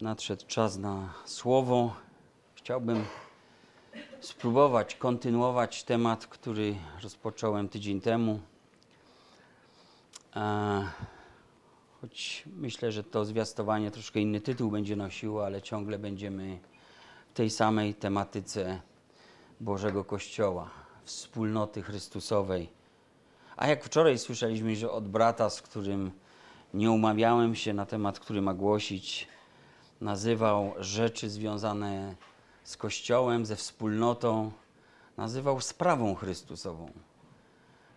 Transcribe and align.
nadszedł 0.00 0.46
czas 0.46 0.76
na 0.76 1.14
słowo. 1.24 1.94
Chciałbym 2.54 3.04
spróbować 4.20 4.94
kontynuować 4.94 5.84
temat, 5.84 6.26
który 6.26 6.74
rozpocząłem 7.02 7.68
tydzień 7.68 8.00
temu. 8.00 8.40
A, 10.34 10.82
choć 12.00 12.44
myślę, 12.56 12.92
że 12.92 13.04
to 13.04 13.24
zwiastowanie 13.24 13.90
troszkę 13.90 14.20
inny 14.20 14.40
tytuł 14.40 14.70
będzie 14.70 14.96
nosiło, 14.96 15.46
ale 15.46 15.62
ciągle 15.62 15.98
będziemy 15.98 16.58
w 17.30 17.36
tej 17.36 17.50
samej 17.50 17.94
tematyce 17.94 18.80
Bożego 19.60 20.04
Kościoła, 20.04 20.70
wspólnoty 21.04 21.82
Chrystusowej. 21.82 22.68
A 23.56 23.66
jak 23.66 23.84
wczoraj 23.84 24.18
słyszeliśmy, 24.18 24.76
że 24.76 24.90
od 24.90 25.08
brata, 25.08 25.50
z 25.50 25.62
którym 25.62 26.10
nie 26.74 26.90
umawiałem 26.90 27.54
się 27.54 27.74
na 27.74 27.86
temat, 27.86 28.20
który 28.20 28.42
ma 28.42 28.54
głosić, 28.54 29.28
nazywał 30.00 30.74
rzeczy 30.78 31.30
związane 31.30 32.14
z 32.64 32.76
Kościołem, 32.76 33.46
ze 33.46 33.56
wspólnotą, 33.56 34.52
nazywał 35.16 35.60
sprawą 35.60 36.14
Chrystusową. 36.14 36.90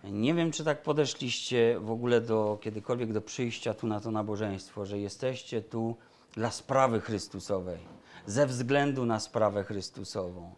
Nie 0.04 0.34
wiem, 0.34 0.52
czy 0.52 0.64
tak 0.64 0.84
podeszliście 0.84 1.80
w 1.80 1.92
ogóle 1.92 2.22
do 2.22 2.58
kiedykolwiek 2.62 3.14
do 3.14 3.22
przyjścia 3.22 3.74
tu 3.74 3.88
na 3.88 4.00
to 4.00 4.12
nabożeństwo, 4.12 4.86
że 4.86 5.00
jesteście 5.00 5.62
tu 5.62 5.96
dla 6.34 6.52
sprawy 6.52 7.02
Chrystusowej, 7.02 7.80
ze 8.26 8.48
względu 8.48 9.06
na 9.06 9.20
sprawę 9.20 9.64
Chrystusową. 9.64 10.54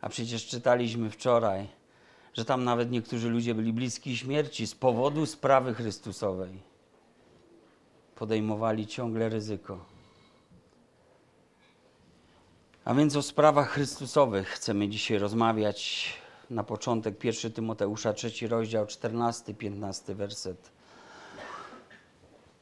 A 0.00 0.08
przecież 0.08 0.46
czytaliśmy 0.46 1.10
wczoraj, 1.10 1.68
że 2.34 2.44
tam 2.44 2.64
nawet 2.64 2.90
niektórzy 2.90 3.28
ludzie 3.28 3.54
byli 3.54 3.72
bliski 3.72 4.16
śmierci 4.16 4.66
z 4.66 4.74
powodu 4.74 5.26
sprawy 5.26 5.74
Chrystusowej. 5.74 6.62
Podejmowali 8.14 8.86
ciągle 8.86 9.28
ryzyko. 9.28 9.99
A 12.84 12.94
więc 12.94 13.16
o 13.16 13.22
sprawach 13.22 13.70
Chrystusowych 13.70 14.48
chcemy 14.48 14.88
dzisiaj 14.88 15.18
rozmawiać. 15.18 16.08
Na 16.50 16.64
początek 16.64 17.24
1 17.24 17.52
Tymoteusza, 17.52 18.12
trzeci 18.12 18.46
rozdział, 18.46 18.84
14-15 18.84 20.14
werset. 20.14 20.70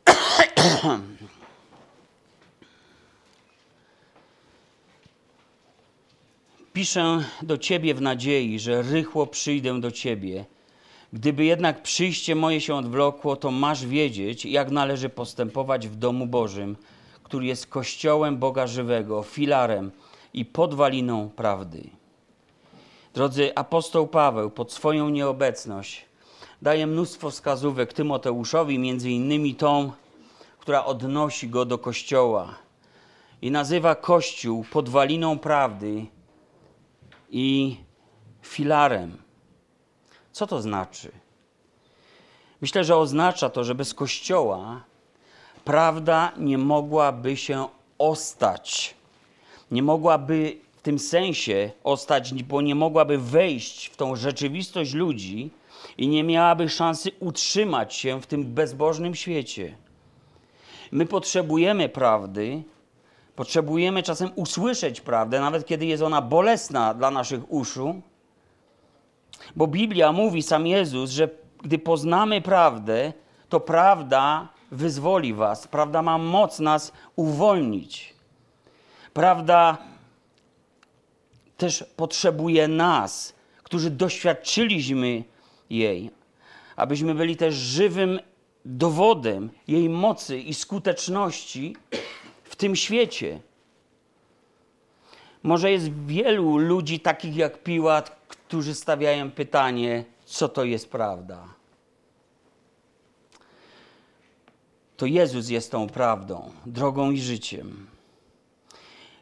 Piszę 6.73 7.25
do 7.42 7.59
Ciebie 7.59 7.95
w 7.95 8.01
nadziei, 8.01 8.59
że 8.59 8.83
rychło 8.83 9.27
przyjdę 9.27 9.81
do 9.81 9.91
Ciebie. 9.91 10.45
Gdyby 11.12 11.45
jednak 11.45 11.83
przyjście 11.83 12.35
moje 12.35 12.61
się 12.61 12.75
odwlokło, 12.75 13.37
to 13.37 13.51
masz 13.51 13.87
wiedzieć, 13.87 14.45
jak 14.45 14.70
należy 14.70 15.09
postępować 15.09 15.89
w 15.89 15.97
domu 15.97 16.27
Bożym, 16.27 16.77
który 17.23 17.47
jest 17.47 17.67
kościołem 17.67 18.37
Boga 18.37 18.67
żywego, 18.67 19.23
filarem 19.23 19.91
i 20.34 20.45
podwaliną 20.45 21.31
prawdy. 21.31 21.91
Drodzy, 23.15 23.55
apostoł 23.55 24.07
Paweł 24.07 24.51
pod 24.51 24.73
swoją 24.73 25.09
nieobecność 25.09 26.09
daje 26.62 26.87
mnóstwo 26.87 27.31
wskazówek 27.31 27.93
Tymoteuszowi, 27.93 28.79
między 28.79 29.11
innymi 29.11 29.55
tą, 29.55 29.93
która 30.59 30.85
odnosi 30.85 31.48
go 31.48 31.65
do 31.65 31.79
kościoła 31.79 32.55
i 33.43 33.51
nazywa 33.51 33.95
kościół 33.95 34.65
podwaliną 34.73 35.39
prawdy 35.39 36.07
i 37.31 37.77
filarem. 38.42 39.17
Co 40.33 40.47
to 40.47 40.63
znaczy? 40.63 41.13
Myślę, 42.61 42.85
że 42.85 42.97
oznacza 42.97 43.51
to, 43.51 43.65
że 43.65 43.75
bez 43.75 43.95
kościoła 43.95 44.85
prawda 45.65 46.33
nie 46.37 46.59
mogłaby 46.59 47.37
się 47.37 47.69
ostać. 47.98 48.95
Nie 49.70 49.83
mogłaby 49.83 50.58
w 50.77 50.83
tym 50.83 50.98
sensie 50.98 51.70
ostać, 51.84 52.42
bo 52.42 52.62
nie 52.62 52.74
mogłaby 52.74 53.19
wejść 53.19 53.86
w 53.86 53.97
tą 53.97 54.16
rzeczywistość 54.16 54.94
ludzi 54.94 55.51
i 55.98 56.08
nie 56.08 56.24
miałaby 56.24 56.68
szansy 56.68 57.11
utrzymać 57.20 57.95
się 57.95 58.20
w 58.20 58.27
tym 58.27 58.45
bezbożnym 58.45 59.14
świecie. 59.14 59.77
My 60.92 61.07
potrzebujemy 61.07 61.89
prawdy, 61.89 62.62
potrzebujemy 63.36 64.02
czasem 64.02 64.30
usłyszeć 64.34 65.01
prawdę, 65.01 65.40
nawet 65.40 65.67
kiedy 65.67 65.86
jest 65.86 66.02
ona 66.02 66.23
bolesna 66.23 66.95
dla 66.95 67.11
naszych 67.11 67.52
uszu, 67.52 68.02
bo 69.57 69.67
Biblia 69.67 70.12
mówi, 70.12 70.42
sam 70.42 70.67
Jezus, 70.67 71.11
że 71.11 71.28
gdy 71.62 71.78
poznamy 71.78 72.42
prawdę, 72.42 73.12
to 73.48 73.61
prawda 73.61 74.48
wyzwoli 74.70 75.34
was, 75.34 75.68
prawda 75.68 76.02
ma 76.02 76.18
moc 76.18 76.58
nas 76.58 76.92
uwolnić. 77.17 78.17
Prawda 79.18 79.79
też 81.56 81.84
potrzebuje 81.96 82.68
nas, 82.68 83.34
którzy 83.62 83.90
doświadczyliśmy 83.90 85.24
jej, 85.70 86.11
abyśmy 86.77 87.14
byli 87.14 87.36
też 87.36 87.55
żywym 87.55 88.20
dowodem 88.64 89.51
jej 89.68 89.89
mocy 89.89 90.39
i 90.39 90.55
skuteczności 90.55 91.77
w 92.45 92.57
tym 92.57 92.77
świecie. 92.77 93.40
Może 95.42 95.73
jest 95.73 96.07
wielu 96.07 96.57
ludzi 96.57 97.01
takich 97.01 97.36
jak 97.36 97.62
Piłat, 97.62 98.17
którzy 98.28 98.74
stawiają 98.74 99.30
pytanie, 99.30 100.05
co 100.24 100.48
to 100.48 100.64
jest 100.64 100.90
prawda. 100.90 101.45
To 104.96 105.07
Jezus 105.07 105.48
jest 105.48 105.70
tą 105.70 105.86
prawdą, 105.89 106.51
drogą 106.67 107.11
i 107.11 107.20
życiem. 107.20 107.98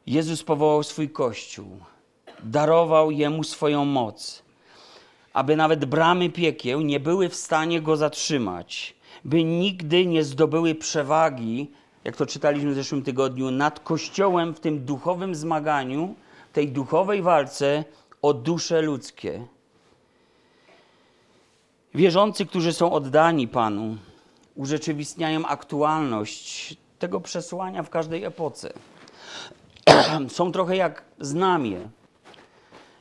Jezus 0.07 0.43
powołał 0.43 0.83
swój 0.83 1.11
Kościół, 1.11 1.67
darował 2.43 3.11
jemu 3.11 3.45
swoją 3.45 3.85
moc, 3.85 4.43
aby 5.33 5.57
nawet 5.57 5.85
bramy 5.85 6.31
piekieł 6.31 6.81
nie 6.81 7.01
były 7.01 7.29
w 7.29 7.35
stanie 7.35 7.81
go 7.81 7.97
zatrzymać, 7.97 8.97
by 9.25 9.45
nigdy 9.45 10.07
nie 10.07 10.25
zdobyły 10.25 10.75
przewagi, 10.75 11.71
jak 12.05 12.17
to 12.17 12.27
czytaliśmy 12.27 12.71
w 12.71 12.75
zeszłym 12.75 13.03
tygodniu, 13.03 13.51
nad 13.51 13.81
Kościołem 13.81 14.55
w 14.55 14.61
tym 14.61 14.85
duchowym 14.85 15.35
zmaganiu, 15.35 16.15
tej 16.53 16.69
duchowej 16.69 17.23
walce 17.23 17.85
o 18.23 18.35
dusze 18.35 18.83
ludzkie. 18.83 19.47
Wierzący, 21.95 22.47
którzy 22.47 22.73
są 22.73 22.93
oddani 22.93 23.49
Panu, 23.49 23.97
urzeczywistniają 24.55 25.47
aktualność 25.47 26.77
tego 26.99 27.21
przesłania 27.21 27.83
w 27.83 27.91
każdej 27.91 28.25
epoce. 28.25 28.73
są 30.29 30.53
trochę 30.53 30.77
jak 30.77 31.05
znamie. 31.21 31.89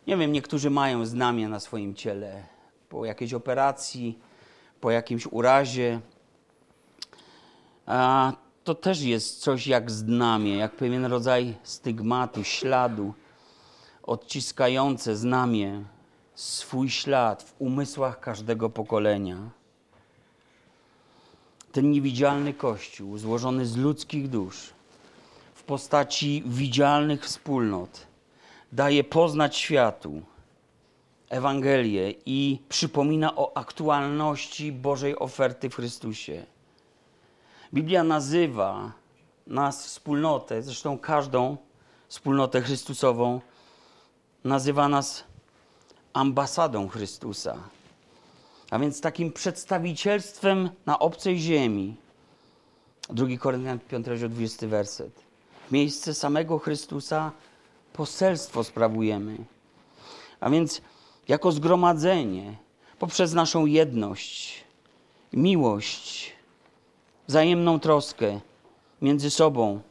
Nie 0.07 0.18
wiem, 0.18 0.31
niektórzy 0.31 0.69
mają 0.69 1.06
znamie 1.06 1.50
na 1.50 1.59
swoim 1.59 1.96
ciele 1.96 2.44
po 2.90 3.06
jakiejś 3.06 3.34
operacji, 3.34 4.19
po 4.81 4.91
jakimś 4.91 5.28
urazie. 5.28 6.00
A 7.85 8.34
to 8.63 8.75
też 8.75 9.01
jest 9.01 9.40
coś 9.40 9.68
jak 9.68 9.91
znamie, 9.91 10.57
jak 10.57 10.75
pewien 10.75 11.06
rodzaj 11.06 11.56
stygmatu, 11.63 12.44
śladu, 12.44 13.13
odciskające 14.03 15.16
znamie 15.16 15.84
swój 16.35 16.90
ślad 16.90 17.44
w 17.44 17.56
umysłach 17.59 18.19
każdego 18.19 18.69
pokolenia. 18.69 19.38
Ten 21.72 21.91
niewidzialny 21.91 22.53
Kościół, 22.53 23.17
złożony 23.17 23.66
z 23.66 23.78
ludzkich 23.78 24.29
dusz, 24.29 24.75
postaci 25.66 26.44
widzialnych 26.46 27.26
wspólnot, 27.26 28.08
daje 28.72 29.03
poznać 29.03 29.58
światu 29.58 30.22
Ewangelię 31.30 32.14
i 32.26 32.59
przypomina 32.70 33.36
o 33.36 33.58
aktualności 33.58 34.72
Bożej 34.72 35.20
oferty 35.20 35.70
w 35.70 35.76
Chrystusie. 35.76 36.46
Biblia 37.74 38.03
nazywa 38.03 38.92
nas 39.48 39.86
wspólnotę, 39.86 40.64
zresztą 40.64 41.00
każdą 41.00 41.58
wspólnotę 42.08 42.61
Chrystusową, 42.61 43.41
nazywa 44.44 44.90
nas 44.90 45.23
ambasadą 46.14 46.88
Chrystusa, 46.88 47.58
a 48.72 48.79
więc 48.79 49.02
takim 49.02 49.32
przedstawicielstwem 49.34 50.70
na 50.85 51.00
obcej 51.00 51.40
ziemi. 51.40 51.96
2 53.09 53.38
Koryntian 53.38 53.79
5, 53.79 54.06
20 54.29 54.68
werset. 54.68 55.24
Miejsce 55.72 56.14
samego 56.14 56.59
Chrystusa 56.59 57.32
poselstwo 57.94 58.64
sprawujemy. 58.64 59.38
A 60.40 60.50
więc 60.50 60.82
jako 61.28 61.52
zgromadzenie, 61.52 62.56
poprzez 63.00 63.34
naszą 63.34 63.66
jedność, 63.66 64.64
miłość, 65.34 66.34
wzajemną 67.28 67.79
troskę 67.79 68.40
między 69.02 69.29
sobą 69.29 69.82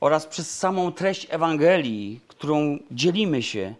oraz 0.00 0.26
przez 0.26 0.58
samą 0.58 0.92
treść 0.92 1.26
Ewangelii, 1.30 2.20
którą 2.28 2.78
dzielimy 2.90 3.42
się, 3.42 3.74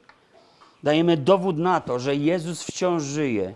dajemy 0.83 1.17
dowód 1.17 1.59
na 1.59 1.81
to, 1.81 1.99
że 1.99 2.17
Jezus 2.17 2.63
wciąż 2.63 3.03
żyje, 3.03 3.55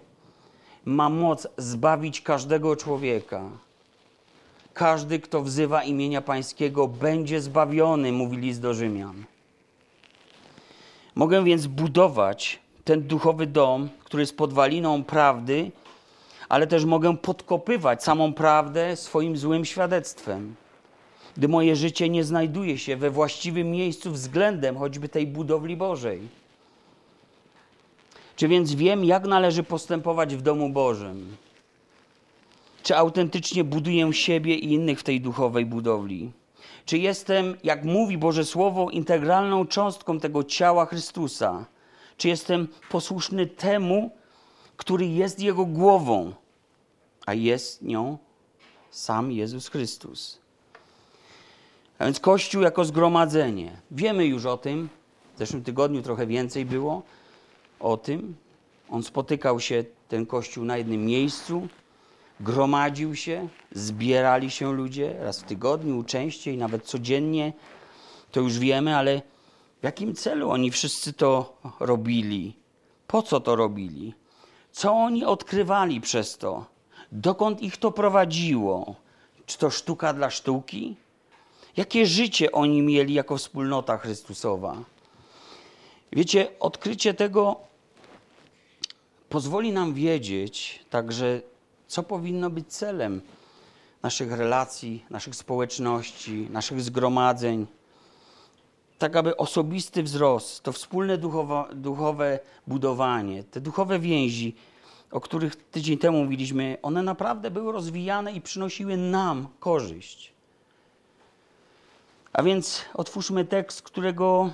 ma 0.85 1.09
moc 1.09 1.47
zbawić 1.57 2.21
każdego 2.21 2.77
człowieka. 2.77 3.51
Każdy, 4.79 5.19
kto 5.19 5.43
wzywa 5.43 5.83
imienia 5.83 6.23
Pańskiego, 6.23 6.89
będzie 6.89 7.41
zbawiony, 7.41 8.13
mówi 8.13 8.37
list 8.37 8.61
do 8.61 8.75
Rzymian. 8.75 9.25
Mogę 11.15 11.45
więc 11.45 11.67
budować 11.67 12.59
ten 12.85 13.03
duchowy 13.03 13.47
dom, 13.47 13.89
który 14.05 14.21
jest 14.23 14.37
podwaliną 14.37 15.05
prawdy, 15.05 15.71
ale 16.49 16.67
też 16.67 16.85
mogę 16.85 17.17
podkopywać 17.17 18.05
samą 18.05 18.33
prawdę 18.33 18.97
swoim 18.97 19.37
złym 19.37 19.65
świadectwem. 19.65 20.55
Gdy 21.37 21.49
moje 21.49 21.77
życie 21.77 22.09
nie 22.09 22.25
znajduje 22.25 22.79
się 22.79 22.97
we 22.97 23.11
właściwym 23.11 23.71
miejscu 23.71 24.11
względem 24.11 24.77
choćby 24.77 25.09
tej 25.09 25.27
budowli 25.27 25.77
Bożej. 25.77 26.21
Czy 28.37 28.49
więc 28.49 28.75
wiem, 28.75 29.05
jak 29.05 29.27
należy 29.27 29.63
postępować 29.63 30.37
w 30.37 30.43
domu 30.43 30.71
Bożym? 30.71 31.37
Czy 32.89 32.97
autentycznie 32.97 33.65
buduję 33.65 34.13
siebie 34.13 34.55
i 34.55 34.73
innych 34.73 35.01
w 35.01 35.03
tej 35.03 35.21
duchowej 35.21 35.67
budowli? 35.67 36.33
Czy 36.85 36.99
jestem, 36.99 37.57
jak 37.65 37.85
mówi 37.85 38.19
Boże 38.19 38.45
Słowo, 38.45 38.91
integralną 38.91 39.67
cząstką 39.67 40.21
tego 40.21 40.45
ciała 40.45 40.87
Chrystusa? 40.87 41.67
Czy 42.17 42.29
jestem 42.29 42.69
posłuszny 42.91 43.47
temu, 43.47 44.11
który 44.77 45.07
jest 45.07 45.41
Jego 45.41 45.67
głową, 45.67 46.33
a 47.27 47.35
jest 47.35 47.83
nią 47.83 48.19
sam 48.91 49.33
Jezus 49.33 49.69
Chrystus? 49.69 50.39
A 51.99 52.05
więc 52.05 52.21
Kościół 52.21 52.63
jako 52.63 52.85
zgromadzenie. 52.85 53.81
Wiemy 53.91 54.27
już 54.27 54.47
o 54.47 54.57
tym. 54.57 54.89
W 55.35 55.39
zeszłym 55.39 55.65
tygodniu 55.65 56.03
trochę 56.03 56.27
więcej 56.27 56.65
było 56.65 57.03
o 57.81 57.97
tym. 57.97 58.37
On 58.91 59.03
spotykał 59.03 59.61
się, 59.61 59.85
ten 60.09 60.27
Kościół, 60.27 60.65
na 60.65 60.77
jednym 60.77 61.05
miejscu 61.05 61.69
gromadził 62.41 63.15
się, 63.17 63.49
zbierali 63.73 64.51
się 64.51 64.73
ludzie 64.73 65.17
raz 65.21 65.41
w 65.41 65.45
tygodniu, 65.45 66.05
częściej, 66.05 66.57
nawet 66.57 66.85
codziennie. 66.85 67.53
To 68.33 68.41
już 68.41 68.59
wiemy, 68.59 68.97
ale 68.97 69.23
w 69.81 69.85
jakim 69.85 70.15
celu 70.15 70.51
oni 70.51 70.71
wszyscy 70.71 71.13
to 71.13 71.57
robili? 71.81 72.57
Po 73.07 73.23
co 73.23 73.41
to 73.41 73.57
robili? 73.57 74.15
Co 74.73 74.93
oni 74.93 75.25
odkrywali 75.25 76.01
przez 76.01 76.39
to? 76.39 76.67
Dokąd 77.13 77.63
ich 77.63 77.77
to 77.77 77.93
prowadziło? 77.93 78.95
Czy 79.47 79.59
to 79.59 79.71
sztuka 79.71 80.13
dla 80.13 80.31
sztuki? 80.31 80.97
Jakie 81.77 82.07
życie 82.07 82.53
oni 82.53 82.83
mieli 82.83 83.15
jako 83.15 83.37
wspólnota 83.37 83.99
Chrystusowa? 83.99 84.77
Wiecie, 86.13 86.49
odkrycie 86.61 87.15
tego 87.15 87.57
pozwoli 89.29 89.73
nam 89.73 89.95
wiedzieć 89.95 90.85
także, 90.91 91.41
co 91.89 92.03
powinno 92.03 92.51
być 92.51 92.73
celem 92.73 93.21
naszych 94.03 94.33
relacji, 94.33 95.05
naszych 95.11 95.35
społeczności, 95.35 96.49
naszych 96.51 96.81
zgromadzeń. 96.81 97.67
Tak, 98.99 99.17
aby 99.17 99.37
osobisty 99.37 100.03
wzrost, 100.03 100.63
to 100.63 100.73
wspólne 100.73 101.19
duchowe, 101.19 101.65
duchowe 101.75 102.39
budowanie, 102.67 103.45
te 103.45 103.61
duchowe 103.61 103.99
więzi, 103.99 104.55
o 105.11 105.21
których 105.21 105.57
tydzień 105.57 105.99
temu 105.99 106.25
mówiliśmy, 106.25 106.79
one 106.83 107.03
naprawdę 107.03 107.51
były 107.51 107.73
rozwijane 107.73 108.33
i 108.33 108.41
przynosiły 108.41 108.97
nam 108.97 109.49
korzyść. 109.61 110.33
A 112.33 112.43
więc 112.43 112.85
otwórzmy 112.95 113.45
tekst, 113.45 113.83
którego 113.83 114.51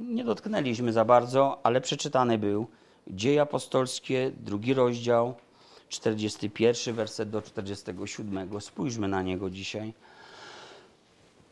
nie 0.00 0.24
dotknęliśmy 0.24 0.92
za 0.92 1.04
bardzo, 1.04 1.60
ale 1.62 1.80
przeczytany 1.80 2.38
był. 2.38 2.66
Dzieje 3.06 3.42
apostolskie, 3.42 4.32
drugi 4.36 4.74
rozdział, 4.74 5.34
41 5.88 6.94
werset 6.94 7.30
do 7.30 7.42
47. 7.42 8.60
Spójrzmy 8.60 9.08
na 9.08 9.22
niego 9.22 9.50
dzisiaj. 9.50 9.94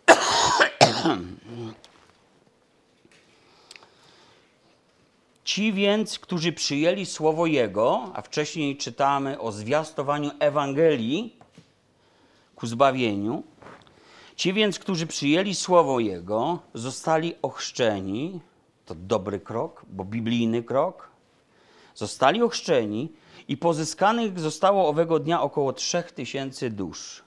Ci 5.44 5.72
więc, 5.72 6.18
którzy 6.18 6.52
przyjęli 6.52 7.06
słowo 7.06 7.46
Jego, 7.46 8.10
a 8.14 8.22
wcześniej 8.22 8.76
czytamy 8.76 9.40
o 9.40 9.52
zwiastowaniu 9.52 10.30
Ewangelii 10.38 11.36
ku 12.54 12.66
zbawieniu, 12.66 13.42
ci 14.36 14.52
więc, 14.52 14.78
którzy 14.78 15.06
przyjęli 15.06 15.54
słowo 15.54 16.00
Jego, 16.00 16.58
zostali 16.74 17.34
ochrzczeni, 17.42 18.40
to 18.86 18.94
dobry 18.94 19.40
krok, 19.40 19.84
bo 19.88 20.04
biblijny 20.04 20.62
krok, 20.62 21.10
zostali 21.94 22.42
ochrzczeni 22.42 23.12
i 23.48 23.56
pozyskanych 23.56 24.40
zostało 24.40 24.88
owego 24.88 25.18
dnia 25.18 25.42
około 25.42 25.72
trzech 25.72 26.12
tysięcy 26.12 26.70
dusz. 26.70 27.22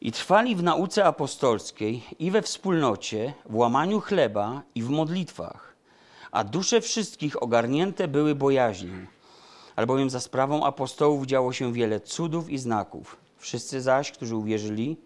I 0.00 0.12
trwali 0.12 0.56
w 0.56 0.62
nauce 0.62 1.04
apostolskiej 1.04 2.02
i 2.18 2.30
we 2.30 2.42
wspólnocie, 2.42 3.34
w 3.46 3.56
łamaniu 3.56 4.00
chleba 4.00 4.62
i 4.74 4.82
w 4.82 4.90
modlitwach, 4.90 5.74
a 6.32 6.44
dusze 6.44 6.80
wszystkich 6.80 7.42
ogarnięte 7.42 8.08
były 8.08 8.34
bojaźnią. 8.34 9.06
Albowiem 9.76 10.10
za 10.10 10.20
sprawą 10.20 10.64
apostołów 10.64 11.26
działo 11.26 11.52
się 11.52 11.72
wiele 11.72 12.00
cudów 12.00 12.50
i 12.50 12.58
znaków. 12.58 13.16
Wszyscy 13.38 13.80
zaś, 13.80 14.12
którzy 14.12 14.36
uwierzyli, 14.36 14.96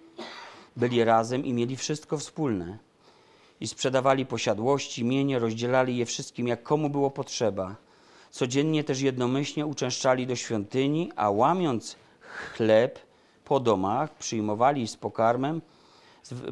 byli 0.77 1.05
razem 1.05 1.45
i 1.45 1.53
mieli 1.53 1.77
wszystko 1.77 2.19
wspólne. 2.19 2.79
I 3.61 3.67
sprzedawali 3.67 4.27
posiadłości, 4.27 5.05
mienie, 5.05 5.39
rozdzielali 5.39 5.97
je 5.97 6.07
wszystkim, 6.07 6.49
jak 6.49 6.63
komu 6.63 6.91
było 6.91 7.11
potrzeba. 7.11 7.77
Codziennie 8.35 8.85
też 8.85 9.01
jednomyślnie 9.01 9.67
uczęszczali 9.67 10.27
do 10.27 10.37
świątyni, 10.37 11.13
a 11.17 11.31
łamiąc 11.31 11.97
chleb 12.21 12.99
po 13.45 13.61
domach, 13.61 14.15
przyjmowali 14.15 14.89
z 14.89 14.97
pokarmem, 14.97 15.63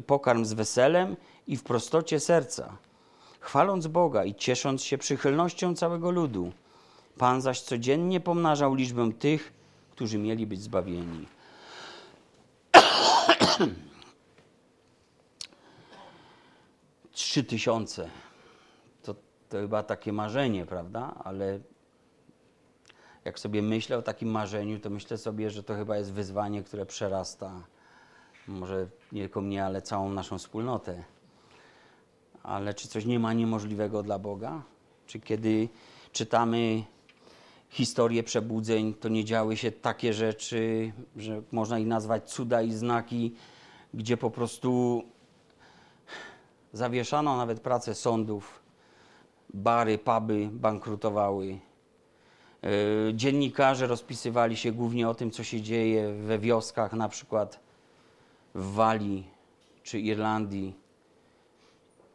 pokarm 0.07 0.45
z 0.45 0.53
weselem 0.53 1.15
i 1.47 1.57
w 1.57 1.63
prostocie 1.63 2.19
serca, 2.19 2.77
chwaląc 3.39 3.87
Boga 3.87 4.25
i 4.25 4.35
ciesząc 4.35 4.83
się 4.83 4.97
przychylnością 4.97 5.75
całego 5.75 6.11
ludu. 6.11 6.51
Pan 7.17 7.41
zaś 7.41 7.61
codziennie 7.61 8.19
pomnażał 8.19 8.75
liczbę 8.75 9.11
tych, 9.11 9.53
którzy 9.91 10.17
mieli 10.17 10.47
być 10.47 10.61
zbawieni. 10.61 11.27
Trzy 17.11 17.43
tysiące. 17.43 18.09
To, 19.03 19.15
to 19.49 19.57
chyba 19.57 19.83
takie 19.83 20.13
marzenie, 20.13 20.65
prawda? 20.65 21.13
Ale 21.23 21.59
jak 23.25 23.39
sobie 23.39 23.61
myślę 23.61 23.97
o 23.97 24.01
takim 24.01 24.29
marzeniu, 24.29 24.79
to 24.79 24.89
myślę 24.89 25.17
sobie, 25.17 25.49
że 25.49 25.63
to 25.63 25.75
chyba 25.75 25.97
jest 25.97 26.13
wyzwanie, 26.13 26.63
które 26.63 26.85
przerasta 26.85 27.63
może 28.47 28.87
nie 29.11 29.21
tylko 29.21 29.41
mnie, 29.41 29.65
ale 29.65 29.81
całą 29.81 30.09
naszą 30.09 30.37
wspólnotę. 30.37 31.03
Ale 32.43 32.73
czy 32.73 32.87
coś 32.87 33.05
nie 33.05 33.19
ma 33.19 33.33
niemożliwego 33.33 34.03
dla 34.03 34.19
Boga? 34.19 34.61
Czy 35.07 35.19
kiedy 35.19 35.69
czytamy 36.11 36.83
historię 37.69 38.23
przebudzeń, 38.23 38.93
to 38.93 39.09
nie 39.09 39.25
działy 39.25 39.57
się 39.57 39.71
takie 39.71 40.13
rzeczy, 40.13 40.93
że 41.15 41.41
można 41.51 41.79
ich 41.79 41.87
nazwać 41.87 42.31
cuda 42.31 42.61
i 42.61 42.71
znaki, 42.71 43.35
gdzie 43.93 44.17
po 44.17 44.31
prostu 44.31 45.03
zawieszano 46.73 47.37
nawet 47.37 47.59
pracę 47.59 47.95
sądów, 47.95 48.61
bary, 49.53 49.97
puby 49.97 50.49
bankrutowały, 50.51 51.59
dziennikarze 53.13 53.87
rozpisywali 53.87 54.57
się 54.57 54.71
głównie 54.71 55.09
o 55.09 55.15
tym, 55.15 55.31
co 55.31 55.43
się 55.43 55.61
dzieje 55.61 56.13
we 56.13 56.39
wioskach, 56.39 56.93
na 56.93 57.09
przykład 57.09 57.59
w 58.55 58.73
Walii 58.73 59.27
czy 59.83 59.99
Irlandii, 59.99 60.73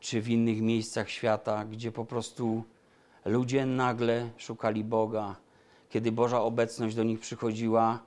czy 0.00 0.21
w 0.21 0.28
innych 0.28 0.61
miejscach 0.61 1.11
świata, 1.11 1.64
gdzie 1.64 1.93
po 1.93 2.05
prostu 2.05 2.64
ludzie 3.25 3.67
nagle 3.67 4.31
szukali 4.37 4.85
Boga. 4.85 5.37
Kiedy 5.90 6.12
Boża 6.12 6.43
obecność 6.43 6.97
do 6.97 7.02
nich 7.02 7.21
przychodziła, 7.21 8.02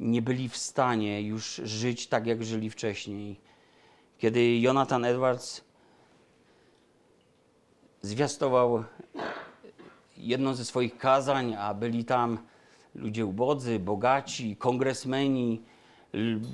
nie 0.00 0.22
byli 0.22 0.48
w 0.48 0.56
stanie 0.56 1.22
już 1.22 1.54
żyć 1.64 2.06
tak, 2.06 2.26
jak 2.26 2.44
żyli 2.44 2.70
wcześniej. 2.70 3.40
Kiedy 4.18 4.58
Jonathan 4.58 5.04
Edwards 5.04 5.64
zwiastował 8.02 8.84
jedno 10.26 10.54
ze 10.54 10.64
swoich 10.64 10.98
kazań, 10.98 11.54
a 11.54 11.74
byli 11.74 12.04
tam 12.04 12.38
ludzie 12.94 13.26
ubodzy, 13.26 13.78
bogaci, 13.78 14.56
kongresmeni, 14.56 15.62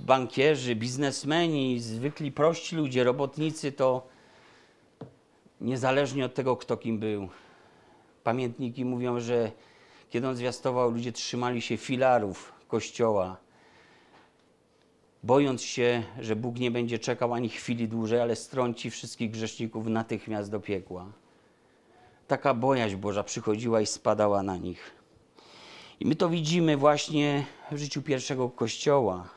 bankierzy, 0.07 0.77
biznesmeni, 0.77 1.81
zwykli 1.81 2.33
prości 2.33 2.77
ludzie, 2.77 3.05
robotnicy, 3.05 3.73
to 3.73 4.07
niezależnie 5.61 6.25
od 6.25 6.35
tego, 6.35 6.57
kto 6.57 6.77
kim 6.77 6.99
był. 6.99 7.29
Pamiętniki 8.25 8.85
mówią, 8.85 9.21
że 9.21 9.53
kiedy 10.11 10.29
on 10.29 10.37
zwiastował, 10.37 10.91
ludzie 10.91 11.13
trzymali 11.13 11.63
się 11.63 11.77
filarów 11.77 12.53
kościoła, 12.69 13.37
bojąc 15.23 15.63
się, 15.63 16.03
że 16.21 16.37
Bóg 16.37 16.59
nie 16.59 16.71
będzie 16.71 16.99
czekał 16.99 17.35
ani 17.35 17.49
chwili 17.49 17.89
dłużej, 17.89 18.21
ale 18.21 18.37
strąci 18.37 18.91
wszystkich 18.91 19.31
grzeszników 19.31 19.87
natychmiast 19.87 20.51
do 20.51 20.61
piekła 20.61 21.22
taka 22.33 22.55
bojaźń 22.55 22.97
Boża 22.97 23.23
przychodziła 23.23 23.81
i 23.81 23.87
spadała 23.87 24.43
na 24.43 24.57
nich. 24.57 24.91
I 26.01 26.07
my 26.07 26.17
to 26.17 26.29
widzimy 26.29 26.77
właśnie 26.77 27.45
w 27.73 27.79
życiu 27.79 28.03
pierwszego 28.03 28.51
kościoła. 28.51 29.29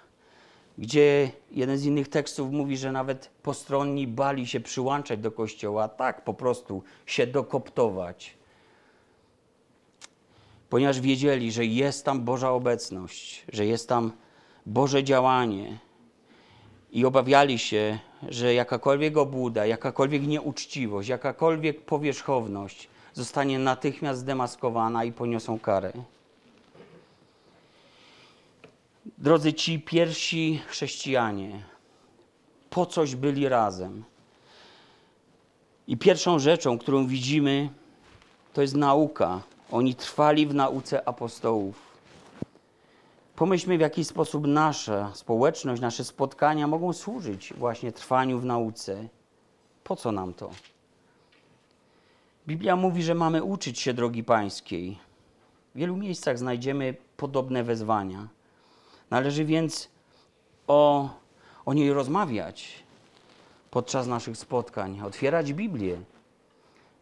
gdzie 0.78 1.32
jeden 1.52 1.78
z 1.78 1.86
innych 1.86 2.08
tekstów 2.08 2.52
mówi, 2.52 2.78
że 2.78 2.92
nawet 2.92 3.30
postronni 3.44 4.08
bali 4.08 4.48
się 4.48 4.60
przyłączać 4.60 5.20
do 5.20 5.32
kościoła, 5.32 5.88
tak 5.88 6.24
po 6.24 6.34
prostu 6.34 6.84
się 7.06 7.28
dokoptować. 7.28 8.38
Ponieważ 10.70 11.02
wiedzieli, 11.02 11.52
że 11.52 11.66
jest 11.66 12.06
tam 12.06 12.22
Boża 12.22 12.52
obecność, 12.52 13.46
że 13.54 13.66
jest 13.66 13.90
tam 13.90 14.12
Boże 14.66 15.04
działanie 15.04 15.78
i 16.92 17.06
obawiali 17.06 17.60
się, 17.60 18.00
że 18.30 18.54
jakakolwiek 18.54 19.18
obłuda, 19.18 19.66
jakakolwiek 19.66 20.28
nieuczciwość, 20.28 21.10
jakakolwiek 21.10 21.82
powierzchowność 21.82 22.90
zostanie 23.14 23.60
natychmiast 23.60 24.20
zdemaskowana 24.20 25.04
i 25.04 25.12
poniosą 25.12 25.60
karę. 25.60 25.94
Drodzy 29.18 29.54
ci 29.54 29.80
pierwsi 29.80 30.62
chrześcijanie, 30.68 31.64
po 32.70 32.86
coś 32.86 33.16
byli 33.16 33.50
razem. 33.50 34.04
I 35.88 35.98
pierwszą 35.98 36.40
rzeczą, 36.40 36.78
którą 36.78 37.08
widzimy, 37.08 37.70
to 38.54 38.62
jest 38.62 38.76
nauka. 38.76 39.42
Oni 39.72 39.96
trwali 39.96 40.48
w 40.48 40.54
nauce 40.54 41.08
apostołów. 41.08 41.85
Pomyślmy, 43.36 43.78
w 43.78 43.82
jaki 43.82 44.06
sposób 44.06 44.48
nasza 44.48 45.12
społeczność, 45.14 45.82
nasze 45.82 46.04
spotkania 46.04 46.68
mogą 46.68 46.94
służyć 46.94 47.54
właśnie 47.54 47.92
trwaniu 47.92 48.40
w 48.40 48.46
nauce. 48.46 49.08
Po 49.84 49.96
co 49.96 50.12
nam 50.12 50.34
to? 50.34 50.50
Biblia 52.48 52.76
mówi, 52.76 53.04
że 53.04 53.16
mamy 53.16 53.44
uczyć 53.44 53.80
się 53.80 53.94
drogi 53.94 54.24
pańskiej. 54.24 54.98
W 55.76 55.78
wielu 55.78 55.98
miejscach 55.98 56.40
znajdziemy 56.40 56.96
podobne 57.18 57.64
wezwania. 57.64 58.28
Należy 59.10 59.46
więc 59.46 59.90
o, 60.68 61.10
o 61.66 61.74
niej 61.74 61.94
rozmawiać 61.94 62.84
podczas 63.72 64.08
naszych 64.08 64.38
spotkań, 64.38 65.02
otwierać 65.02 65.54
Biblię, 65.54 65.98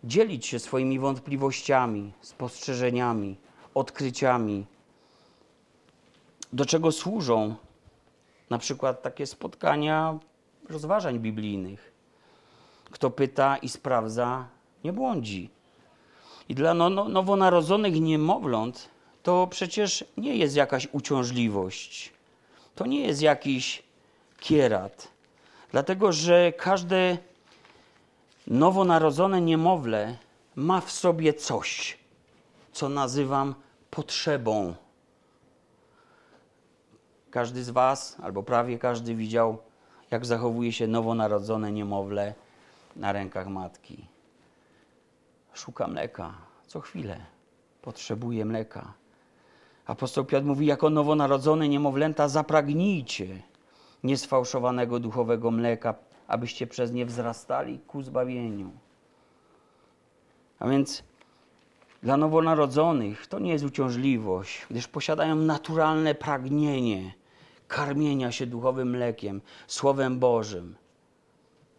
dzielić 0.04 0.46
się 0.46 0.60
swoimi 0.60 1.00
wątpliwościami, 1.00 2.12
spostrzeżeniami, 2.22 3.38
odkryciami. 3.74 4.66
Do 6.54 6.66
czego 6.66 6.92
służą 6.92 7.56
na 8.50 8.58
przykład 8.58 9.02
takie 9.02 9.28
spotkania 9.28 10.20
rozważań 10.70 11.20
biblijnych? 11.20 11.92
Kto 12.92 13.10
pyta 13.10 13.58
i 13.58 13.70
sprawdza, 13.70 14.48
nie 14.84 14.94
błądzi. 14.94 15.50
I 16.50 16.56
dla 16.56 16.74
no, 16.74 16.90
no, 16.90 17.10
nowonarodzonych 17.10 18.02
niemowląt 18.02 18.90
to 19.24 19.48
przecież 19.48 20.06
nie 20.18 20.36
jest 20.36 20.56
jakaś 20.56 20.88
uciążliwość. 20.92 22.14
To 22.76 22.86
nie 22.86 23.00
jest 23.08 23.22
jakiś 23.22 23.84
kierat. 24.40 25.08
Dlatego, 25.72 26.12
że 26.12 26.52
każde 26.52 27.18
nowonarodzone 28.48 29.42
niemowlę 29.42 30.18
ma 30.56 30.82
w 30.82 30.92
sobie 30.92 31.34
coś, 31.34 31.98
co 32.72 32.90
nazywam 32.90 33.56
potrzebą. 33.90 34.76
Każdy 37.34 37.64
z 37.64 37.70
Was, 37.70 38.18
albo 38.24 38.44
prawie 38.44 38.80
każdy, 38.80 39.16
widział, 39.16 39.58
jak 40.12 40.26
zachowuje 40.26 40.72
się 40.72 40.88
nowonarodzone 40.88 41.72
niemowlę 41.72 42.34
na 42.96 43.12
rękach 43.12 43.48
matki. 43.48 44.08
Szuka 45.54 45.88
mleka 45.88 46.34
co 46.68 46.80
chwilę. 46.80 47.18
Potrzebuje 47.82 48.46
mleka. 48.46 48.94
Apostoł 49.86 50.26
Piotr 50.26 50.46
mówi, 50.46 50.66
jako 50.66 50.90
nowonarodzone 50.90 51.70
niemowlęta 51.70 52.28
zapragnijcie 52.28 53.28
niesfałszowanego 54.04 55.00
duchowego 55.00 55.52
mleka, 55.52 55.96
abyście 56.28 56.68
przez 56.68 56.92
nie 56.92 57.06
wzrastali 57.06 57.80
ku 57.80 58.02
zbawieniu. 58.02 58.72
A 60.60 60.68
więc 60.68 61.04
dla 62.04 62.18
nowonarodzonych 62.18 63.28
to 63.28 63.40
nie 63.40 63.52
jest 63.52 63.66
uciążliwość, 63.66 64.68
gdyż 64.70 64.88
posiadają 64.88 65.36
naturalne 65.36 66.16
pragnienie 66.16 67.23
karmienia 67.68 68.32
się 68.32 68.46
duchowym 68.46 68.90
mlekiem, 68.90 69.42
Słowem 69.68 70.20
Bożym. 70.20 70.76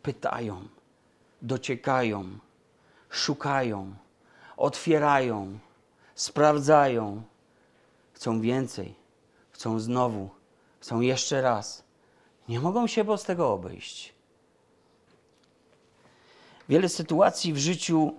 Pytają, 0.03 0.69
dociekają, 1.43 2.25
szukają, 3.11 3.95
otwierają, 4.57 5.59
sprawdzają, 6.15 7.23
chcą 8.13 8.41
więcej, 8.41 8.95
chcą 9.51 9.81
znowu, 9.81 10.31
chcą 10.81 11.01
jeszcze 11.01 11.43
raz. 11.43 11.85
Nie 12.49 12.61
mogą 12.61 12.87
się 12.87 13.05
bez 13.05 13.23
tego 13.23 13.53
obejść. 13.53 14.15
Wiele 16.69 16.89
sytuacji 16.89 17.53
w 17.53 17.59
życiu, 17.59 18.15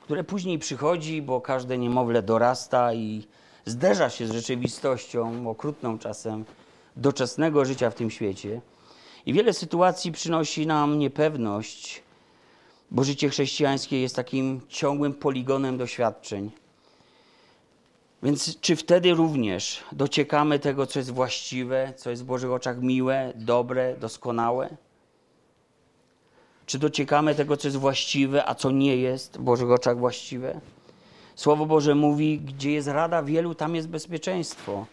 które 0.00 0.24
później 0.24 0.58
przychodzi, 0.58 1.22
bo 1.22 1.40
każde 1.40 1.78
niemowlę 1.78 2.22
dorasta 2.22 2.94
i 2.94 3.26
zderza 3.66 4.10
się 4.10 4.26
z 4.26 4.32
rzeczywistością, 4.32 5.50
okrutną 5.50 5.98
czasem, 5.98 6.44
doczesnego 6.96 7.64
życia 7.64 7.90
w 7.90 7.94
tym 7.94 8.10
świecie. 8.10 8.60
I 9.26 9.32
wiele 9.32 9.52
sytuacji 9.52 10.12
przynosi 10.12 10.66
nam 10.66 10.98
niepewność, 10.98 12.02
bo 12.90 13.04
życie 13.04 13.28
chrześcijańskie 13.28 14.00
jest 14.00 14.16
takim 14.16 14.60
ciągłym 14.68 15.14
poligonem 15.14 15.78
doświadczeń. 15.78 16.50
Więc 18.22 18.60
czy 18.60 18.76
wtedy 18.76 19.14
również 19.14 19.84
dociekamy 19.92 20.58
tego, 20.58 20.86
co 20.86 20.98
jest 20.98 21.10
właściwe, 21.10 21.92
co 21.96 22.10
jest 22.10 22.22
w 22.22 22.26
Bożych 22.26 22.50
oczach 22.50 22.82
miłe, 22.82 23.32
dobre, 23.34 23.96
doskonałe? 23.96 24.76
Czy 26.66 26.78
dociekamy 26.78 27.34
tego, 27.34 27.56
co 27.56 27.68
jest 27.68 27.76
właściwe, 27.76 28.48
a 28.48 28.54
co 28.54 28.70
nie 28.70 28.96
jest 28.96 29.38
w 29.38 29.42
Bożych 29.42 29.70
oczach 29.70 29.98
właściwe? 29.98 30.60
Słowo 31.36 31.66
Boże 31.66 31.94
mówi, 31.94 32.38
gdzie 32.38 32.72
jest 32.72 32.88
rada 32.88 33.22
wielu, 33.22 33.54
tam 33.54 33.74
jest 33.74 33.88
bezpieczeństwo. 33.88 34.86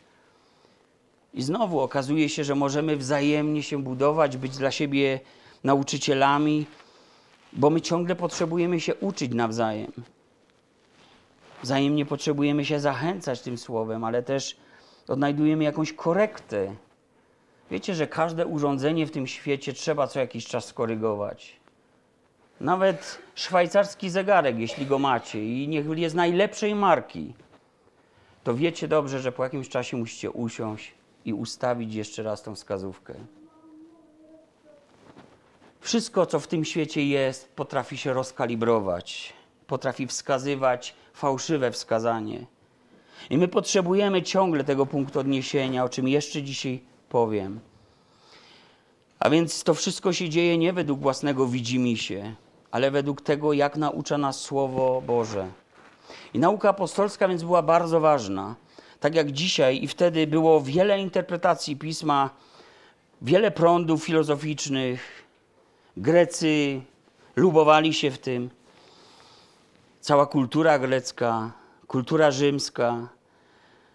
I 1.34 1.42
znowu 1.42 1.80
okazuje 1.80 2.30
się, 2.30 2.44
że 2.44 2.56
możemy 2.56 2.98
wzajemnie 2.98 3.64
się 3.64 3.84
budować, 3.84 4.38
być 4.38 4.58
dla 4.58 4.72
siebie 4.72 5.20
nauczycielami, 5.64 6.66
bo 7.54 7.70
my 7.70 7.82
ciągle 7.82 8.16
potrzebujemy 8.16 8.80
się 8.80 8.96
uczyć 8.96 9.34
nawzajem. 9.34 9.92
Wzajemnie 11.64 12.06
potrzebujemy 12.06 12.66
się 12.66 12.80
zachęcać 12.80 13.42
tym 13.42 13.58
słowem, 13.58 14.04
ale 14.04 14.24
też 14.24 14.58
odnajdujemy 15.08 15.64
jakąś 15.64 15.94
korektę. 15.94 16.76
Wiecie, 17.72 17.96
że 17.96 18.08
każde 18.08 18.46
urządzenie 18.48 19.08
w 19.08 19.12
tym 19.12 19.28
świecie 19.28 19.74
trzeba 19.74 20.08
co 20.08 20.20
jakiś 20.20 20.46
czas 20.46 20.66
skorygować. 20.66 21.62
Nawet 22.62 23.20
szwajcarski 23.36 24.10
zegarek, 24.10 24.60
jeśli 24.60 24.86
go 24.86 25.00
macie 25.00 25.46
i 25.46 25.68
niech 25.68 25.98
jest 25.98 26.16
najlepszej 26.16 26.76
marki, 26.76 27.34
to 28.44 28.56
wiecie 28.56 28.88
dobrze, 28.88 29.20
że 29.20 29.32
po 29.32 29.44
jakimś 29.44 29.70
czasie 29.70 29.98
musicie 29.98 30.32
usiąść 30.32 30.94
i 31.26 31.34
ustawić 31.34 31.96
jeszcze 31.96 32.24
raz 32.24 32.44
tą 32.44 32.56
wskazówkę. 32.56 33.14
Wszystko, 35.82 36.26
co 36.26 36.40
w 36.40 36.48
tym 36.48 36.66
świecie 36.66 37.08
jest, 37.08 37.56
potrafi 37.56 37.98
się 37.98 38.14
rozkalibrować, 38.14 39.34
potrafi 39.68 40.08
wskazywać 40.08 40.96
fałszywe 41.14 41.72
wskazanie. 41.72 42.46
I 43.30 43.38
my 43.38 43.48
potrzebujemy 43.48 44.22
ciągle 44.22 44.64
tego 44.64 44.86
punktu 44.86 45.20
odniesienia, 45.20 45.84
o 45.84 45.90
czym 45.90 46.08
jeszcze 46.08 46.44
dzisiaj 46.44 46.82
powiem. 47.10 47.60
A 49.20 49.30
więc 49.30 49.64
to 49.64 49.74
wszystko 49.74 50.14
się 50.14 50.30
dzieje 50.30 50.58
nie 50.58 50.74
według 50.74 51.00
własnego 51.00 51.48
widzimisię, 51.48 52.36
ale 52.74 52.92
według 52.92 53.22
tego, 53.22 53.53
jak 53.53 53.77
naucza 53.77 54.18
nas 54.18 54.39
Słowo 54.39 55.01
Boże. 55.08 55.48
I 56.34 56.39
nauka 56.39 56.70
apostolska 56.70 57.27
więc 57.27 57.44
była 57.44 57.62
bardzo 57.62 58.00
ważna. 58.00 58.56
Tak 59.00 59.15
jak 59.15 59.32
dzisiaj 59.32 59.84
i 59.84 59.88
wtedy 59.88 60.27
było 60.27 60.62
wiele 60.62 61.00
interpretacji 61.00 61.75
pisma, 61.75 62.30
wiele 63.22 63.51
prądów 63.51 64.03
filozoficznych. 64.03 65.24
Grecy 65.98 66.82
lubowali 67.36 67.94
się 67.94 68.12
w 68.12 68.18
tym. 68.18 68.50
Cała 70.00 70.25
kultura 70.25 70.80
grecka, 70.80 71.51
kultura 71.88 72.32
rzymska. 72.32 73.08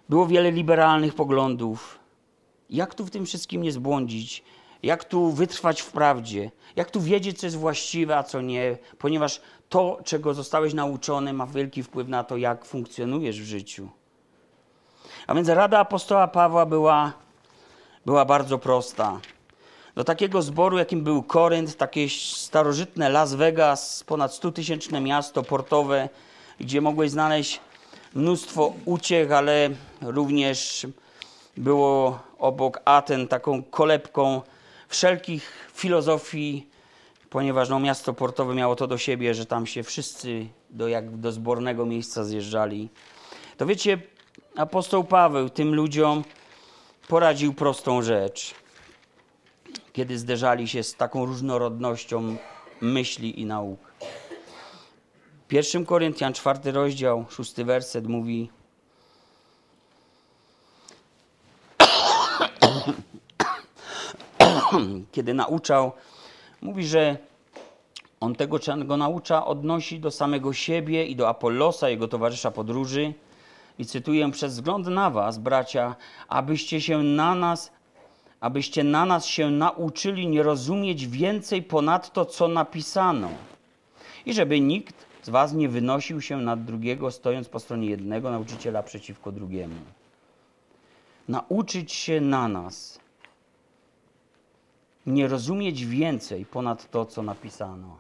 Było 0.08 0.26
wiele 0.26 0.50
liberalnych 0.50 1.14
poglądów. 1.14 1.98
Jak 2.70 2.94
tu 2.94 3.06
w 3.06 3.10
tym 3.10 3.26
wszystkim 3.26 3.62
nie 3.62 3.72
zbłądzić? 3.72 4.44
Jak 4.82 5.04
tu 5.04 5.32
wytrwać 5.32 5.80
w 5.80 5.92
prawdzie? 5.92 6.50
Jak 6.76 6.90
tu 6.90 7.00
wiedzieć, 7.00 7.38
co 7.38 7.46
jest 7.46 7.56
właściwe, 7.56 8.16
a 8.16 8.22
co 8.22 8.40
nie? 8.40 8.78
Ponieważ 8.98 9.40
to, 9.68 9.98
czego 10.04 10.34
zostałeś 10.34 10.74
nauczony, 10.74 11.32
ma 11.32 11.46
wielki 11.46 11.82
wpływ 11.82 12.08
na 12.08 12.24
to, 12.24 12.36
jak 12.36 12.64
funkcjonujesz 12.64 13.40
w 13.40 13.44
życiu. 13.44 13.88
A 15.26 15.34
więc 15.34 15.48
rada 15.48 15.78
apostoła 15.78 16.28
Pawła 16.28 16.66
była, 16.66 17.12
była 18.06 18.24
bardzo 18.24 18.58
prosta. 18.58 19.20
Do 19.94 20.04
takiego 20.04 20.42
zboru, 20.42 20.78
jakim 20.78 21.04
był 21.04 21.22
Korynt, 21.22 21.76
takie 21.76 22.08
starożytne 22.08 23.08
Las 23.08 23.34
Vegas, 23.34 24.04
ponad 24.04 24.32
100-tysięczne 24.32 25.00
miasto 25.02 25.42
portowe, 25.42 26.08
gdzie 26.60 26.80
mogłeś 26.80 27.10
znaleźć 27.10 27.60
mnóstwo 28.14 28.72
uciech, 28.84 29.32
ale 29.32 29.70
również 30.02 30.86
było 31.56 32.18
obok 32.38 32.80
Aten 32.84 33.28
taką 33.28 33.62
kolebką 33.62 34.42
wszelkich 34.88 35.50
filozofii, 35.74 36.68
ponieważ 37.30 37.68
no, 37.68 37.80
miasto 37.80 38.14
portowe 38.14 38.54
miało 38.54 38.76
to 38.76 38.86
do 38.86 38.98
siebie, 38.98 39.34
że 39.34 39.46
tam 39.46 39.66
się 39.66 39.82
wszyscy 39.82 40.46
do, 40.70 40.88
jak 40.88 41.16
do 41.16 41.32
zbornego 41.32 41.86
miejsca 41.86 42.24
zjeżdżali. 42.24 42.88
To 43.56 43.66
wiecie, 43.66 43.98
apostoł 44.56 45.04
Paweł 45.04 45.50
tym 45.50 45.74
ludziom 45.74 46.24
poradził 47.08 47.54
prostą 47.54 48.02
rzecz, 48.02 48.54
kiedy 49.92 50.18
zderzali 50.18 50.68
się 50.68 50.82
z 50.82 50.94
taką 50.94 51.26
różnorodnością 51.26 52.36
myśli 52.80 53.40
i 53.40 53.46
nauk. 53.46 53.80
1 55.50 55.86
Koryntian, 55.86 56.32
czwarty 56.32 56.72
rozdział, 56.72 57.24
szósty 57.30 57.64
werset 57.64 58.06
mówi 58.06 58.50
kiedy 65.12 65.34
nauczał, 65.34 65.92
mówi, 66.62 66.86
że 66.86 67.16
on 68.20 68.34
tego, 68.34 68.58
czego 68.58 68.84
go 68.84 68.96
naucza, 68.96 69.46
odnosi 69.46 70.00
do 70.00 70.10
samego 70.10 70.52
siebie 70.52 71.06
i 71.06 71.16
do 71.16 71.28
Apollosa, 71.28 71.88
jego 71.88 72.08
towarzysza 72.08 72.50
podróży. 72.50 73.14
I 73.78 73.86
cytuję, 73.86 74.30
przez 74.30 74.54
wzgląd 74.54 74.86
na 74.86 75.10
was, 75.10 75.38
bracia, 75.38 75.96
abyście 76.28 76.80
się 76.80 76.98
na 76.98 77.34
nas, 77.34 77.72
abyście 78.40 78.84
na 78.84 79.06
nas 79.06 79.26
się 79.26 79.50
nauczyli 79.50 80.26
nie 80.26 80.42
rozumieć 80.42 81.06
więcej 81.06 81.62
ponad 81.62 82.12
to, 82.12 82.24
co 82.24 82.48
napisano. 82.48 83.28
I 84.26 84.32
żeby 84.32 84.60
nikt 84.60 85.06
z 85.22 85.28
was 85.28 85.52
nie 85.52 85.68
wynosił 85.68 86.20
się 86.20 86.36
nad 86.36 86.64
drugiego, 86.64 87.10
stojąc 87.10 87.48
po 87.48 87.60
stronie 87.60 87.88
jednego 87.88 88.30
nauczyciela 88.30 88.82
przeciwko 88.82 89.32
drugiemu. 89.32 89.74
Nauczyć 91.28 91.92
się 91.92 92.20
na 92.20 92.48
nas, 92.48 93.00
nie 95.08 95.28
rozumieć 95.28 95.86
więcej 95.86 96.46
ponad 96.46 96.90
to, 96.90 97.06
co 97.06 97.22
napisano. 97.22 97.96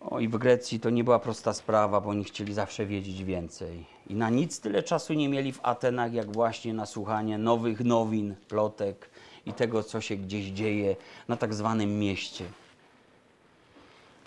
O, 0.00 0.20
i 0.20 0.28
w 0.28 0.38
Grecji 0.38 0.80
to 0.80 0.90
nie 0.90 1.04
była 1.04 1.18
prosta 1.18 1.52
sprawa, 1.52 2.00
bo 2.00 2.10
oni 2.10 2.24
chcieli 2.24 2.54
zawsze 2.54 2.86
wiedzieć 2.86 3.24
więcej. 3.24 3.86
I 4.06 4.14
na 4.14 4.30
nic 4.30 4.60
tyle 4.60 4.82
czasu 4.82 5.14
nie 5.14 5.28
mieli 5.28 5.52
w 5.52 5.60
Atenach, 5.62 6.12
jak 6.12 6.32
właśnie 6.32 6.74
na 6.74 6.86
słuchanie 6.86 7.38
nowych 7.38 7.80
nowin, 7.80 8.34
plotek 8.48 9.10
i 9.46 9.52
tego, 9.52 9.82
co 9.82 10.00
się 10.00 10.16
gdzieś 10.16 10.46
dzieje 10.46 10.96
na 11.28 11.36
tak 11.36 11.54
zwanym 11.54 11.98
mieście. 11.98 12.44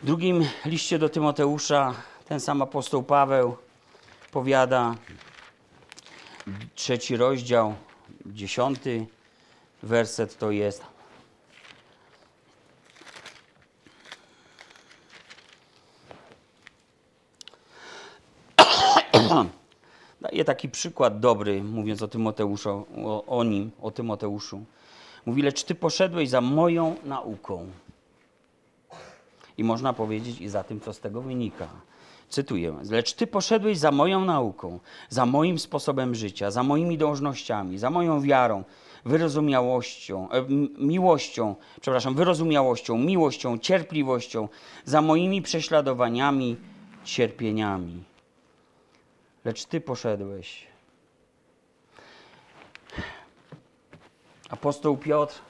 W 0.02 0.06
drugim 0.06 0.46
liście 0.66 1.00
do 1.00 1.10
Tymoteusza 1.10 1.94
ten 2.26 2.40
sam 2.40 2.62
apostoł 2.62 3.04
Paweł 3.04 3.58
powiada, 4.32 4.96
trzeci 6.76 7.18
rozdział, 7.18 7.74
dziesiąty 8.26 9.06
werset 9.84 10.38
to 10.38 10.52
jest. 10.52 10.84
Daje 20.22 20.46
taki 20.46 20.70
przykład 20.70 21.20
dobry, 21.20 21.64
mówiąc 21.64 22.02
o 22.02 22.08
Tymoteuszu, 22.08 22.86
o, 23.06 23.26
o 23.26 23.44
nim, 23.44 23.72
o 23.82 23.92
Tymoteuszu. 23.92 24.64
Mówi, 25.26 25.42
lecz 25.42 25.64
ty 25.64 25.76
poszedłeś 25.76 26.30
za 26.30 26.42
moją 26.42 26.96
nauką. 27.06 27.68
I 29.58 29.64
można 29.64 29.94
powiedzieć 29.94 30.42
i 30.42 30.50
za 30.50 30.64
tym, 30.64 30.80
co 30.80 30.94
z 30.94 31.00
tego 31.00 31.22
wynika. 31.22 31.68
Cytuję: 32.30 32.76
Lecz 32.90 33.14
ty 33.14 33.28
poszedłeś 33.28 33.78
za 33.78 33.92
moją 33.92 34.26
nauką, 34.26 34.80
za 35.10 35.26
moim 35.26 35.60
sposobem 35.60 36.16
życia, 36.16 36.52
za 36.52 36.64
moimi 36.64 36.98
dążnościami, 36.98 37.78
za 37.78 37.90
moją 37.90 38.22
wiarą, 38.22 38.64
wyrozumiałością, 39.06 40.32
e, 40.32 40.46
miłością, 40.78 41.56
przepraszam, 41.82 42.16
wyrozumiałością, 42.16 42.98
miłością, 42.98 43.58
cierpliwością, 43.58 44.48
za 44.86 45.02
moimi 45.02 45.42
prześladowaniami, 45.42 46.58
cierpieniami. 47.04 48.04
Lecz 49.46 49.66
ty 49.66 49.82
poszedłeś. 49.82 50.68
Apostoł 54.50 54.98
Piotr 54.98 55.42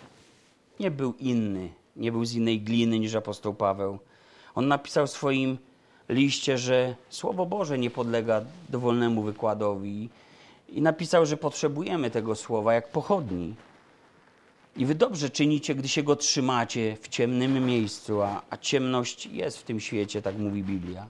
nie 0.79 0.91
był 0.91 1.13
inny, 1.19 1.69
nie 1.95 2.11
był 2.11 2.25
z 2.25 2.33
innej 2.33 2.61
gliny 2.61 2.99
niż 2.99 3.15
apostoł 3.15 3.53
Paweł. 3.53 3.99
On 4.55 4.67
napisał 4.67 5.07
w 5.07 5.11
swoim 5.11 5.57
liście, 6.09 6.57
że 6.57 6.95
Słowo 7.09 7.45
Boże 7.45 7.77
nie 7.77 7.89
podlega 7.89 8.41
dowolnemu 8.69 9.23
wykładowi 9.23 10.09
i 10.73 10.81
napisał, 10.81 11.25
że 11.25 11.37
potrzebujemy 11.37 12.11
tego 12.11 12.35
słowa 12.35 12.73
jak 12.73 12.91
pochodni. 12.91 13.55
I 14.77 14.85
wy 14.85 14.95
dobrze 14.95 15.29
czynicie, 15.29 15.75
gdy 15.75 15.87
się 15.87 16.03
go 16.03 16.15
trzymacie 16.15 16.97
w 17.01 17.07
ciemnym 17.07 17.65
miejscu, 17.65 18.21
a, 18.21 18.41
a 18.49 18.57
ciemność 18.57 19.25
jest 19.25 19.57
w 19.57 19.63
tym 19.63 19.79
świecie, 19.79 20.21
tak 20.21 20.37
mówi 20.37 20.63
Biblia. 20.63 21.07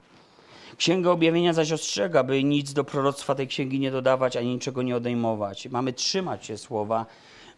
Księga 0.77 1.11
Objawienia 1.11 1.53
zaś 1.53 1.71
ostrzega, 1.71 2.23
by 2.23 2.43
nic 2.43 2.73
do 2.73 2.83
proroctwa 2.83 3.35
tej 3.35 3.47
księgi 3.47 3.79
nie 3.79 3.91
dodawać, 3.91 4.37
ani 4.37 4.53
niczego 4.53 4.81
nie 4.81 4.95
odejmować. 4.95 5.67
Mamy 5.67 5.93
trzymać 5.93 6.45
się 6.45 6.57
słowa 6.57 7.05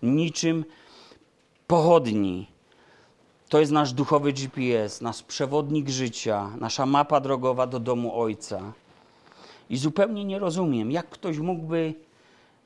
niczym 0.04 0.66
pochodni. 1.68 2.48
To 3.50 3.60
jest 3.60 3.72
nasz 3.72 3.94
duchowy 3.94 4.34
GPS, 4.34 5.02
nasz 5.02 5.24
przewodnik 5.24 5.90
życia, 5.90 6.50
nasza 6.60 6.86
mapa 6.86 7.20
drogowa 7.20 7.68
do 7.68 7.80
domu 7.80 8.22
Ojca. 8.22 8.74
I 9.70 9.78
zupełnie 9.78 10.26
nie 10.26 10.40
rozumiem, 10.40 10.92
jak 10.92 11.10
ktoś 11.10 11.38
mógłby, 11.38 11.94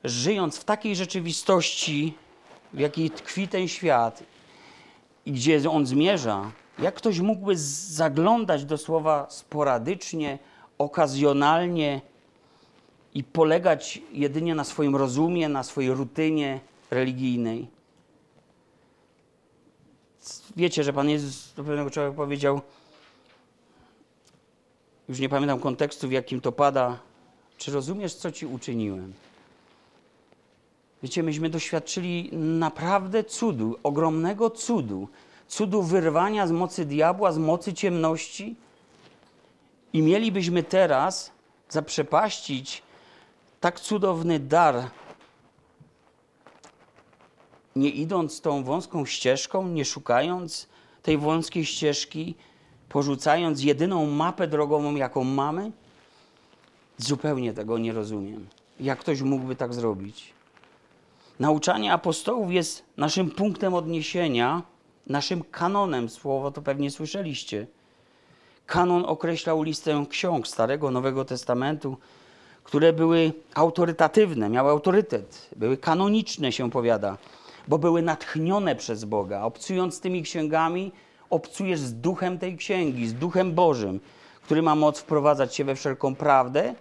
żyjąc 0.04 0.58
w 0.58 0.64
takiej 0.64 0.96
rzeczywistości, 0.96 2.14
w 2.72 2.78
jakiej 2.78 3.10
tkwi 3.10 3.48
ten 3.48 3.68
świat 3.68 4.22
i 5.26 5.32
gdzie 5.32 5.70
on 5.70 5.86
zmierza, 5.86 6.50
jak 6.78 6.94
ktoś 6.94 7.20
mógłby 7.20 7.56
zaglądać 7.56 8.64
do 8.64 8.78
słowa 8.78 9.26
sporadycznie, 9.30 10.38
okazjonalnie 10.78 12.00
i 13.14 13.24
polegać 13.24 14.02
jedynie 14.12 14.54
na 14.54 14.64
swoim 14.64 14.96
rozumie, 14.96 15.48
na 15.48 15.62
swojej 15.62 15.94
rutynie 15.94 16.60
religijnej? 16.90 17.68
Wiecie, 20.56 20.84
że 20.84 20.92
Pan 20.92 21.08
Jezus 21.08 21.54
do 21.54 21.64
pewnego 21.64 21.90
człowieka 21.90 22.16
powiedział, 22.16 22.60
już 25.10 25.18
nie 25.18 25.28
pamiętam 25.28 25.60
kontekstu, 25.60 26.08
w 26.08 26.12
jakim 26.12 26.40
to 26.40 26.52
pada. 26.52 26.98
Czy 27.58 27.72
rozumiesz, 27.72 28.14
co 28.14 28.32
ci 28.32 28.46
uczyniłem? 28.46 29.12
Wiecie, 31.02 31.22
myśmy 31.22 31.50
doświadczyli 31.50 32.30
naprawdę 32.36 33.24
cudu, 33.24 33.76
ogromnego 33.82 34.50
cudu, 34.50 35.08
cudu 35.48 35.82
wyrwania 35.82 36.46
z 36.46 36.52
mocy 36.52 36.84
diabła, 36.84 37.32
z 37.32 37.38
mocy 37.38 37.74
ciemności. 37.74 38.56
I 39.92 40.02
mielibyśmy 40.02 40.62
teraz 40.62 41.30
zaprzepaścić 41.68 42.82
tak 43.60 43.80
cudowny 43.80 44.40
dar, 44.40 44.90
nie 47.76 47.90
idąc 47.90 48.40
tą 48.40 48.64
wąską 48.64 49.06
ścieżką, 49.06 49.68
nie 49.68 49.84
szukając 49.84 50.68
tej 51.02 51.18
wąskiej 51.18 51.64
ścieżki, 51.64 52.34
porzucając 52.90 53.62
jedyną 53.62 54.06
mapę 54.06 54.46
drogową, 54.48 54.94
jaką 54.94 55.24
mamy? 55.24 55.72
Zupełnie 56.98 57.52
tego 57.52 57.78
nie 57.78 57.92
rozumiem. 57.92 58.46
Jak 58.80 58.98
ktoś 58.98 59.22
mógłby 59.22 59.56
tak 59.56 59.74
zrobić? 59.74 60.32
Nauczanie 61.40 61.92
apostołów 61.92 62.52
jest 62.52 62.84
naszym 62.96 63.30
punktem 63.30 63.74
odniesienia, 63.74 64.62
naszym 65.06 65.42
kanonem. 65.50 66.08
Słowo 66.08 66.50
to 66.50 66.62
pewnie 66.62 66.90
słyszeliście. 66.90 67.66
Kanon 68.66 69.04
określał 69.04 69.62
listę 69.62 70.06
ksiąg 70.08 70.48
Starego, 70.48 70.90
Nowego 70.90 71.24
Testamentu, 71.24 71.96
które 72.64 72.92
były 72.92 73.32
autorytatywne, 73.54 74.48
miały 74.48 74.70
autorytet, 74.70 75.50
były 75.56 75.76
kanoniczne, 75.76 76.52
się 76.52 76.70
powiada, 76.70 77.18
bo 77.68 77.78
były 77.78 78.02
natchnione 78.02 78.76
przez 78.76 79.04
Boga. 79.04 79.42
Obcując 79.42 80.00
tymi 80.00 80.22
księgami, 80.22 80.92
obcujesz 81.30 81.80
z 81.80 81.94
duchem 81.94 82.38
tej 82.38 82.56
księgi, 82.56 83.08
z 83.08 83.14
duchem 83.14 83.54
Bożym, 83.54 84.00
który 84.42 84.62
ma 84.62 84.74
moc 84.74 84.98
wprowadzać 84.98 85.54
cię 85.54 85.64
we 85.64 85.74
wszelką 85.74 86.14
prawdę 86.14 86.74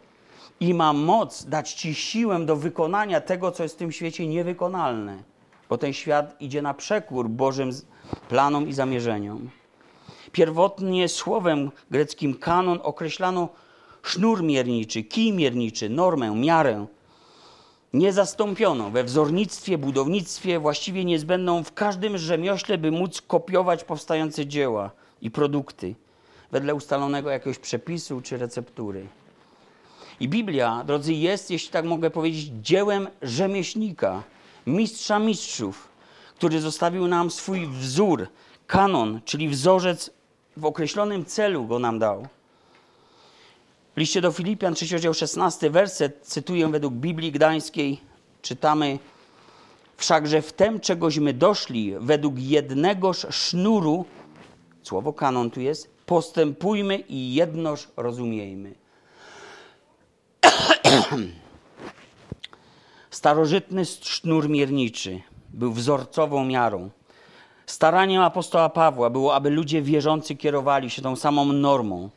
i 0.60 0.74
ma 0.74 0.94
moc 0.94 1.46
dać 1.46 1.74
ci 1.74 1.96
siłę 1.96 2.46
do 2.46 2.56
wykonania 2.56 3.22
tego, 3.22 3.52
co 3.52 3.64
jest 3.64 3.76
w 3.76 3.78
tym 3.78 3.92
świecie 3.92 4.28
niewykonalne, 4.28 5.24
bo 5.70 5.78
ten 5.78 5.94
świat 5.94 6.42
idzie 6.42 6.62
na 6.62 6.74
przekór 6.74 7.30
Bożym 7.30 7.72
planom 8.30 8.68
i 8.68 8.74
zamierzeniom. 8.74 9.50
Pierwotnie 10.32 11.08
słowem 11.08 11.72
greckim 11.92 12.34
kanon 12.34 12.80
określano 12.84 13.50
sznur 14.04 14.44
mierniczy, 14.44 15.04
kij 15.04 15.34
mierniczy, 15.34 15.90
normę, 15.90 16.36
miarę 16.36 16.86
nie 17.94 18.14
zastąpiono 18.14 18.90
we 18.90 19.04
wzornictwie, 19.04 19.78
budownictwie, 19.78 20.60
właściwie 20.60 21.06
niezbędną 21.06 21.64
w 21.64 21.74
każdym 21.74 22.18
rzemiośle, 22.18 22.78
by 22.78 22.92
móc 22.92 23.22
kopiować 23.22 23.84
powstające 23.84 24.46
dzieła 24.46 24.92
i 25.22 25.32
produkty 25.32 25.96
wedle 26.52 26.76
ustalonego 26.76 27.30
jakiegoś 27.30 27.60
przepisu 27.60 28.22
czy 28.22 28.38
receptury. 28.38 29.08
I 30.20 30.30
Biblia, 30.30 30.84
drodzy, 30.88 31.14
jest, 31.14 31.52
jeśli 31.52 31.70
tak 31.70 31.86
mogę 31.86 32.10
powiedzieć, 32.10 32.52
dziełem 32.62 33.08
rzemieślnika, 33.22 34.24
mistrza 34.68 35.20
mistrzów, 35.20 35.88
który 36.36 36.62
zostawił 36.62 37.08
nam 37.08 37.32
swój 37.32 37.68
wzór, 37.68 38.28
kanon, 38.68 39.22
czyli 39.26 39.50
wzorzec 39.50 40.12
w 40.58 40.66
określonym 40.66 41.26
celu 41.26 41.66
go 41.66 41.80
nam 41.80 42.00
dał. 42.00 42.28
W 43.96 44.00
liście 44.00 44.22
do 44.22 44.32
Filipian, 44.32 44.74
3 44.74 44.94
rozdział 44.94 45.14
16, 45.14 45.70
werset, 45.70 46.20
cytuję 46.22 46.68
według 46.68 46.94
Biblii 46.94 47.32
Gdańskiej, 47.32 48.02
czytamy 48.42 49.00
Wszakże 50.00 50.42
w 50.42 50.54
tem, 50.54 50.80
czegośmy 50.80 51.34
doszli, 51.34 51.94
według 52.00 52.40
jednegoż 52.40 53.28
sznuru, 53.30 54.06
słowo 54.84 55.14
kanon 55.14 55.52
tu 55.52 55.62
jest, 55.62 55.90
postępujmy 56.06 56.98
i 56.98 57.34
jednoż 57.34 57.88
rozumiejmy. 57.98 58.74
Starożytny 63.12 63.86
sznur 63.86 64.50
mierniczy 64.50 65.22
był 65.50 65.74
wzorcową 65.74 66.46
miarą. 66.46 66.90
Staraniem 67.66 68.22
apostoła 68.22 68.70
Pawła 68.70 69.10
było, 69.10 69.36
aby 69.36 69.50
ludzie 69.50 69.82
wierzący 69.82 70.36
kierowali 70.36 70.90
się 70.90 71.02
tą 71.02 71.16
samą 71.16 71.46
normą, 71.46 72.10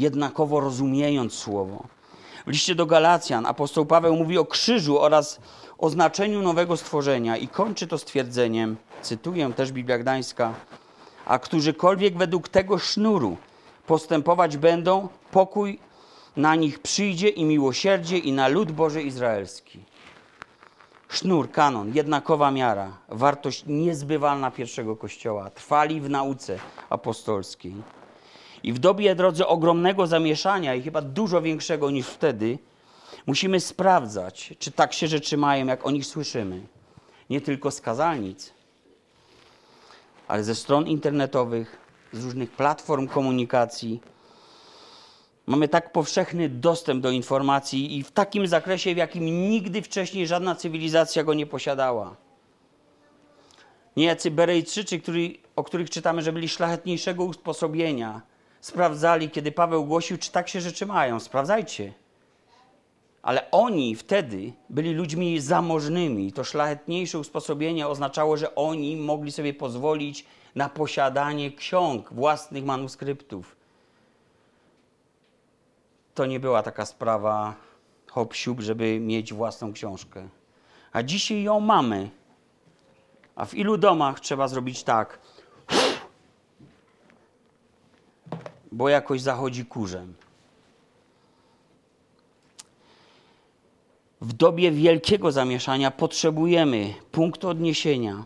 jednakowo 0.00 0.60
rozumiejąc 0.60 1.34
słowo. 1.34 1.84
W 2.46 2.50
liście 2.50 2.74
do 2.74 2.86
Galacjan 2.86 3.46
apostoł 3.46 3.86
Paweł 3.86 4.16
mówi 4.16 4.38
o 4.38 4.44
krzyżu 4.44 5.00
oraz 5.00 5.40
o 5.78 5.90
znaczeniu 5.90 6.42
nowego 6.42 6.76
stworzenia 6.76 7.36
i 7.36 7.48
kończy 7.48 7.86
to 7.86 7.98
stwierdzeniem, 7.98 8.76
cytuję 9.02 9.52
też 9.52 9.72
Biblia 9.72 9.98
Gdańska, 9.98 10.54
a 11.26 11.38
którzykolwiek 11.38 12.18
według 12.18 12.48
tego 12.48 12.78
sznuru 12.78 13.36
postępować 13.86 14.56
będą, 14.56 15.08
pokój 15.30 15.78
na 16.36 16.54
nich 16.54 16.78
przyjdzie 16.78 17.28
i 17.28 17.44
miłosierdzie 17.44 18.18
i 18.18 18.32
na 18.32 18.48
lud 18.48 18.72
Boży 18.72 19.02
Izraelski. 19.02 19.84
Sznur, 21.08 21.50
kanon, 21.50 21.92
jednakowa 21.94 22.50
miara, 22.50 22.92
wartość 23.08 23.64
niezbywalna 23.66 24.50
pierwszego 24.50 24.96
kościoła, 24.96 25.50
trwali 25.50 26.00
w 26.00 26.10
nauce 26.10 26.58
apostolskiej. 26.90 27.74
I 28.62 28.72
w 28.72 28.78
dobie, 28.78 29.14
drodzy, 29.14 29.46
ogromnego 29.46 30.06
zamieszania 30.06 30.74
i 30.74 30.82
chyba 30.82 31.02
dużo 31.02 31.42
większego 31.42 31.90
niż 31.90 32.06
wtedy, 32.06 32.58
musimy 33.26 33.60
sprawdzać, 33.60 34.54
czy 34.58 34.72
tak 34.72 34.92
się 34.92 35.08
rzeczy 35.08 35.36
mają, 35.36 35.66
jak 35.66 35.86
o 35.86 35.90
nich 35.90 36.06
słyszymy. 36.06 36.60
Nie 37.30 37.40
tylko 37.40 37.70
z 37.70 37.80
kazalnic, 37.80 38.52
ale 40.28 40.44
ze 40.44 40.54
stron 40.54 40.86
internetowych, 40.86 41.76
z 42.12 42.24
różnych 42.24 42.50
platform 42.50 43.08
komunikacji. 43.08 44.00
Mamy 45.46 45.68
tak 45.68 45.92
powszechny 45.92 46.48
dostęp 46.48 47.02
do 47.02 47.10
informacji 47.10 47.96
i 47.98 48.02
w 48.02 48.10
takim 48.10 48.46
zakresie, 48.46 48.94
w 48.94 48.96
jakim 48.96 49.50
nigdy 49.50 49.82
wcześniej 49.82 50.26
żadna 50.26 50.54
cywilizacja 50.54 51.24
go 51.24 51.34
nie 51.34 51.46
posiadała. 51.46 52.16
Niejacy 53.96 54.30
Berejczycy, 54.30 55.00
który, 55.00 55.34
o 55.56 55.64
których 55.64 55.90
czytamy, 55.90 56.22
że 56.22 56.32
byli 56.32 56.48
szlachetniejszego 56.48 57.24
usposobienia, 57.24 58.22
sprawdzali, 58.60 59.30
kiedy 59.30 59.52
Paweł 59.52 59.84
głosił, 59.84 60.18
czy 60.18 60.32
tak 60.32 60.48
się 60.48 60.60
rzeczy 60.60 60.86
mają. 60.86 61.20
Sprawdzajcie. 61.20 61.92
Ale 63.22 63.50
oni 63.50 63.96
wtedy 63.96 64.52
byli 64.70 64.94
ludźmi 64.94 65.40
zamożnymi. 65.40 66.32
To 66.32 66.44
szlachetniejsze 66.44 67.18
usposobienie 67.18 67.88
oznaczało, 67.88 68.36
że 68.36 68.54
oni 68.54 68.96
mogli 68.96 69.32
sobie 69.32 69.54
pozwolić 69.54 70.26
na 70.54 70.68
posiadanie 70.68 71.52
ksiąg, 71.52 72.12
własnych 72.12 72.64
manuskryptów. 72.64 73.56
To 76.14 76.26
nie 76.26 76.40
była 76.40 76.62
taka 76.62 76.86
sprawa 76.86 77.54
hop 78.10 78.34
żeby 78.58 79.00
mieć 79.00 79.32
własną 79.32 79.72
książkę. 79.72 80.28
A 80.92 81.02
dzisiaj 81.02 81.42
ją 81.42 81.60
mamy. 81.60 82.10
A 83.36 83.44
w 83.44 83.54
ilu 83.54 83.76
domach 83.76 84.20
trzeba 84.20 84.48
zrobić 84.48 84.82
tak, 84.82 85.18
bo 88.72 88.88
jakoś 88.88 89.20
zachodzi 89.20 89.64
kurzem. 89.64 90.14
W 94.20 94.32
dobie 94.32 94.70
wielkiego 94.70 95.32
zamieszania 95.32 95.90
potrzebujemy 95.90 96.94
punktu 97.12 97.48
odniesienia, 97.48 98.24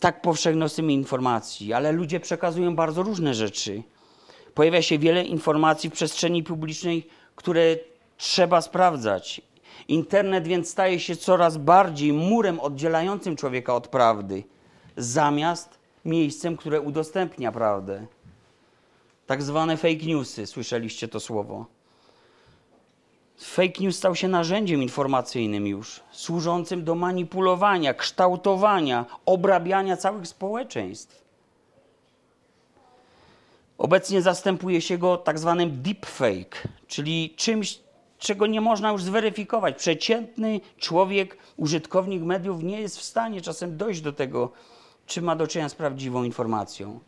tak 0.00 0.22
powszechności 0.22 0.82
informacji, 0.82 1.72
ale 1.72 1.92
ludzie 1.92 2.20
przekazują 2.20 2.76
bardzo 2.76 3.02
różne 3.02 3.34
rzeczy. 3.34 3.82
Pojawia 4.54 4.82
się 4.82 4.98
wiele 4.98 5.24
informacji 5.24 5.90
w 5.90 5.92
przestrzeni 5.92 6.42
publicznej, 6.42 7.06
które 7.36 7.76
trzeba 8.16 8.60
sprawdzać. 8.60 9.40
Internet 9.88 10.46
więc 10.46 10.68
staje 10.68 11.00
się 11.00 11.16
coraz 11.16 11.56
bardziej 11.56 12.12
murem 12.12 12.60
oddzielającym 12.60 13.36
człowieka 13.36 13.74
od 13.74 13.88
prawdy, 13.88 14.44
zamiast 14.96 15.78
miejscem, 16.04 16.56
które 16.56 16.80
udostępnia 16.80 17.52
prawdę. 17.52 18.06
Tak 19.30 19.42
zwane 19.42 19.76
fake 19.76 20.06
newsy, 20.06 20.46
słyszeliście 20.46 21.08
to 21.08 21.20
słowo. 21.20 21.66
Fake 23.40 23.80
news 23.80 23.96
stał 23.96 24.14
się 24.14 24.28
narzędziem 24.28 24.82
informacyjnym 24.82 25.66
już, 25.66 26.00
służącym 26.12 26.84
do 26.84 26.94
manipulowania, 26.94 27.94
kształtowania, 27.94 29.06
obrabiania 29.26 29.96
całych 29.96 30.26
społeczeństw. 30.26 31.24
Obecnie 33.78 34.22
zastępuje 34.22 34.80
się 34.80 34.98
go 34.98 35.16
tak 35.16 35.38
zwanym 35.38 35.82
deepfake, 35.82 36.68
czyli 36.86 37.34
czymś, 37.36 37.78
czego 38.18 38.46
nie 38.46 38.60
można 38.60 38.90
już 38.90 39.02
zweryfikować. 39.02 39.76
Przeciętny 39.76 40.60
człowiek, 40.78 41.36
użytkownik 41.56 42.22
mediów 42.22 42.62
nie 42.62 42.80
jest 42.80 42.98
w 42.98 43.02
stanie 43.02 43.40
czasem 43.40 43.76
dojść 43.76 44.00
do 44.00 44.12
tego, 44.12 44.52
czy 45.06 45.22
ma 45.22 45.36
do 45.36 45.46
czynienia 45.46 45.68
z 45.68 45.74
prawdziwą 45.74 46.24
informacją. 46.24 47.00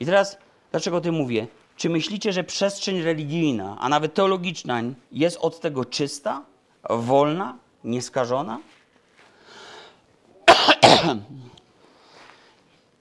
I 0.00 0.06
teraz, 0.06 0.38
dlaczego 0.76 0.96
o 0.96 1.00
tym 1.00 1.14
mówię? 1.14 1.46
Czy 1.76 1.88
myślicie, 1.88 2.32
że 2.32 2.44
przestrzeń 2.44 3.02
religijna, 3.02 3.76
a 3.80 3.88
nawet 3.88 4.14
teologiczna, 4.14 4.82
jest 5.12 5.36
od 5.36 5.60
tego 5.60 5.84
czysta, 5.84 6.44
wolna, 6.90 7.58
nieskażona? 7.84 8.60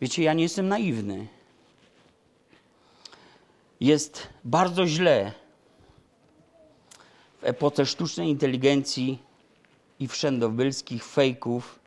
Wiecie, 0.01 0.23
ja 0.23 0.33
nie 0.33 0.43
jestem 0.43 0.67
naiwny. 0.67 1.27
Jest 3.79 4.27
bardzo 4.43 4.87
źle 4.87 5.31
w 7.41 7.43
epoce 7.43 7.85
sztucznej 7.85 8.29
inteligencji 8.29 9.19
i 9.99 10.07
wszędobylskich 10.07 11.05
fejków, 11.05 11.79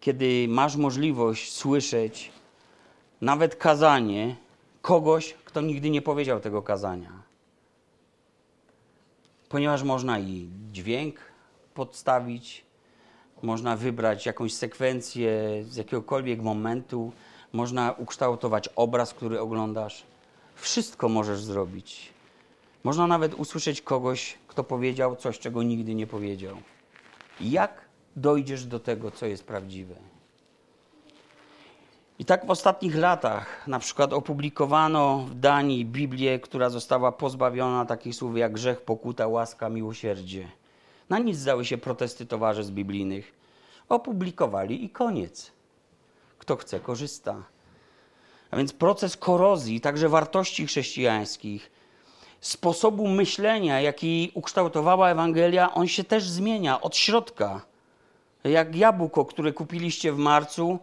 kiedy 0.00 0.46
masz 0.48 0.76
możliwość 0.76 1.52
słyszeć 1.52 2.32
nawet 3.22 3.56
kazanie, 3.56 4.36
kogoś, 4.80 5.34
kto 5.44 5.60
nigdy 5.60 5.90
nie 5.90 6.02
powiedział 6.02 6.40
tego 6.40 6.62
kazania. 6.62 7.12
Ponieważ 9.48 9.82
można 9.82 10.18
i 10.18 10.48
dźwięk 10.72 11.20
podstawić, 11.74 12.64
można 13.42 13.76
wybrać 13.76 14.26
jakąś 14.26 14.54
sekwencję 14.54 15.30
z 15.68 15.76
jakiegokolwiek 15.76 16.42
momentu, 16.42 17.12
można 17.52 17.92
ukształtować 17.92 18.68
obraz, 18.76 19.14
który 19.14 19.40
oglądasz. 19.40 20.02
Wszystko 20.54 21.08
możesz 21.08 21.42
zrobić. 21.42 22.12
Można 22.84 23.06
nawet 23.06 23.34
usłyszeć 23.34 23.82
kogoś, 23.82 24.38
kto 24.48 24.64
powiedział 24.64 25.16
coś, 25.16 25.38
czego 25.38 25.62
nigdy 25.62 25.94
nie 25.94 26.06
powiedział. 26.06 26.56
Jak 27.40 27.84
dojdziesz 28.16 28.64
do 28.64 28.80
tego, 28.80 29.10
co 29.10 29.26
jest 29.26 29.44
prawdziwe? 29.44 30.11
I 32.22 32.24
tak 32.24 32.46
w 32.46 32.50
ostatnich 32.50 32.96
latach 32.96 33.66
na 33.66 33.78
przykład 33.78 34.12
opublikowano 34.12 35.18
w 35.18 35.34
Danii 35.34 35.84
Biblię, 35.84 36.38
która 36.38 36.70
została 36.70 37.12
pozbawiona 37.12 37.84
takich 37.84 38.14
słów 38.14 38.36
jak 38.36 38.52
grzech, 38.52 38.80
pokuta, 38.80 39.26
łaska, 39.28 39.68
miłosierdzie. 39.68 40.48
Na 41.08 41.18
nic 41.18 41.36
zdały 41.36 41.64
się 41.64 41.78
protesty 41.78 42.26
towarzystw 42.26 42.72
biblijnych. 42.72 43.32
Opublikowali 43.88 44.84
i 44.84 44.90
koniec. 44.90 45.52
Kto 46.38 46.56
chce, 46.56 46.80
korzysta. 46.80 47.42
A 48.50 48.56
więc 48.56 48.72
proces 48.72 49.16
korozji, 49.16 49.80
także 49.80 50.08
wartości 50.08 50.66
chrześcijańskich, 50.66 51.70
sposobu 52.40 53.08
myślenia, 53.08 53.80
jaki 53.80 54.32
ukształtowała 54.34 55.10
Ewangelia, 55.10 55.74
on 55.74 55.88
się 55.88 56.04
też 56.04 56.28
zmienia 56.28 56.80
od 56.80 56.96
środka. 56.96 57.62
Jak 58.44 58.76
jabłko, 58.76 59.24
które 59.24 59.52
kupiliście 59.52 60.12
w 60.12 60.18
marcu, 60.18 60.78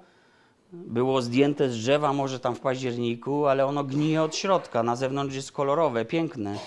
było 0.73 1.21
zdjęte 1.21 1.69
z 1.69 1.77
drzewa, 1.77 2.13
może 2.13 2.39
tam 2.39 2.55
w 2.55 2.59
październiku, 2.59 3.45
ale 3.45 3.65
ono 3.65 3.83
gnije 3.83 4.23
od 4.23 4.35
środka. 4.35 4.83
Na 4.83 4.95
zewnątrz 4.95 5.35
jest 5.35 5.51
kolorowe, 5.51 6.05
piękne. 6.05 6.59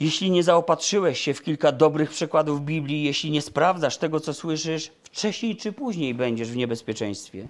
Jeśli 0.00 0.30
nie 0.30 0.42
zaopatrzyłeś 0.42 1.20
się 1.20 1.34
w 1.34 1.42
kilka 1.42 1.72
dobrych 1.72 2.10
przykładów 2.10 2.64
Biblii, 2.64 3.02
jeśli 3.02 3.30
nie 3.30 3.42
sprawdzasz 3.42 3.96
tego, 3.96 4.20
co 4.20 4.34
słyszysz, 4.34 4.90
wcześniej 5.02 5.56
czy 5.56 5.72
później 5.72 6.14
będziesz 6.14 6.50
w 6.50 6.56
niebezpieczeństwie. 6.56 7.48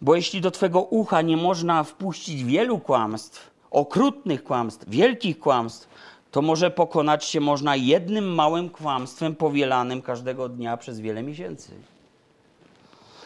Bo 0.00 0.16
jeśli 0.16 0.40
do 0.40 0.50
twego 0.50 0.82
ucha 0.82 1.22
nie 1.22 1.36
można 1.36 1.84
wpuścić 1.84 2.44
wielu 2.44 2.78
kłamstw, 2.78 3.50
okrutnych 3.70 4.44
kłamstw, 4.44 4.88
wielkich 4.88 5.38
kłamstw, 5.38 5.88
to 6.30 6.42
może 6.42 6.70
pokonać 6.70 7.24
się 7.24 7.40
można 7.40 7.76
jednym 7.76 8.34
małym 8.34 8.70
kłamstwem 8.70 9.34
powielanym 9.34 10.02
każdego 10.02 10.48
dnia 10.48 10.76
przez 10.76 11.00
wiele 11.00 11.22
miesięcy. 11.22 11.70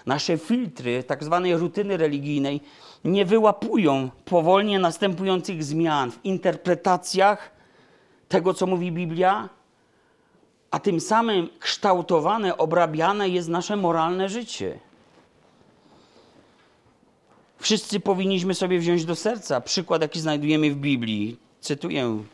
Nasze 0.06 0.38
filtry 0.38 1.02
tak 1.02 1.24
zwanej 1.24 1.56
rutyny 1.56 1.96
religijnej 1.96 2.60
nie 3.04 3.24
wyłapują 3.24 4.10
powolnie 4.24 4.78
następujących 4.78 5.64
zmian 5.64 6.10
w 6.10 6.24
interpretacjach 6.24 7.50
tego, 8.28 8.54
co 8.54 8.66
mówi 8.66 8.92
Biblia, 8.92 9.48
a 10.70 10.80
tym 10.80 11.00
samym 11.00 11.48
kształtowane, 11.58 12.56
obrabiane 12.56 13.28
jest 13.28 13.48
nasze 13.48 13.76
moralne 13.76 14.28
życie. 14.28 14.78
Wszyscy 17.58 18.00
powinniśmy 18.00 18.54
sobie 18.54 18.78
wziąć 18.78 19.04
do 19.04 19.16
serca 19.16 19.60
przykład, 19.60 20.02
jaki 20.02 20.20
znajdujemy 20.20 20.70
w 20.70 20.76
Biblii. 20.76 21.36
Cytuję 21.60 22.24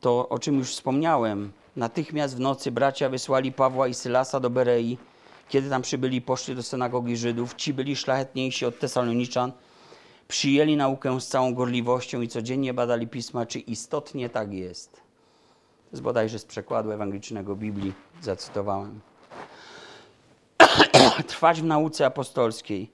to, 0.00 0.28
o 0.28 0.38
czym 0.38 0.58
już 0.58 0.70
wspomniałem. 0.70 1.52
Natychmiast 1.76 2.36
w 2.36 2.40
nocy 2.40 2.70
bracia 2.70 3.08
wysłali 3.08 3.52
Pawła 3.52 3.88
i 3.88 3.94
Sylasa 3.94 4.40
do 4.40 4.50
Berei. 4.50 4.98
Kiedy 5.48 5.70
tam 5.70 5.82
przybyli, 5.82 6.22
poszli 6.22 6.54
do 6.54 6.62
synagogi 6.62 7.16
Żydów. 7.16 7.54
Ci 7.54 7.74
byli 7.74 7.96
szlachetniejsi 7.96 8.66
od 8.66 8.78
Tesaloniczan. 8.78 9.52
Przyjęli 10.28 10.76
naukę 10.76 11.20
z 11.20 11.28
całą 11.28 11.54
gorliwością 11.54 12.20
i 12.20 12.28
codziennie 12.28 12.74
badali 12.74 13.06
pisma, 13.08 13.46
czy 13.46 13.58
istotnie 13.58 14.28
tak 14.28 14.52
jest. 14.52 14.92
To 14.92 15.90
jest 15.92 16.02
bodajże 16.02 16.38
z 16.38 16.44
przekładu 16.44 16.90
ewangelicznego 16.90 17.56
Biblii, 17.56 17.92
zacytowałem. 18.22 19.00
Trwać 21.26 21.60
w 21.60 21.64
nauce 21.64 22.06
apostolskiej 22.06 22.90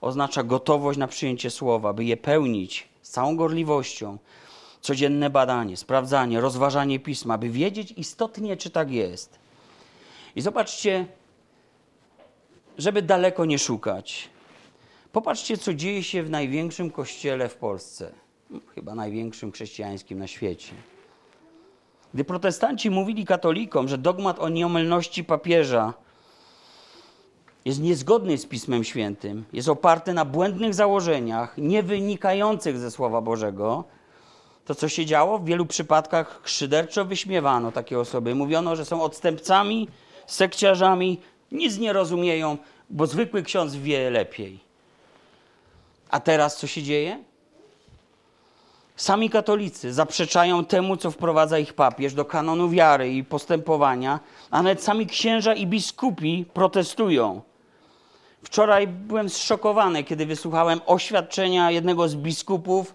oznacza 0.00 0.42
gotowość 0.42 0.98
na 0.98 1.08
przyjęcie 1.08 1.50
słowa, 1.50 1.92
by 1.92 2.04
je 2.04 2.16
pełnić 2.16 2.88
z 3.02 3.10
całą 3.10 3.36
gorliwością. 3.36 4.18
Codzienne 4.80 5.30
badanie, 5.30 5.76
sprawdzanie, 5.76 6.40
rozważanie 6.40 7.00
pisma, 7.00 7.38
by 7.38 7.50
wiedzieć 7.50 7.94
istotnie, 7.96 8.56
czy 8.56 8.70
tak 8.70 8.90
jest. 8.90 9.38
I 10.36 10.40
zobaczcie, 10.40 11.06
żeby 12.78 13.02
daleko 13.02 13.44
nie 13.44 13.58
szukać. 13.58 14.28
Popatrzcie, 15.12 15.56
co 15.56 15.74
dzieje 15.74 16.02
się 16.02 16.22
w 16.22 16.30
największym 16.30 16.90
kościele 16.90 17.48
w 17.48 17.54
Polsce, 17.54 18.12
chyba 18.74 18.94
największym 18.94 19.52
chrześcijańskim 19.52 20.18
na 20.18 20.26
świecie. 20.26 20.72
Gdy 22.14 22.24
protestanci 22.24 22.90
mówili 22.90 23.24
katolikom, 23.24 23.88
że 23.88 23.98
dogmat 23.98 24.38
o 24.38 24.48
nieomylności 24.48 25.24
papieża 25.24 25.94
jest 27.64 27.80
niezgodny 27.80 28.38
z 28.38 28.46
Pismem 28.46 28.84
Świętym, 28.84 29.44
jest 29.52 29.68
oparty 29.68 30.12
na 30.12 30.24
błędnych 30.24 30.74
założeniach, 30.74 31.54
nie 31.58 31.82
wynikających 31.82 32.78
ze 32.78 32.90
Słowa 32.90 33.20
Bożego, 33.20 33.84
to 34.64 34.74
co 34.74 34.88
się 34.88 35.06
działo? 35.06 35.38
W 35.38 35.44
wielu 35.44 35.66
przypadkach 35.66 36.40
szyderczo 36.44 37.04
wyśmiewano 37.04 37.72
takie 37.72 37.98
osoby. 37.98 38.34
Mówiono, 38.34 38.76
że 38.76 38.84
są 38.84 39.02
odstępcami, 39.02 39.88
sekciarzami, 40.26 41.20
nic 41.54 41.78
nie 41.78 41.92
rozumieją, 41.92 42.58
bo 42.90 43.06
zwykły 43.06 43.42
ksiądz 43.42 43.76
wie 43.76 44.10
lepiej. 44.10 44.58
A 46.10 46.20
teraz 46.20 46.56
co 46.56 46.66
się 46.66 46.82
dzieje? 46.82 47.18
Sami 48.96 49.30
katolicy 49.30 49.92
zaprzeczają 49.92 50.64
temu, 50.64 50.96
co 50.96 51.10
wprowadza 51.10 51.58
ich 51.58 51.72
papież 51.74 52.14
do 52.14 52.24
kanonu 52.24 52.68
wiary 52.68 53.12
i 53.12 53.24
postępowania, 53.24 54.20
a 54.50 54.62
nawet 54.62 54.82
sami 54.82 55.06
księża 55.06 55.54
i 55.54 55.66
biskupi 55.66 56.44
protestują. 56.54 57.42
Wczoraj 58.42 58.86
byłem 58.86 59.28
zszokowany, 59.28 60.04
kiedy 60.04 60.26
wysłuchałem 60.26 60.80
oświadczenia 60.86 61.70
jednego 61.70 62.08
z 62.08 62.14
biskupów, 62.14 62.94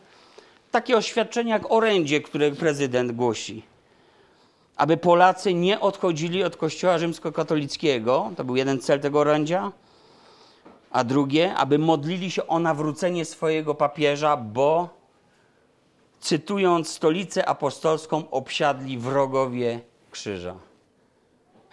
takie 0.72 0.98
oświadczenie 0.98 1.52
jak 1.52 1.72
orędzie, 1.72 2.22
które 2.22 2.52
prezydent 2.52 3.12
głosi. 3.12 3.63
Aby 4.79 4.97
Polacy 4.97 5.53
nie 5.53 5.79
odchodzili 5.79 6.43
od 6.43 6.57
Kościoła 6.57 6.97
rzymskokatolickiego, 6.97 8.31
to 8.37 8.43
był 8.43 8.55
jeden 8.55 8.79
cel 8.79 8.99
tego 8.99 9.19
orędzia, 9.19 9.71
a 10.91 11.03
drugie, 11.03 11.55
aby 11.55 11.79
modlili 11.79 12.31
się 12.31 12.47
o 12.47 12.59
nawrócenie 12.59 13.25
swojego 13.25 13.75
papieża, 13.75 14.37
bo 14.37 14.89
cytując 16.19 16.89
stolicę 16.89 17.45
apostolską, 17.45 18.29
obsiadli 18.31 18.97
wrogowie 18.97 19.79
krzyża. 20.11 20.55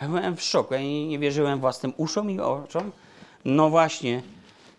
Ja 0.00 0.08
byłem 0.08 0.36
w 0.36 0.42
szoku, 0.42 0.74
ja 0.74 0.80
nie, 0.80 1.08
nie 1.08 1.18
wierzyłem 1.18 1.60
własnym 1.60 1.92
uszom 1.96 2.30
i 2.30 2.40
oczom. 2.40 2.92
No 3.44 3.70
właśnie, 3.70 4.22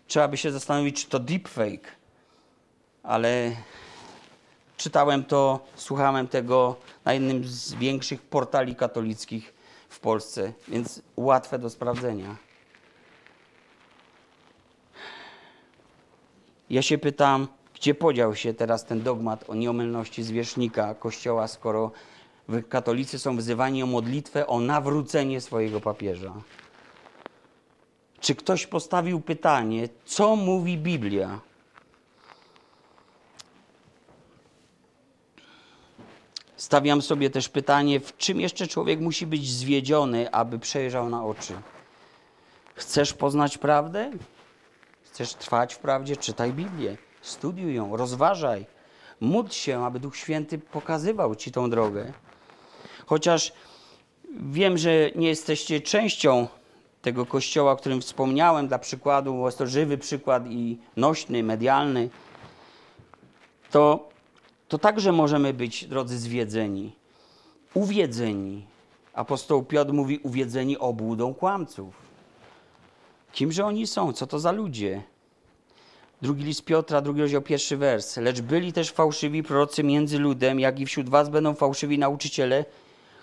trzeba 0.07 0.27
by 0.27 0.37
się 0.37 0.51
zastanowić, 0.51 1.03
czy 1.03 1.09
to 1.09 1.19
deepfake, 1.19 1.91
ale 3.03 3.51
czytałem 4.77 5.23
to, 5.23 5.59
słuchałem 5.75 6.27
tego 6.27 6.75
na 7.05 7.13
jednym 7.13 7.43
z 7.43 7.73
większych 7.73 8.21
portali 8.21 8.75
katolickich 8.75 9.53
w 9.89 9.99
Polsce, 9.99 10.53
więc 10.67 11.01
łatwe 11.17 11.59
do 11.59 11.69
sprawdzenia. 11.69 12.35
Ja 16.69 16.81
się 16.81 16.97
pytam, 16.97 17.47
gdzie 17.75 17.95
podział 17.95 18.35
się 18.35 18.53
teraz 18.53 18.85
ten 18.85 19.01
dogmat 19.01 19.49
o 19.49 19.55
nieomylności 19.55 20.23
zwierzchnika 20.23 20.95
Kościoła, 20.95 21.47
skoro 21.47 21.91
katolicy 22.69 23.19
są 23.19 23.37
wzywani 23.37 23.83
o 23.83 23.85
modlitwę 23.85 24.47
o 24.47 24.59
nawrócenie 24.59 25.41
swojego 25.41 25.81
papieża? 25.81 26.33
Czy 28.19 28.35
ktoś 28.35 28.67
postawił 28.67 29.21
pytanie, 29.21 29.89
co 30.05 30.35
mówi 30.35 30.77
Biblia? 30.77 31.39
Stawiam 36.57 37.01
sobie 37.01 37.29
też 37.29 37.49
pytanie, 37.49 37.99
w 37.99 38.17
czym 38.17 38.41
jeszcze 38.41 38.67
człowiek 38.67 38.99
musi 38.99 39.27
być 39.27 39.51
zwiedziony, 39.51 40.31
aby 40.31 40.59
przejrzał 40.59 41.09
na 41.09 41.25
oczy. 41.25 41.53
Chcesz 42.75 43.13
poznać 43.13 43.57
prawdę? 43.57 44.11
Chcesz 45.03 45.33
trwać 45.33 45.73
w 45.73 45.79
prawdzie? 45.79 46.17
Czytaj 46.17 46.53
Biblię, 46.53 46.97
studiuj 47.21 47.75
ją, 47.75 47.97
rozważaj. 47.97 48.65
Módl 49.19 49.51
się, 49.51 49.85
aby 49.85 49.99
Duch 49.99 50.17
Święty 50.17 50.57
pokazywał 50.57 51.35
ci 51.35 51.51
tą 51.51 51.69
drogę. 51.69 52.13
Chociaż 53.05 53.53
wiem, 54.39 54.77
że 54.77 55.11
nie 55.15 55.27
jesteście 55.27 55.81
częścią 55.81 56.47
tego 57.01 57.25
kościoła, 57.25 57.71
o 57.71 57.75
którym 57.75 58.01
wspomniałem, 58.01 58.67
dla 58.67 58.79
przykładu, 58.79 59.33
bo 59.33 59.45
jest 59.45 59.57
to 59.57 59.67
żywy 59.67 59.97
przykład 59.97 60.47
i 60.47 60.77
nośny, 60.95 61.43
medialny, 61.43 62.09
to, 63.71 64.09
to 64.67 64.77
także 64.77 65.11
możemy 65.11 65.53
być, 65.53 65.85
drodzy, 65.85 66.17
zwiedzeni, 66.17 66.95
uwiedzeni. 67.73 68.65
Apostoł 69.13 69.63
Piotr 69.63 69.93
mówi 69.93 70.19
uwiedzeni 70.19 70.77
obłudą 70.77 71.33
kłamców. 71.33 71.95
Kimże 73.31 73.65
oni 73.65 73.87
są? 73.87 74.13
Co 74.13 74.27
to 74.27 74.39
za 74.39 74.51
ludzie? 74.51 75.03
Drugi 76.21 76.43
list 76.43 76.65
Piotra, 76.65 77.01
drugi 77.01 77.21
rozdział, 77.21 77.41
pierwszy 77.41 77.77
wers. 77.77 78.17
Lecz 78.17 78.41
byli 78.41 78.73
też 78.73 78.91
fałszywi 78.91 79.43
prorocy 79.43 79.83
między 79.83 80.19
ludem, 80.19 80.59
jak 80.59 80.79
i 80.79 80.85
wśród 80.85 81.09
was 81.09 81.29
będą 81.29 81.53
fałszywi 81.53 81.99
nauczyciele, 81.99 82.65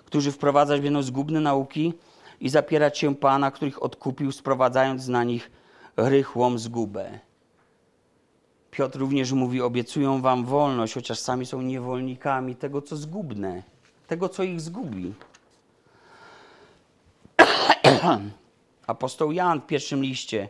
którzy 0.04 0.32
wprowadzać 0.32 0.80
będą 0.80 1.02
zgubne 1.02 1.40
nauki, 1.40 1.92
i 2.40 2.48
zapierać 2.48 2.98
się 2.98 3.14
Pana, 3.16 3.50
których 3.50 3.82
odkupił, 3.82 4.32
sprowadzając 4.32 5.08
na 5.08 5.24
nich 5.24 5.50
rychłą 5.96 6.58
zgubę. 6.58 7.18
Piotr 8.74 8.98
również 8.98 9.32
mówi: 9.32 9.62
Obiecują 9.62 10.20
wam 10.20 10.44
wolność, 10.44 10.94
chociaż 10.94 11.18
sami 11.18 11.46
są 11.46 11.62
niewolnikami 11.62 12.56
tego, 12.56 12.82
co 12.82 12.96
zgubne, 12.96 13.62
tego, 14.06 14.28
co 14.28 14.42
ich 14.42 14.60
zgubi. 14.60 15.14
Apostoł 18.86 19.32
Jan 19.32 19.60
w 19.60 19.66
pierwszym 19.66 20.02
liście, 20.02 20.48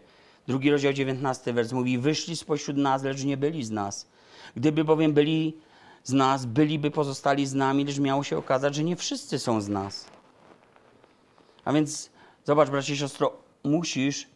drugi 0.49 0.71
rozdział 0.71 0.93
19 0.93 1.53
wers 1.53 1.73
mówi: 1.73 1.99
Wyszli 1.99 2.37
spośród 2.37 2.77
nas, 2.77 3.03
lecz 3.03 3.25
nie 3.25 3.37
byli 3.37 3.65
z 3.65 3.71
nas. 3.71 4.09
Gdyby 4.57 4.85
bowiem 4.85 5.13
byli 5.13 5.57
z 6.05 6.13
nas, 6.13 6.47
byliby 6.47 6.91
pozostali 6.91 7.47
z 7.47 7.55
nami, 7.55 7.85
lecz 7.85 7.99
miało 7.99 8.25
się 8.25 8.39
okazać, 8.39 8.75
że 8.75 8.85
nie 8.85 8.97
wszyscy 8.97 9.39
są 9.39 9.61
z 9.61 9.69
nas. 9.69 10.07
A 11.65 11.73
więc 11.73 12.11
zobacz, 12.45 12.71
bracie 12.71 12.93
i 12.93 12.97
siostro, 12.97 13.33
musisz 13.65 14.34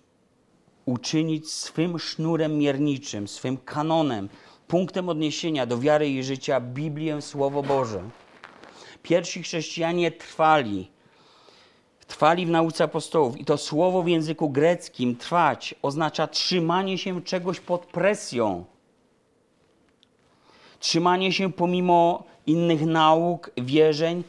uczynić 0.88 1.52
swym 1.52 1.98
sznurem 1.98 2.58
mierniczym, 2.58 3.28
swym 3.28 3.56
kanonem, 3.56 4.28
punktem 4.68 5.08
odniesienia 5.08 5.66
do 5.66 5.78
wiary 5.78 6.08
i 6.08 6.22
życia 6.22 6.60
Biblię, 6.60 7.22
Słowo 7.22 7.62
Boże. 7.62 8.02
Pierwsi 9.02 9.42
chrześcijanie 9.42 10.10
trwali. 10.10 10.90
Trwali 12.06 12.46
w 12.46 12.50
nauce 12.50 12.84
apostołów 12.84 13.40
i 13.40 13.44
to 13.44 13.56
słowo 13.56 14.02
w 14.02 14.08
języku 14.08 14.50
greckim 14.50 15.16
trwać 15.16 15.74
oznacza 15.82 16.26
trzymanie 16.26 16.98
się 16.98 17.22
czegoś 17.22 17.60
pod 17.60 17.86
presją. 17.86 18.64
Trzymanie 20.78 21.32
się 21.32 21.52
pomimo 21.52 22.24
innych 22.46 22.86
nauk, 22.86 23.50
wierzeń, 23.56 24.24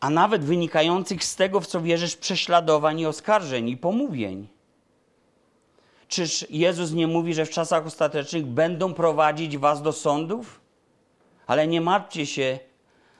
a 0.00 0.10
nawet 0.10 0.44
wynikających 0.44 1.24
z 1.24 1.36
tego, 1.36 1.60
w 1.60 1.66
co 1.66 1.80
wierzysz, 1.80 2.16
prześladowań 2.16 3.00
i 3.00 3.06
oskarżeń 3.06 3.68
i 3.68 3.76
pomówień. 3.76 4.55
Czyż 6.08 6.46
Jezus 6.50 6.92
nie 6.92 7.06
mówi, 7.06 7.34
że 7.34 7.46
w 7.46 7.50
czasach 7.50 7.86
ostatecznych 7.86 8.46
będą 8.46 8.94
prowadzić 8.94 9.58
was 9.58 9.82
do 9.82 9.92
sądów? 9.92 10.60
Ale 11.46 11.66
nie 11.66 11.80
martwcie 11.80 12.26
się 12.26 12.58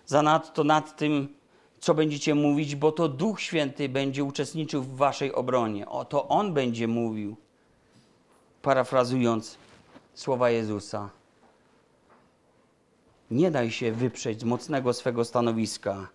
zanadto 0.06 0.64
nad 0.64 0.96
tym, 0.96 1.36
co 1.80 1.94
będziecie 1.94 2.34
mówić, 2.34 2.76
bo 2.76 2.92
to 2.92 3.08
Duch 3.08 3.40
Święty 3.40 3.88
będzie 3.88 4.24
uczestniczył 4.24 4.82
w 4.82 4.96
waszej 4.96 5.32
obronie. 5.32 5.88
O, 5.88 6.04
to 6.04 6.28
On 6.28 6.54
będzie 6.54 6.88
mówił, 6.88 7.36
parafrazując 8.62 9.58
słowa 10.14 10.50
Jezusa. 10.50 11.10
Nie 13.30 13.50
daj 13.50 13.70
się 13.70 13.92
wyprzeć 13.92 14.40
z 14.40 14.44
mocnego 14.44 14.92
swego 14.92 15.24
stanowiska. 15.24 16.08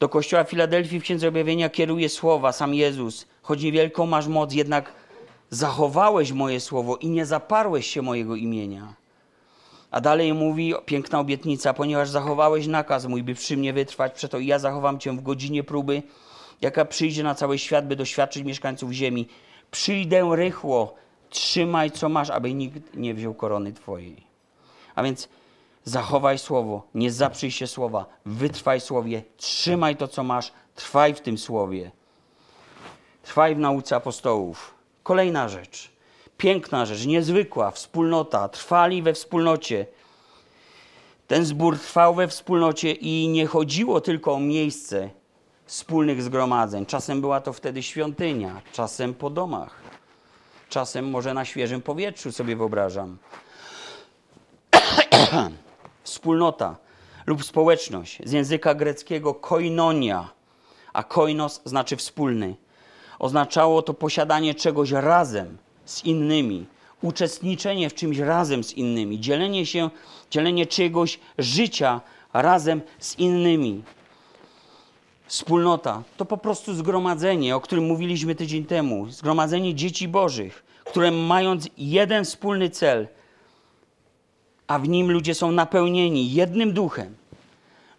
Do 0.00 0.08
kościoła 0.08 0.44
Filadelfii 0.44 1.00
w 1.00 1.02
Księdze 1.02 1.28
Objawienia 1.28 1.70
kieruje 1.70 2.08
słowa 2.08 2.52
sam 2.52 2.74
Jezus. 2.74 3.26
Choć 3.42 3.62
niewielką 3.62 4.06
masz 4.06 4.26
moc, 4.26 4.52
jednak 4.52 4.92
zachowałeś 5.54 6.32
moje 6.32 6.60
słowo 6.60 6.96
i 6.96 7.08
nie 7.08 7.26
zaparłeś 7.26 7.86
się 7.86 8.02
mojego 8.02 8.36
imienia. 8.36 8.94
A 9.90 10.00
dalej 10.00 10.34
mówi 10.34 10.74
piękna 10.86 11.20
obietnica, 11.20 11.74
ponieważ 11.74 12.10
zachowałeś 12.10 12.66
nakaz 12.66 13.06
mój, 13.06 13.22
by 13.22 13.34
przy 13.34 13.56
mnie 13.56 13.72
wytrwać, 13.72 14.12
przeto 14.12 14.38
i 14.38 14.46
ja 14.46 14.58
zachowam 14.58 14.98
cię 14.98 15.12
w 15.12 15.22
godzinie 15.22 15.64
próby, 15.64 16.02
jaka 16.60 16.84
przyjdzie 16.84 17.22
na 17.22 17.34
cały 17.34 17.58
świat, 17.58 17.86
by 17.86 17.96
doświadczyć 17.96 18.44
mieszkańców 18.44 18.92
ziemi. 18.92 19.28
Przyjdę 19.70 20.30
rychło, 20.36 20.94
trzymaj 21.30 21.90
co 21.90 22.08
masz, 22.08 22.30
aby 22.30 22.54
nikt 22.54 22.96
nie 22.96 23.14
wziął 23.14 23.34
korony 23.34 23.72
twojej. 23.72 24.26
A 24.94 25.02
więc 25.02 25.28
zachowaj 25.84 26.38
słowo, 26.38 26.82
nie 26.94 27.12
zaprzyj 27.12 27.50
się 27.50 27.66
słowa, 27.66 28.06
wytrwaj 28.26 28.80
słowie, 28.80 29.22
trzymaj 29.36 29.96
to 29.96 30.08
co 30.08 30.24
masz, 30.24 30.52
trwaj 30.74 31.14
w 31.14 31.20
tym 31.20 31.38
słowie. 31.38 31.90
Trwaj 33.22 33.54
w 33.54 33.58
nauce 33.58 33.96
apostołów. 33.96 34.73
Kolejna 35.04 35.48
rzecz 35.48 35.94
piękna 36.36 36.86
rzecz, 36.86 37.06
niezwykła 37.06 37.70
wspólnota, 37.70 38.48
trwali 38.48 39.02
we 39.02 39.12
wspólnocie. 39.12 39.86
Ten 41.26 41.44
zbór 41.44 41.78
trwał 41.78 42.14
we 42.14 42.28
wspólnocie 42.28 42.92
i 42.92 43.28
nie 43.28 43.46
chodziło 43.46 44.00
tylko 44.00 44.34
o 44.34 44.40
miejsce 44.40 45.10
wspólnych 45.66 46.22
zgromadzeń. 46.22 46.86
Czasem 46.86 47.20
była 47.20 47.40
to 47.40 47.52
wtedy 47.52 47.82
świątynia, 47.82 48.62
czasem 48.72 49.14
po 49.14 49.30
domach, 49.30 49.74
czasem 50.68 51.10
może 51.10 51.34
na 51.34 51.44
świeżym 51.44 51.82
powietrzu 51.82 52.32
sobie 52.32 52.56
wyobrażam. 52.56 53.18
Wspólnota 56.02 56.76
lub 57.26 57.44
społeczność 57.44 58.18
z 58.24 58.32
języka 58.32 58.74
greckiego 58.74 59.34
koinonia, 59.34 60.30
a 60.92 61.02
koinos 61.02 61.60
znaczy 61.64 61.96
wspólny. 61.96 62.56
Oznaczało 63.24 63.82
to 63.82 63.94
posiadanie 63.94 64.54
czegoś 64.54 64.90
razem, 64.90 65.58
z 65.84 66.04
innymi, 66.04 66.66
uczestniczenie 67.02 67.90
w 67.90 67.94
czymś 67.94 68.18
razem 68.18 68.64
z 68.64 68.72
innymi, 68.72 69.20
dzielenie 69.20 69.66
się, 69.66 69.90
dzielenie 70.30 70.66
czegoś 70.66 71.18
życia 71.38 72.00
razem 72.32 72.80
z 72.98 73.18
innymi. 73.18 73.82
Wspólnota 75.26 76.02
to 76.16 76.24
po 76.24 76.36
prostu 76.36 76.74
zgromadzenie, 76.74 77.56
o 77.56 77.60
którym 77.60 77.84
mówiliśmy 77.86 78.34
tydzień 78.34 78.64
temu. 78.64 79.10
Zgromadzenie 79.10 79.74
dzieci 79.74 80.08
Bożych, 80.08 80.64
które 80.84 81.10
mając 81.10 81.68
jeden 81.78 82.24
wspólny 82.24 82.70
cel, 82.70 83.08
a 84.66 84.78
w 84.78 84.88
nim 84.88 85.10
ludzie 85.10 85.34
są 85.34 85.52
napełnieni 85.52 86.32
jednym 86.32 86.72
duchem, 86.72 87.14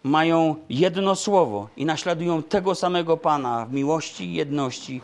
mają 0.02 0.54
jedno 0.68 1.14
słowo 1.14 1.68
i 1.76 1.84
naśladują 1.84 2.42
tego 2.42 2.74
samego 2.74 3.16
Pana 3.16 3.66
w 3.66 3.72
miłości 3.72 4.24
i 4.24 4.34
jedności, 4.34 5.00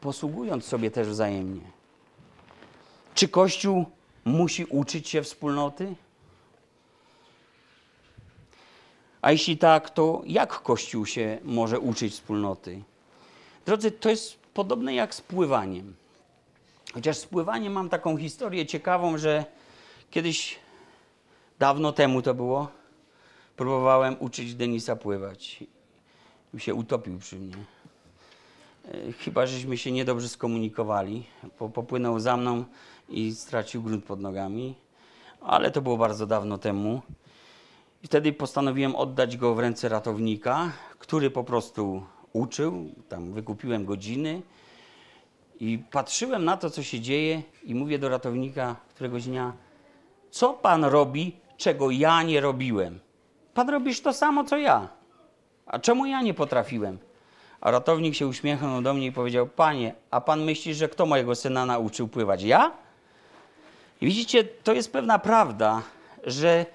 posługując 0.00 0.64
sobie 0.64 0.90
też 0.90 1.08
wzajemnie. 1.08 1.60
Czy 3.14 3.28
Kościół 3.28 3.84
musi 4.24 4.64
uczyć 4.64 5.08
się 5.08 5.22
wspólnoty? 5.22 5.94
A 9.22 9.32
jeśli 9.32 9.58
tak, 9.58 9.90
to 9.90 10.22
jak 10.26 10.62
Kościół 10.62 11.06
się 11.06 11.38
może 11.44 11.80
uczyć 11.80 12.12
wspólnoty? 12.12 12.82
Drodzy, 13.66 13.90
to 13.90 14.10
jest 14.10 14.38
podobne 14.54 14.94
jak 14.94 15.14
z 15.14 15.20
pływaniem. 15.20 15.94
Chociaż 16.94 17.16
z 17.16 17.26
pływaniem 17.26 17.72
mam 17.72 17.88
taką 17.88 18.16
historię 18.16 18.66
ciekawą, 18.66 19.18
że 19.18 19.44
kiedyś, 20.10 20.58
dawno 21.58 21.92
temu 21.92 22.22
to 22.22 22.34
było, 22.34 22.68
próbowałem 23.56 24.16
uczyć 24.20 24.54
Denisa 24.54 24.96
pływać. 24.96 25.64
I 26.54 26.60
się 26.60 26.74
utopił 26.74 27.18
przy 27.18 27.36
mnie. 27.36 27.54
E, 28.94 29.12
chyba, 29.12 29.46
żeśmy 29.46 29.76
się 29.76 29.92
niedobrze 29.92 30.28
skomunikowali. 30.28 31.24
Popłynął 31.74 32.20
za 32.20 32.36
mną 32.36 32.64
i 33.08 33.34
stracił 33.34 33.82
grunt 33.82 34.04
pod 34.04 34.20
nogami, 34.20 34.74
ale 35.40 35.70
to 35.70 35.82
było 35.82 35.96
bardzo 35.96 36.26
dawno 36.26 36.58
temu. 36.58 37.02
I 38.02 38.06
wtedy 38.06 38.32
postanowiłem 38.32 38.96
oddać 38.96 39.36
go 39.36 39.54
w 39.54 39.58
ręce 39.58 39.88
ratownika, 39.88 40.72
który 40.98 41.30
po 41.30 41.44
prostu 41.44 42.02
uczył, 42.32 42.94
tam 43.08 43.32
wykupiłem 43.32 43.84
godziny 43.84 44.42
i 45.60 45.78
patrzyłem 45.90 46.44
na 46.44 46.56
to, 46.56 46.70
co 46.70 46.82
się 46.82 47.00
dzieje 47.00 47.42
i 47.64 47.74
mówię 47.74 47.98
do 47.98 48.08
ratownika 48.08 48.76
któregoś 48.88 49.24
dnia, 49.24 49.52
co 50.30 50.54
pan 50.54 50.84
robi, 50.84 51.36
czego 51.56 51.90
ja 51.90 52.22
nie 52.22 52.40
robiłem? 52.40 53.00
Pan 53.54 53.68
robisz 53.68 54.00
to 54.00 54.12
samo, 54.12 54.44
co 54.44 54.56
ja. 54.56 54.88
A 55.66 55.78
czemu 55.78 56.06
ja 56.06 56.22
nie 56.22 56.34
potrafiłem? 56.34 56.98
A 57.60 57.70
ratownik 57.70 58.14
się 58.14 58.26
uśmiechnął 58.26 58.82
do 58.82 58.94
mnie 58.94 59.06
i 59.06 59.12
powiedział, 59.12 59.46
panie, 59.46 59.94
a 60.10 60.20
pan 60.20 60.44
myśli, 60.44 60.74
że 60.74 60.88
kto 60.88 61.06
mojego 61.06 61.34
syna 61.34 61.66
nauczył 61.66 62.08
pływać? 62.08 62.42
Ja? 62.42 62.72
I 64.00 64.06
widzicie, 64.06 64.44
to 64.44 64.72
jest 64.72 64.92
pewna 64.92 65.18
prawda, 65.18 65.82
że 66.24 66.66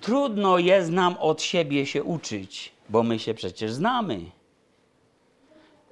trudno 0.00 0.58
jest 0.58 0.90
nam 0.90 1.16
od 1.16 1.42
siebie 1.42 1.86
się 1.86 2.04
uczyć, 2.04 2.72
bo 2.88 3.02
my 3.02 3.18
się 3.18 3.34
przecież 3.34 3.72
znamy. 3.72 4.20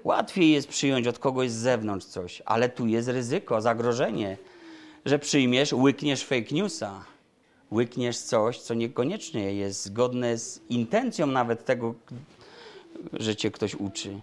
Łatwiej 0.05 0.51
jest 0.51 0.68
przyjąć 0.68 1.07
od 1.07 1.18
kogoś 1.18 1.51
z 1.51 1.55
zewnątrz 1.55 2.07
coś, 2.07 2.42
ale 2.44 2.68
tu 2.68 2.87
jest 2.87 3.09
ryzyko, 3.09 3.61
zagrożenie, 3.61 4.37
że 5.05 5.18
przyjmiesz, 5.18 5.72
łykniesz 5.72 6.25
fake 6.25 6.55
newsa, 6.55 7.05
łykniesz 7.72 8.18
coś, 8.18 8.61
co 8.61 8.75
niekoniecznie 8.75 9.55
jest 9.55 9.85
zgodne 9.85 10.38
z 10.38 10.61
intencją 10.68 11.27
nawet 11.27 11.64
tego, 11.64 11.94
że 13.12 13.37
cię 13.37 13.50
ktoś 13.50 13.74
uczy. 13.74 14.20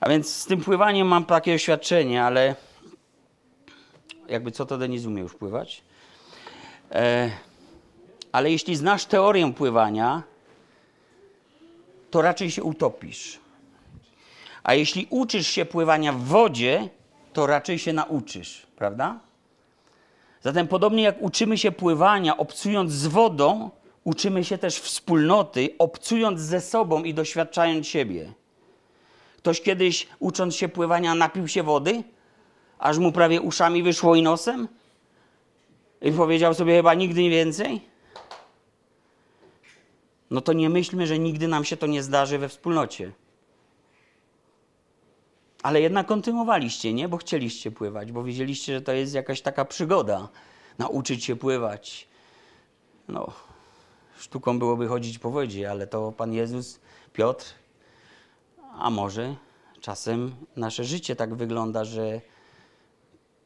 A 0.00 0.08
więc 0.08 0.34
z 0.34 0.46
tym 0.46 0.60
pływaniem 0.60 1.08
mam 1.08 1.24
takie 1.24 1.54
oświadczenie, 1.54 2.24
ale 2.24 2.54
jakby 4.28 4.50
co 4.50 4.66
to 4.66 4.78
Denis 4.78 5.06
umie 5.06 5.22
już 5.22 5.34
pływać. 5.34 5.82
E, 6.92 7.30
ale 8.32 8.50
jeśli 8.50 8.76
znasz 8.76 9.04
teorię 9.04 9.52
pływania, 9.52 10.22
to 12.10 12.22
raczej 12.22 12.50
się 12.50 12.62
utopisz. 12.62 13.40
A 14.62 14.74
jeśli 14.74 15.06
uczysz 15.10 15.46
się 15.46 15.64
pływania 15.64 16.12
w 16.12 16.22
wodzie, 16.22 16.88
to 17.32 17.46
raczej 17.46 17.78
się 17.78 17.92
nauczysz, 17.92 18.66
prawda? 18.76 19.18
Zatem 20.42 20.68
podobnie 20.68 21.02
jak 21.02 21.22
uczymy 21.22 21.58
się 21.58 21.72
pływania 21.72 22.36
obcując 22.36 22.92
z 22.92 23.06
wodą, 23.06 23.70
uczymy 24.08 24.44
się 24.44 24.58
też 24.58 24.78
wspólnoty, 24.78 25.68
obcując 25.78 26.40
ze 26.40 26.60
sobą 26.60 27.04
i 27.04 27.14
doświadczając 27.14 27.86
siebie. 27.86 28.32
Ktoś 29.36 29.60
kiedyś, 29.60 30.08
ucząc 30.18 30.56
się 30.56 30.68
pływania, 30.68 31.14
napił 31.14 31.48
się 31.48 31.62
wody? 31.62 32.02
aż 32.78 32.98
mu 32.98 33.12
prawie 33.12 33.40
uszami 33.40 33.82
wyszło 33.82 34.14
i 34.14 34.22
nosem? 34.22 34.68
I 36.02 36.12
powiedział 36.12 36.54
sobie 36.54 36.76
chyba 36.76 36.94
nigdy 36.94 37.28
więcej? 37.28 37.80
No 40.30 40.40
to 40.40 40.52
nie 40.52 40.68
myślmy, 40.68 41.06
że 41.06 41.18
nigdy 41.18 41.48
nam 41.48 41.64
się 41.64 41.76
to 41.76 41.86
nie 41.86 42.02
zdarzy 42.02 42.38
we 42.38 42.48
wspólnocie. 42.48 43.12
Ale 45.62 45.80
jednak 45.80 46.06
kontynuowaliście, 46.06 46.92
nie? 46.92 47.08
Bo 47.08 47.16
chcieliście 47.16 47.70
pływać, 47.70 48.12
bo 48.12 48.24
wiedzieliście, 48.24 48.74
że 48.74 48.80
to 48.80 48.92
jest 48.92 49.14
jakaś 49.14 49.40
taka 49.40 49.64
przygoda. 49.64 50.28
Nauczyć 50.78 51.24
się 51.24 51.36
pływać. 51.36 52.08
No, 53.08 53.47
sztuką 54.18 54.58
byłoby 54.58 54.88
chodzić 54.88 55.18
po 55.18 55.30
wodzie, 55.30 55.70
ale 55.70 55.86
to 55.86 56.12
Pan 56.12 56.32
Jezus, 56.32 56.80
Piotr, 57.12 57.46
a 58.78 58.90
może 58.90 59.34
czasem 59.80 60.34
nasze 60.56 60.84
życie 60.84 61.16
tak 61.16 61.34
wygląda, 61.34 61.84
że 61.84 62.20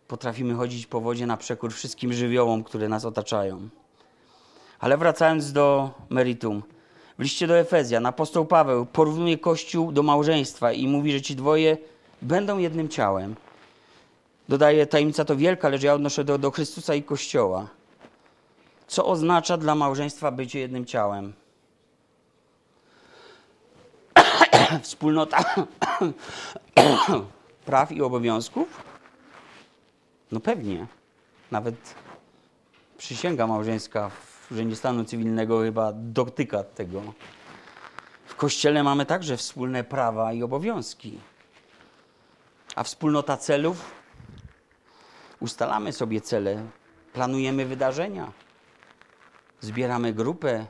potrafimy 0.08 0.54
chodzić 0.54 0.86
po 0.86 1.00
wodzie 1.00 1.26
na 1.26 1.36
przekór 1.36 1.72
wszystkim 1.72 2.12
żywiołom, 2.12 2.64
które 2.64 2.88
nas 2.88 3.04
otaczają. 3.04 3.68
Ale 4.78 4.98
wracając 4.98 5.52
do 5.52 5.90
meritum. 6.10 6.62
W 7.18 7.22
liście 7.22 7.46
do 7.46 7.58
Efezjan 7.58 8.06
apostoł 8.06 8.46
Paweł 8.46 8.86
porównuje 8.86 9.38
Kościół 9.38 9.92
do 9.92 10.02
małżeństwa 10.02 10.72
i 10.72 10.86
mówi, 10.86 11.12
że 11.12 11.22
ci 11.22 11.36
dwoje 11.36 11.76
będą 12.22 12.58
jednym 12.58 12.88
ciałem. 12.88 13.36
Dodaje, 14.48 14.86
tajemnica 14.86 15.24
to 15.24 15.36
wielka, 15.36 15.68
lecz 15.68 15.82
ja 15.82 15.94
odnoszę 15.94 16.24
do, 16.24 16.38
do 16.38 16.50
Chrystusa 16.50 16.94
i 16.94 17.02
Kościoła. 17.02 17.68
Co 18.92 19.06
oznacza 19.06 19.56
dla 19.56 19.74
małżeństwa 19.74 20.30
bycie 20.30 20.60
jednym 20.60 20.86
ciałem? 20.86 21.32
Wspólnota 24.82 25.44
praw 27.66 27.92
i 27.92 28.02
obowiązków? 28.02 28.82
No 30.32 30.40
pewnie. 30.40 30.86
Nawet 31.50 31.94
przysięga 32.98 33.46
małżeńska 33.46 34.10
w 34.10 34.52
urzędzie 34.52 34.76
stanu 34.76 35.04
cywilnego 35.04 35.60
chyba 35.60 35.92
dotyka 35.92 36.64
tego. 36.64 37.02
W 38.26 38.34
kościele 38.36 38.82
mamy 38.82 39.06
także 39.06 39.36
wspólne 39.36 39.84
prawa 39.84 40.32
i 40.32 40.42
obowiązki. 40.42 41.18
A 42.76 42.82
wspólnota 42.82 43.36
celów? 43.36 43.90
Ustalamy 45.40 45.92
sobie 45.92 46.20
cele, 46.20 46.62
planujemy 47.12 47.66
wydarzenia, 47.66 48.32
zbieramy 49.62 50.12
grupę 50.12 50.66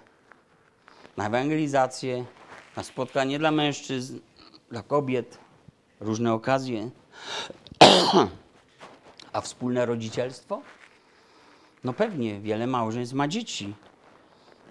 na 1.17 1.27
ewangelizację, 1.27 2.25
na 2.77 2.83
spotkanie 2.83 3.39
dla 3.39 3.51
mężczyzn, 3.51 4.19
dla 4.71 4.83
kobiet, 4.83 5.39
różne 6.01 6.33
okazje. 6.33 6.91
A 9.33 9.41
wspólne 9.41 9.87
rodzicielstwo? 9.87 10.63
No 11.85 11.93
pewnie, 11.93 12.41
wiele 12.41 12.67
małżeństw 12.67 13.15
ma 13.15 13.29
dzieci. 13.29 13.75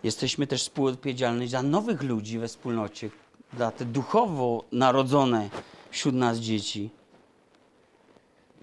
Jesteśmy 0.04 0.48
też 0.48 0.62
współodpowiedzialni 0.62 1.48
za 1.48 1.64
nowych 1.64 2.04
ludzi 2.04 2.40
we 2.40 2.48
wspólnocie, 2.48 3.10
dla 3.54 3.72
te 3.72 3.86
duchowo 3.86 4.64
narodzone 4.72 5.50
wśród 5.92 6.16
nas 6.16 6.38
dzieci. 6.38 6.90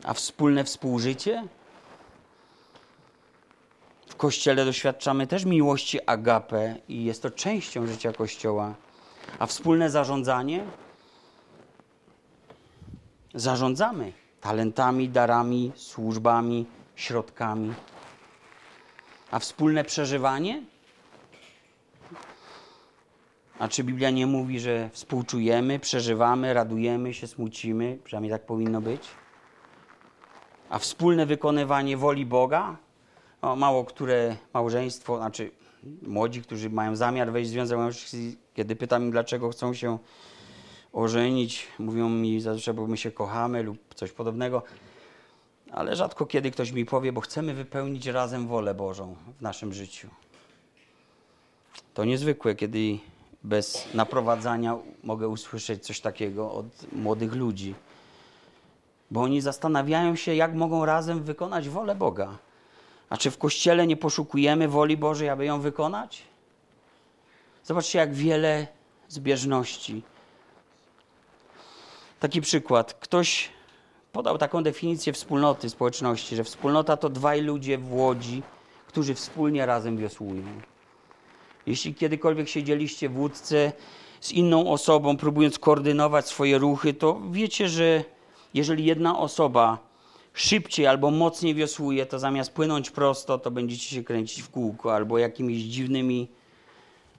A 0.04 0.14
wspólne 0.14 0.64
współżycie? 0.64 1.44
Kościele 4.18 4.64
doświadczamy 4.64 5.26
też 5.26 5.44
miłości 5.44 5.98
agape 6.06 6.76
i 6.88 7.04
jest 7.04 7.22
to 7.22 7.30
częścią 7.30 7.86
życia 7.86 8.12
Kościoła. 8.12 8.74
A 9.38 9.46
wspólne 9.46 9.90
zarządzanie? 9.90 10.64
Zarządzamy 13.34 14.12
talentami, 14.40 15.08
darami, 15.08 15.72
służbami, 15.76 16.66
środkami. 16.96 17.74
A 19.30 19.38
wspólne 19.38 19.84
przeżywanie? 19.84 20.62
A 23.58 23.68
czy 23.68 23.84
Biblia 23.84 24.10
nie 24.10 24.26
mówi, 24.26 24.60
że 24.60 24.90
współczujemy, 24.92 25.78
przeżywamy, 25.78 26.54
radujemy 26.54 27.14
się, 27.14 27.26
smucimy? 27.26 27.98
Przynajmniej 28.04 28.32
tak 28.32 28.46
powinno 28.46 28.80
być. 28.80 29.08
A 30.70 30.78
wspólne 30.78 31.26
wykonywanie 31.26 31.96
woli 31.96 32.26
Boga? 32.26 32.76
No, 33.42 33.56
mało 33.56 33.84
które 33.84 34.36
małżeństwo, 34.54 35.16
znaczy 35.16 35.50
młodzi, 36.02 36.42
którzy 36.42 36.70
mają 36.70 36.96
zamiar 36.96 37.32
wejść 37.32 37.50
w 37.50 37.52
związek 37.52 37.78
małżeński, 37.78 38.36
kiedy 38.54 38.76
pytam 38.76 39.02
im, 39.02 39.10
dlaczego 39.10 39.50
chcą 39.50 39.74
się 39.74 39.98
ożenić, 40.92 41.66
mówią 41.78 42.08
mi 42.08 42.40
zazwyczaj, 42.40 42.74
bo 42.74 42.86
my 42.86 42.96
się 42.96 43.10
kochamy 43.10 43.62
lub 43.62 43.94
coś 43.94 44.12
podobnego. 44.12 44.62
Ale 45.72 45.96
rzadko 45.96 46.26
kiedy 46.26 46.50
ktoś 46.50 46.72
mi 46.72 46.84
powie, 46.84 47.12
bo 47.12 47.20
chcemy 47.20 47.54
wypełnić 47.54 48.06
razem 48.06 48.46
wolę 48.46 48.74
Bożą 48.74 49.16
w 49.38 49.42
naszym 49.42 49.72
życiu. 49.72 50.08
To 51.94 52.04
niezwykłe, 52.04 52.54
kiedy 52.54 52.98
bez 53.44 53.94
naprowadzania 53.94 54.78
mogę 55.04 55.28
usłyszeć 55.28 55.86
coś 55.86 56.00
takiego 56.00 56.52
od 56.52 56.92
młodych 56.92 57.34
ludzi. 57.34 57.74
Bo 59.10 59.22
oni 59.22 59.40
zastanawiają 59.40 60.16
się, 60.16 60.34
jak 60.34 60.54
mogą 60.54 60.84
razem 60.84 61.22
wykonać 61.22 61.68
wolę 61.68 61.94
Boga. 61.94 62.38
A 63.10 63.16
czy 63.16 63.30
w 63.30 63.38
kościele 63.38 63.86
nie 63.86 63.96
poszukujemy 63.96 64.68
woli 64.68 64.96
Bożej, 64.96 65.28
aby 65.28 65.44
ją 65.44 65.60
wykonać? 65.60 66.22
Zobaczcie, 67.64 67.98
jak 67.98 68.14
wiele 68.14 68.66
zbieżności. 69.08 70.02
Taki 72.20 72.40
przykład. 72.40 72.94
Ktoś 72.94 73.48
podał 74.12 74.38
taką 74.38 74.62
definicję 74.62 75.12
wspólnoty, 75.12 75.70
społeczności, 75.70 76.36
że 76.36 76.44
wspólnota 76.44 76.96
to 76.96 77.08
dwaj 77.08 77.40
ludzie 77.40 77.78
w 77.78 77.92
łodzi, 77.92 78.42
którzy 78.86 79.14
wspólnie 79.14 79.66
razem 79.66 79.96
wiosłują. 79.96 80.42
Jeśli 81.66 81.94
kiedykolwiek 81.94 82.48
siedzieliście 82.48 83.08
w 83.08 83.18
łódce 83.18 83.72
z 84.20 84.32
inną 84.32 84.70
osobą, 84.70 85.16
próbując 85.16 85.58
koordynować 85.58 86.26
swoje 86.26 86.58
ruchy, 86.58 86.94
to 86.94 87.20
wiecie, 87.30 87.68
że 87.68 88.04
jeżeli 88.54 88.84
jedna 88.84 89.18
osoba 89.18 89.87
szybciej 90.40 90.86
albo 90.86 91.10
mocniej 91.10 91.54
wiosłuje, 91.54 92.06
to 92.06 92.18
zamiast 92.18 92.52
płynąć 92.52 92.90
prosto, 92.90 93.38
to 93.38 93.50
będziecie 93.50 93.96
się 93.96 94.04
kręcić 94.04 94.42
w 94.42 94.50
kółko, 94.50 94.94
albo 94.94 95.18
jakimiś 95.18 95.62
dziwnymi 95.62 96.28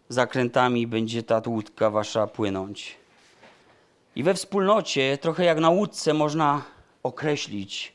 zakrętami 0.09 0.88
będzie 0.88 1.24
ta 1.24 1.41
łódka 1.47 1.89
wasza 1.89 2.28
płynąć. 2.28 2.95
I 4.15 4.24
we 4.24 4.34
wspólnocie, 4.34 5.17
trochę 5.22 5.43
jak 5.43 5.59
na 5.59 5.70
łódce, 5.70 6.13
można 6.13 6.61
określić 7.03 7.93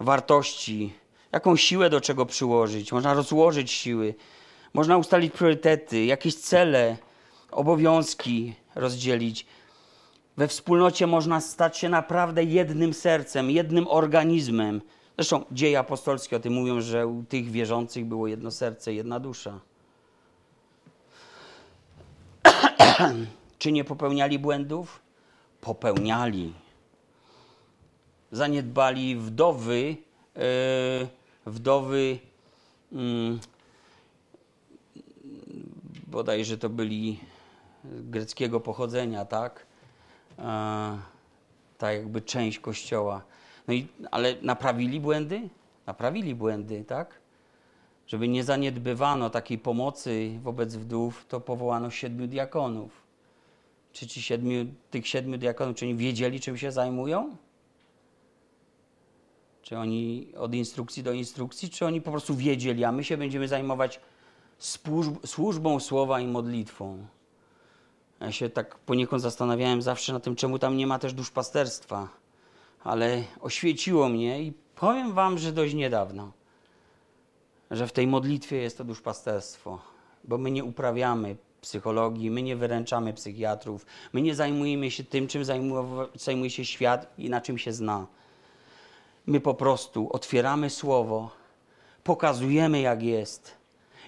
wartości, 0.00 0.92
jaką 1.32 1.56
siłę 1.56 1.90
do 1.90 2.00
czego 2.00 2.26
przyłożyć, 2.26 2.92
można 2.92 3.14
rozłożyć 3.14 3.70
siły, 3.70 4.14
można 4.74 4.96
ustalić 4.96 5.32
priorytety, 5.32 6.04
jakieś 6.04 6.34
cele, 6.34 6.96
obowiązki 7.50 8.54
rozdzielić. 8.74 9.46
We 10.36 10.48
wspólnocie 10.48 11.06
można 11.06 11.40
stać 11.40 11.78
się 11.78 11.88
naprawdę 11.88 12.44
jednym 12.44 12.94
sercem, 12.94 13.50
jednym 13.50 13.88
organizmem. 13.88 14.82
Zresztą 15.18 15.44
dzieje 15.52 15.78
apostolskie 15.78 16.36
o 16.36 16.40
tym 16.40 16.52
mówią, 16.52 16.80
że 16.80 17.06
u 17.06 17.22
tych 17.22 17.50
wierzących 17.50 18.04
było 18.04 18.26
jedno 18.26 18.50
serce, 18.50 18.94
jedna 18.94 19.20
dusza. 19.20 19.60
Czy 23.58 23.72
nie 23.72 23.84
popełniali 23.84 24.38
błędów? 24.38 25.00
Popełniali. 25.60 26.52
Zaniedbali 28.32 29.16
wdowy, 29.16 29.96
yy, 30.36 30.42
wdowy, 31.46 32.18
yy, 32.92 33.38
bodajże 36.06 36.58
to 36.58 36.68
byli 36.68 37.20
greckiego 37.84 38.60
pochodzenia, 38.60 39.24
tak? 39.24 39.65
Tak 41.78 41.94
jakby 41.94 42.20
część 42.22 42.58
kościoła. 42.58 43.22
No 43.68 43.74
i, 43.74 43.86
ale 44.10 44.34
naprawili 44.42 45.00
błędy? 45.00 45.48
Naprawili 45.86 46.34
błędy, 46.34 46.84
tak? 46.84 47.20
Żeby 48.06 48.28
nie 48.28 48.44
zaniedbywano 48.44 49.30
takiej 49.30 49.58
pomocy 49.58 50.38
wobec 50.42 50.76
wdów, 50.76 51.26
to 51.28 51.40
powołano 51.40 51.90
siedmiu 51.90 52.26
diakonów. 52.26 53.06
Czy 53.92 54.06
ci 54.06 54.22
siedmiu, 54.22 54.66
tych 54.90 55.08
siedmiu 55.08 55.38
diakonów, 55.38 55.76
czy 55.76 55.84
oni 55.84 55.94
wiedzieli, 55.94 56.40
czym 56.40 56.58
się 56.58 56.72
zajmują? 56.72 57.36
Czy 59.62 59.78
oni 59.78 60.32
od 60.36 60.54
instrukcji 60.54 61.02
do 61.02 61.12
instrukcji, 61.12 61.70
czy 61.70 61.86
oni 61.86 62.00
po 62.00 62.10
prostu 62.10 62.34
wiedzieli, 62.34 62.84
a 62.84 62.92
my 62.92 63.04
się 63.04 63.16
będziemy 63.16 63.48
zajmować 63.48 64.00
służbą 65.24 65.80
słowa 65.80 66.20
i 66.20 66.26
modlitwą? 66.26 67.06
Ja 68.20 68.32
się 68.32 68.50
tak 68.50 68.78
poniekąd 68.78 69.22
zastanawiałem 69.22 69.82
zawsze 69.82 70.12
na 70.12 70.20
tym, 70.20 70.36
czemu 70.36 70.58
tam 70.58 70.76
nie 70.76 70.86
ma 70.86 70.98
też 70.98 71.12
duszpasterstwa. 71.12 72.08
Ale 72.84 73.24
oświeciło 73.40 74.08
mnie 74.08 74.42
i 74.42 74.52
powiem 74.76 75.12
wam, 75.12 75.38
że 75.38 75.52
dość 75.52 75.74
niedawno, 75.74 76.32
że 77.70 77.86
w 77.86 77.92
tej 77.92 78.06
modlitwie 78.06 78.56
jest 78.56 78.78
to 78.78 78.84
duszpasterstwo, 78.84 79.78
bo 80.24 80.38
my 80.38 80.50
nie 80.50 80.64
uprawiamy 80.64 81.36
psychologii, 81.60 82.30
my 82.30 82.42
nie 82.42 82.56
wyręczamy 82.56 83.12
psychiatrów, 83.12 83.86
my 84.12 84.22
nie 84.22 84.34
zajmujemy 84.34 84.90
się 84.90 85.04
tym, 85.04 85.28
czym 85.28 85.42
zajmuje 86.14 86.50
się 86.50 86.64
świat 86.64 87.14
i 87.18 87.30
na 87.30 87.40
czym 87.40 87.58
się 87.58 87.72
zna. 87.72 88.06
My 89.26 89.40
po 89.40 89.54
prostu 89.54 90.12
otwieramy 90.12 90.70
słowo, 90.70 91.30
pokazujemy 92.04 92.80
jak 92.80 93.02
jest 93.02 93.52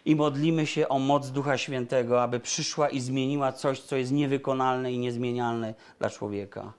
i 0.09 0.17
modlimy 0.17 0.67
się 0.67 0.89
o 0.89 0.99
moc 0.99 1.31
Ducha 1.31 1.59
Świętego, 1.59 2.23
aby 2.23 2.41
przyszła 2.41 2.89
i 2.89 3.01
zmieniła 3.01 3.53
coś, 3.53 3.81
co 3.81 3.97
jest 3.97 4.13
niewykonalne 4.13 4.93
i 4.93 4.99
niezmienialne 4.99 5.75
dla 5.99 6.11
człowieka. 6.11 6.73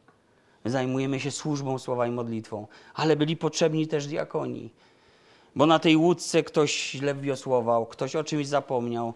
My 0.66 0.72
zajmujemy 0.72 1.20
się 1.20 1.32
służbą 1.32 1.80
słowa 1.80 2.08
i 2.08 2.12
modlitwą, 2.12 2.68
ale 2.94 3.16
byli 3.16 3.38
potrzebni 3.38 3.88
też 3.88 4.08
diakoni. 4.08 4.70
Bo 5.56 5.66
na 5.66 5.80
tej 5.80 5.96
łódce 5.98 6.44
ktoś 6.44 6.92
źle 6.92 7.16
wiosłował, 7.16 7.86
ktoś 7.86 8.16
o 8.16 8.24
czymś 8.24 8.48
zapomniał, 8.48 9.14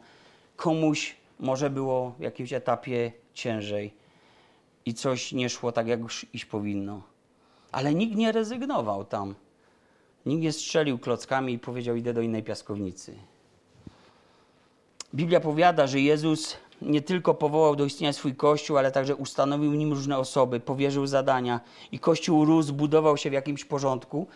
komuś 0.56 1.16
może 1.40 1.70
było 1.70 2.10
w 2.20 2.22
jakimś 2.22 2.54
etapie 2.54 3.12
ciężej 3.34 3.94
i 4.86 4.94
coś 4.94 5.32
nie 5.32 5.50
szło 5.50 5.72
tak, 5.72 5.88
jak 5.88 6.00
już 6.00 6.26
iść 6.34 6.46
powinno. 6.46 7.02
Ale 7.72 7.94
nikt 7.94 8.16
nie 8.16 8.32
rezygnował 8.32 9.06
tam. 9.06 9.36
Nikt 10.26 10.42
nie 10.42 10.52
strzelił 10.52 11.00
klockami 11.00 11.54
i 11.54 11.60
powiedział: 11.60 11.96
Idę 11.96 12.14
do 12.14 12.22
innej 12.22 12.44
piaskownicy. 12.44 13.33
Biblia 15.16 15.40
powiada, 15.40 15.88
że 15.88 16.00
Jezus 16.00 16.58
nie 16.82 17.02
tylko 17.02 17.34
powołał 17.34 17.76
do 17.76 17.86
istnienia 17.86 18.14
swój 18.14 18.36
Kościół, 18.36 18.78
ale 18.78 18.92
także 18.92 19.16
ustanowił 19.16 19.74
nim 19.74 19.94
różne 19.94 20.18
osoby, 20.18 20.60
powierzył 20.60 21.08
zadania 21.08 21.60
i 21.92 22.00
Kościół 22.00 22.46
rósł, 22.46 22.74
budował 22.74 23.18
się 23.18 23.30
w 23.30 23.34
jakimś 23.34 23.66
porządku. 23.66 24.28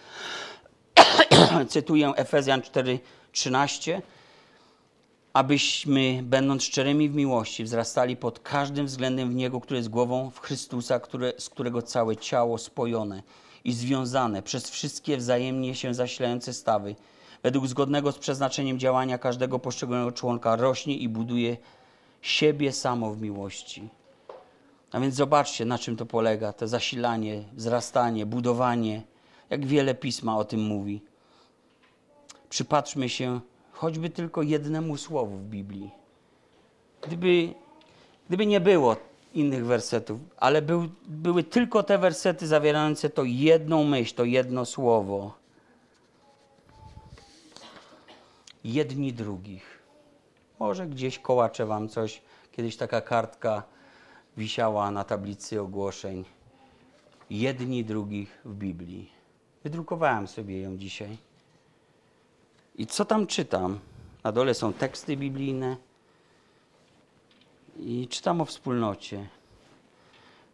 Cytuję 1.69 2.13
Efezjan 2.15 2.61
4:13. 2.61 4.01
abyśmy, 5.33 6.19
będąc 6.23 6.63
szczerymi 6.63 7.09
w 7.09 7.15
miłości, 7.15 7.63
wzrastali 7.63 8.15
pod 8.15 8.39
każdym 8.39 8.85
względem 8.85 9.29
w 9.29 9.35
Niego, 9.35 9.61
który 9.61 9.77
jest 9.77 9.89
głową, 9.89 10.29
w 10.29 10.39
Chrystusa, 10.39 10.99
które, 10.99 11.33
z 11.37 11.49
którego 11.49 11.81
całe 11.81 12.17
ciało 12.17 12.57
spojone 12.57 13.23
i 13.63 13.73
związane 13.73 14.41
przez 14.41 14.69
wszystkie 14.69 15.17
wzajemnie 15.17 15.75
się 15.75 15.93
zasilające 15.93 16.53
stawy, 16.53 16.95
według 17.43 17.67
zgodnego 17.67 18.11
z 18.11 18.17
przeznaczeniem 18.17 18.79
działania 18.79 19.17
każdego 19.17 19.59
poszczególnego 19.59 20.11
członka, 20.11 20.55
rośnie 20.55 20.97
i 20.97 21.09
buduje 21.09 21.57
siebie 22.21 22.71
samo 22.71 23.13
w 23.13 23.21
miłości. 23.21 23.89
A 24.91 24.99
więc 24.99 25.15
zobaczcie, 25.15 25.65
na 25.65 25.77
czym 25.77 25.95
to 25.95 26.05
polega: 26.05 26.53
to 26.53 26.67
zasilanie, 26.67 27.43
wzrastanie, 27.53 28.25
budowanie. 28.25 29.01
Jak 29.49 29.65
wiele 29.65 29.95
pisma 29.95 30.37
o 30.37 30.45
tym 30.45 30.61
mówi. 30.61 31.01
Przypatrzmy 32.49 33.09
się 33.09 33.39
choćby 33.71 34.09
tylko 34.09 34.41
jednemu 34.41 34.97
słowu 34.97 35.37
w 35.37 35.43
Biblii. 35.43 35.91
Gdyby, 37.01 37.53
gdyby 38.27 38.45
nie 38.45 38.59
było 38.59 38.95
innych 39.33 39.65
wersetów, 39.65 40.19
ale 40.37 40.61
był, 40.61 40.87
były 41.07 41.43
tylko 41.43 41.83
te 41.83 41.97
wersety 41.97 42.47
zawierające 42.47 43.09
to 43.09 43.23
jedną 43.23 43.83
myśl, 43.83 44.15
to 44.15 44.25
jedno 44.25 44.65
słowo. 44.65 45.33
Jedni 48.67 49.13
drugich. 49.13 49.79
Może 50.59 50.87
gdzieś 50.87 51.19
kołacze 51.19 51.65
wam 51.65 51.89
coś. 51.89 52.21
Kiedyś 52.51 52.77
taka 52.77 53.01
kartka 53.01 53.63
wisiała 54.37 54.91
na 54.91 55.03
tablicy 55.03 55.61
ogłoszeń. 55.61 56.25
Jedni 57.29 57.85
drugich 57.85 58.41
w 58.45 58.53
Biblii. 58.53 59.11
Wydrukowałem 59.63 60.27
sobie 60.27 60.61
ją 60.61 60.77
dzisiaj. 60.77 61.17
I 62.75 62.87
co 62.87 63.05
tam 63.05 63.27
czytam? 63.27 63.79
Na 64.23 64.31
dole 64.31 64.53
są 64.53 64.73
teksty 64.73 65.17
biblijne 65.17 65.77
i 67.79 68.07
czytam 68.07 68.41
o 68.41 68.45
wspólnocie. 68.45 69.27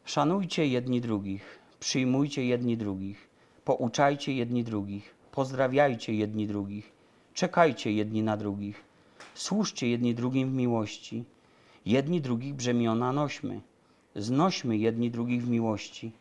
Szanujcie 0.06 0.68
jedni 0.68 1.02
drugich, 1.02 1.60
przyjmujcie 1.80 2.46
jedni 2.46 2.78
drugich, 2.78 3.30
pouczajcie 3.66 4.34
jedni 4.34 4.64
drugich, 4.64 5.16
pozdrawiajcie 5.32 6.14
jedni 6.14 6.48
drugich, 6.48 6.93
czekajcie 7.34 7.92
jedni 7.92 8.24
na 8.24 8.38
drugich, 8.38 8.84
służcie 9.36 9.90
jedni 9.90 10.16
drugim 10.16 10.50
w 10.50 10.54
miłości, 10.54 11.24
jedni 11.86 12.22
drugich 12.22 12.54
brzemiona 12.54 13.14
nośmy, 13.14 13.62
znośmy 14.16 14.78
jedni 14.78 15.12
drugich 15.12 15.44
w 15.44 15.50
miłości, 15.50 16.12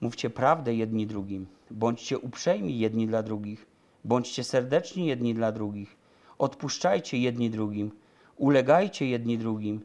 mówcie 0.00 0.30
prawdę 0.30 0.74
jedni 0.74 1.06
drugim, 1.06 1.46
bądźcie 1.70 2.18
uprzejmi 2.18 2.78
jedni 2.78 3.06
dla 3.06 3.22
drugich, 3.22 3.66
Bądźcie 4.04 4.44
serdeczni 4.44 5.06
jedni 5.06 5.34
dla 5.34 5.52
drugich. 5.52 5.96
Odpuszczajcie 6.38 7.18
jedni 7.18 7.50
drugim. 7.50 7.90
Ulegajcie 8.36 9.06
jedni 9.06 9.38
drugim. 9.38 9.80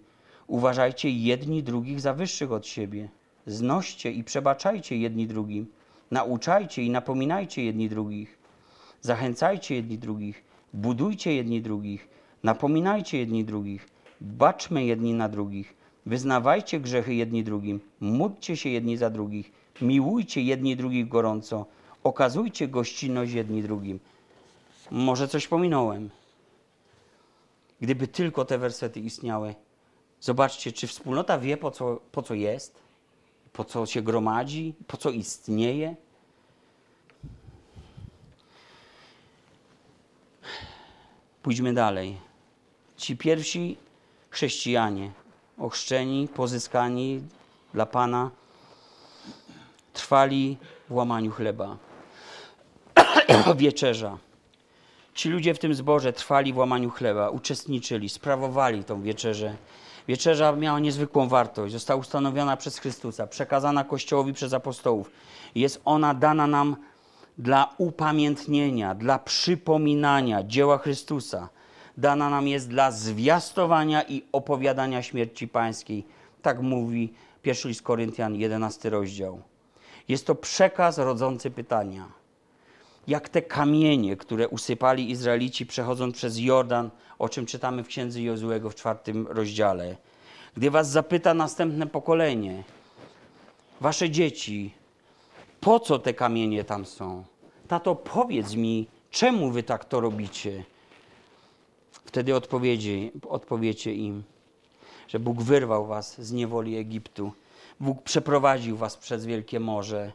Uważajcie 0.48 1.10
jedni 1.10 1.64
drugich 1.64 2.02
za 2.02 2.14
wyższych 2.14 2.52
od 2.52 2.68
siebie. 2.68 3.10
Znoście 3.46 4.12
i 4.12 4.24
przebaczajcie 4.24 4.98
jedni 4.98 5.28
drugim. 5.28 5.68
Nauczajcie 6.12 6.84
i 6.84 6.90
napominajcie 6.90 7.64
jedni 7.64 7.90
drugich. 7.90 8.38
Zachęcajcie 9.02 9.76
jedni 9.76 9.98
drugich. 9.98 10.44
Budujcie 10.74 11.34
jedni 11.34 11.62
drugich. 11.62 12.10
Napominajcie 12.44 13.18
jedni 13.18 13.46
drugich. 13.46 13.90
Baczmy 14.22 14.86
jedni 14.86 15.14
na 15.14 15.30
drugich. 15.30 15.76
Wyznawajcie 16.06 16.80
grzechy 16.80 17.14
jedni 17.14 17.44
drugim. 17.44 17.80
Módlcie 18.00 18.58
się 18.58 18.70
jedni 18.70 18.98
za 18.98 19.10
drugich. 19.10 19.52
Miłujcie 19.82 20.42
jedni 20.42 20.76
drugich 20.76 21.08
gorąco 21.08 21.66
okazujcie 22.04 22.68
gościnność 22.68 23.34
jedni 23.34 23.64
drugim. 23.64 24.00
Może 24.92 25.28
coś 25.28 25.48
pominąłem. 25.48 26.10
Gdyby 27.82 28.08
tylko 28.08 28.46
te 28.46 28.58
wersety 28.58 29.00
istniały, 29.00 29.56
zobaczcie, 30.20 30.72
czy 30.72 30.88
wspólnota 30.88 31.38
wie, 31.40 31.58
po 31.58 31.72
co, 31.72 32.00
po 32.12 32.22
co 32.22 32.34
jest, 32.34 32.80
po 33.54 33.64
co 33.64 33.86
się 33.86 34.02
gromadzi, 34.02 34.74
po 34.88 34.98
co 34.98 35.10
istnieje. 35.10 35.96
Pójdźmy 41.44 41.74
dalej. 41.74 42.18
Ci 42.98 43.18
pierwsi 43.18 43.78
chrześcijanie, 44.30 45.12
ochrzczeni, 45.58 46.28
pozyskani 46.28 47.22
dla 47.74 47.86
Pana, 47.86 48.32
trwali 49.94 50.58
w 50.90 50.94
łamaniu 50.94 51.32
chleba. 51.32 51.78
wieczerza. 53.56 54.18
Ci 55.14 55.30
ludzie 55.30 55.54
w 55.54 55.60
tym 55.60 55.74
zborze 55.74 56.14
trwali 56.14 56.54
w 56.54 56.58
łamaniu 56.58 56.90
chleba, 56.90 57.30
uczestniczyli, 57.30 58.10
sprawowali 58.10 58.84
tą 58.84 59.02
wieczerzę. 59.02 59.56
Wieczerza 60.08 60.52
miała 60.52 60.80
niezwykłą 60.80 61.28
wartość, 61.28 61.74
została 61.74 62.00
ustanowiona 62.00 62.58
przez 62.58 62.78
Chrystusa, 62.78 63.28
przekazana 63.28 63.84
Kościołowi 63.84 64.34
przez 64.34 64.54
apostołów. 64.54 65.12
Jest 65.56 65.82
ona 65.86 66.14
dana 66.14 66.48
nam 66.48 66.76
dla 67.38 67.76
upamiętnienia, 67.78 68.96
dla 68.96 69.20
przypominania 69.20 70.44
dzieła 70.44 70.78
Chrystusa. 70.78 71.50
Dana 71.98 72.30
nam 72.30 72.48
jest 72.48 72.70
dla 72.70 72.92
zwiastowania 72.92 74.02
i 74.02 74.24
opowiadania 74.32 75.04
śmierci 75.04 75.48
pańskiej. 75.48 76.06
Tak 76.42 76.62
mówi 76.62 77.14
pierwszy 77.42 77.68
list 77.68 77.82
Koryntian, 77.82 78.36
11 78.36 78.90
rozdział. 78.90 79.42
Jest 80.08 80.28
to 80.28 80.36
przekaz 80.36 80.98
rodzący 80.98 81.52
pytania 81.52 82.24
jak 83.08 83.30
te 83.30 83.42
kamienie, 83.42 84.18
które 84.18 84.48
usypali 84.48 85.12
Izraelici 85.12 85.66
przechodząc 85.66 86.16
przez 86.16 86.40
Jordan, 86.40 86.90
o 87.20 87.30
czym 87.30 87.46
czytamy 87.46 87.84
w 87.84 87.88
księdze 87.88 88.22
Jozuego 88.22 88.70
w 88.70 88.76
czwartym 88.76 89.28
rozdziale. 89.28 89.96
Gdy 90.58 90.72
was 90.72 90.90
zapyta 90.90 91.34
następne 91.34 91.88
pokolenie, 91.88 92.64
wasze 93.82 94.10
dzieci, 94.10 94.74
po 95.64 95.80
co 95.80 96.00
te 96.00 96.14
kamienie 96.14 96.64
tam 96.64 96.86
są? 96.86 97.24
Tato, 97.68 97.96
powiedz 97.96 98.56
mi, 98.56 98.88
czemu 99.12 99.52
wy 99.52 99.64
tak 99.64 99.86
to 99.86 100.00
robicie? 100.00 100.64
Wtedy 101.92 102.36
odpowiedzi, 102.36 103.12
odpowiecie 103.30 103.94
im, 103.94 104.24
że 105.08 105.20
Bóg 105.20 105.42
wyrwał 105.42 105.86
was 105.86 106.22
z 106.22 106.32
niewoli 106.32 106.78
Egiptu. 106.78 107.32
Bóg 107.80 108.02
przeprowadził 108.02 108.78
was 108.78 108.98
przez 108.98 109.26
Wielkie 109.26 109.60
Morze. 109.60 110.12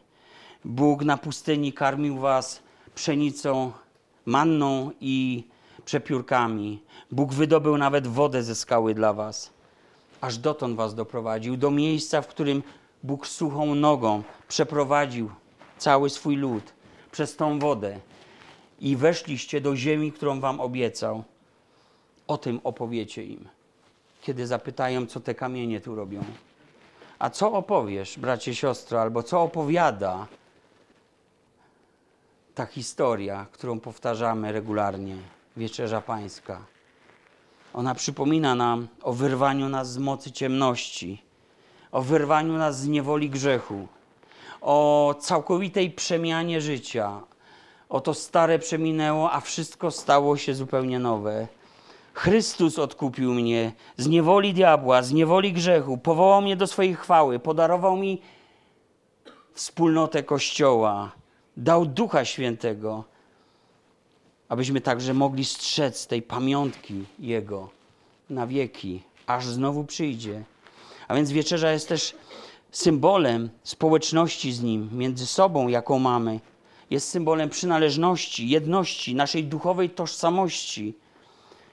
Bóg 0.65 1.03
na 1.03 1.17
pustyni 1.17 1.73
karmił 1.73 2.17
was 2.17 2.61
pszenicą, 2.95 3.71
manną 4.25 4.91
i 5.01 5.43
przepiórkami. 5.85 6.83
Bóg 7.11 7.33
wydobył 7.33 7.77
nawet 7.77 8.07
wodę 8.07 8.43
ze 8.43 8.55
skały 8.55 8.93
dla 8.93 9.13
was. 9.13 9.49
Aż 10.21 10.37
dotąd 10.37 10.75
was 10.75 10.95
doprowadził, 10.95 11.57
do 11.57 11.71
miejsca, 11.71 12.21
w 12.21 12.27
którym 12.27 12.63
Bóg 13.03 13.27
suchą 13.27 13.75
nogą 13.75 14.23
przeprowadził 14.47 15.29
cały 15.79 16.09
swój 16.09 16.35
lud 16.35 16.73
przez 17.11 17.35
tą 17.35 17.59
wodę 17.59 17.99
i 18.79 18.95
weszliście 18.95 19.61
do 19.61 19.75
ziemi, 19.75 20.11
którą 20.11 20.39
wam 20.39 20.59
obiecał. 20.59 21.23
O 22.27 22.37
tym 22.37 22.59
opowiecie 22.63 23.23
im, 23.23 23.47
kiedy 24.21 24.47
zapytają, 24.47 25.05
co 25.07 25.19
te 25.19 25.35
kamienie 25.35 25.81
tu 25.81 25.95
robią. 25.95 26.23
A 27.19 27.29
co 27.29 27.53
opowiesz, 27.53 28.19
bracie, 28.19 28.55
siostro, 28.55 29.01
albo 29.01 29.23
co 29.23 29.41
opowiada 29.41 30.27
ta 32.55 32.65
historia, 32.65 33.45
którą 33.51 33.79
powtarzamy 33.79 34.51
regularnie, 34.51 35.15
Wieczerza 35.57 36.01
Pańska. 36.01 36.61
Ona 37.73 37.95
przypomina 37.95 38.55
nam 38.55 38.87
o 39.03 39.13
wyrwaniu 39.13 39.69
nas 39.69 39.91
z 39.91 39.97
mocy 39.97 40.31
ciemności, 40.31 41.21
o 41.91 42.01
wyrwaniu 42.01 42.53
nas 42.53 42.79
z 42.79 42.87
niewoli 42.87 43.29
grzechu, 43.29 43.87
o 44.61 45.15
całkowitej 45.19 45.91
przemianie 45.91 46.61
życia. 46.61 47.21
Oto 47.89 48.13
stare 48.13 48.59
przeminęło, 48.59 49.31
a 49.31 49.39
wszystko 49.39 49.91
stało 49.91 50.37
się 50.37 50.55
zupełnie 50.55 50.99
nowe. 50.99 51.47
Chrystus 52.13 52.79
odkupił 52.79 53.33
mnie 53.33 53.71
z 53.97 54.07
niewoli 54.07 54.53
diabła, 54.53 55.01
z 55.01 55.11
niewoli 55.11 55.53
grzechu, 55.53 55.97
powołał 55.97 56.41
mnie 56.41 56.55
do 56.55 56.67
swojej 56.67 56.95
chwały, 56.95 57.39
podarował 57.39 57.97
mi 57.97 58.21
wspólnotę 59.53 60.23
Kościoła, 60.23 61.11
dał 61.57 61.85
Ducha 61.85 62.25
Świętego, 62.25 63.03
abyśmy 64.49 64.81
także 64.81 65.13
mogli 65.13 65.45
strzec 65.45 66.07
tej 66.07 66.21
pamiątki 66.21 67.05
Jego 67.19 67.69
na 68.29 68.47
wieki, 68.47 69.03
aż 69.27 69.47
znowu 69.47 69.83
przyjdzie. 69.83 70.43
A 71.07 71.15
więc 71.15 71.31
wieczerza 71.31 71.71
jest 71.71 71.89
też 71.89 72.15
symbolem 72.71 73.49
społeczności 73.63 74.51
z 74.51 74.61
Nim, 74.61 74.89
między 74.91 75.25
sobą, 75.25 75.67
jaką 75.67 75.99
mamy. 75.99 76.39
Jest 76.89 77.09
symbolem 77.09 77.49
przynależności, 77.49 78.49
jedności, 78.49 79.15
naszej 79.15 79.43
duchowej 79.43 79.89
tożsamości. 79.89 80.93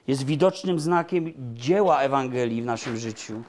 Jest 0.07 0.25
widocznym 0.25 0.79
znakiem 0.79 1.33
dzieła 1.53 1.99
Ewangelii 1.99 2.61
w 2.61 2.65
naszym 2.65 2.97
życiu. 2.97 3.43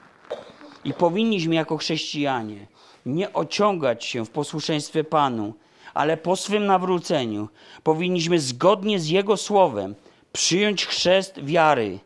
I 0.84 0.94
powinniśmy 0.94 1.55
jako 1.55 1.76
chrześcijanie 1.76 2.66
nie 3.07 3.32
ociągać 3.32 4.05
się 4.05 4.24
w 4.24 4.30
posłuszeństwie 4.30 5.05
Panu, 5.05 5.55
ale 5.94 6.16
po 6.16 6.36
swym 6.36 6.66
nawróceniu 6.66 7.49
powinniśmy 7.82 8.40
zgodnie 8.40 9.01
z 9.01 9.09
Jego 9.09 9.36
słowem 9.36 9.94
przyjąć 10.32 10.86
chrzest 10.86 11.44
wiary 11.44 11.99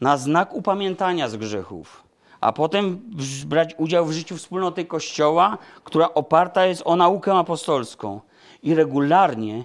na 0.00 0.16
znak 0.16 0.54
upamiętania 0.54 1.28
z 1.28 1.36
grzechów, 1.36 2.05
a 2.46 2.52
potem 2.52 3.00
brać 3.46 3.74
udział 3.78 4.06
w 4.06 4.12
życiu 4.12 4.36
wspólnoty 4.36 4.84
Kościoła, 4.84 5.58
która 5.84 6.14
oparta 6.14 6.66
jest 6.66 6.82
o 6.84 6.96
naukę 6.96 7.34
apostolską. 7.34 8.20
I 8.62 8.74
regularnie 8.74 9.64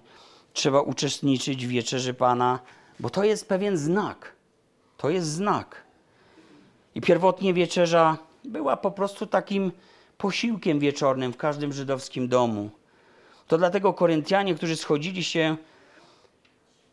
trzeba 0.53 0.81
uczestniczyć 0.81 1.65
w 1.65 1.69
wieczerzy 1.69 2.13
Pana, 2.13 2.59
bo 2.99 3.09
to 3.09 3.23
jest 3.23 3.49
pewien 3.49 3.77
znak. 3.77 4.35
To 4.97 5.09
jest 5.09 5.27
znak. 5.27 5.83
I 6.95 7.01
pierwotnie 7.01 7.53
wieczerza 7.53 8.17
była 8.43 8.77
po 8.77 8.91
prostu 8.91 9.25
takim 9.25 9.71
posiłkiem 10.17 10.79
wieczornym 10.79 11.33
w 11.33 11.37
każdym 11.37 11.73
żydowskim 11.73 12.27
domu. 12.27 12.69
To 13.47 13.57
dlatego 13.57 13.93
Koryntianie, 13.93 14.55
którzy 14.55 14.75
schodzili 14.75 15.23
się 15.23 15.57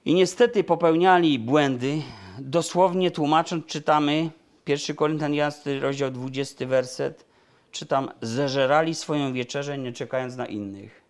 i 0.05 0.15
niestety 0.15 0.65
popełniali 0.65 1.39
błędy, 1.39 2.03
dosłownie 2.39 3.11
tłumacząc, 3.11 3.67
czytamy 3.67 4.31
1 4.69 4.97
Koryntian 4.97 5.35
11, 5.35 5.81
rozdział 5.81 6.11
20, 6.11 6.67
werset, 6.67 7.25
czytam, 7.73 8.11
zeżerali 8.23 8.95
swoją 8.95 9.33
wieczerzę, 9.33 9.79
nie 9.79 9.93
czekając 9.93 10.37
na 10.37 10.47
innych. 10.47 11.03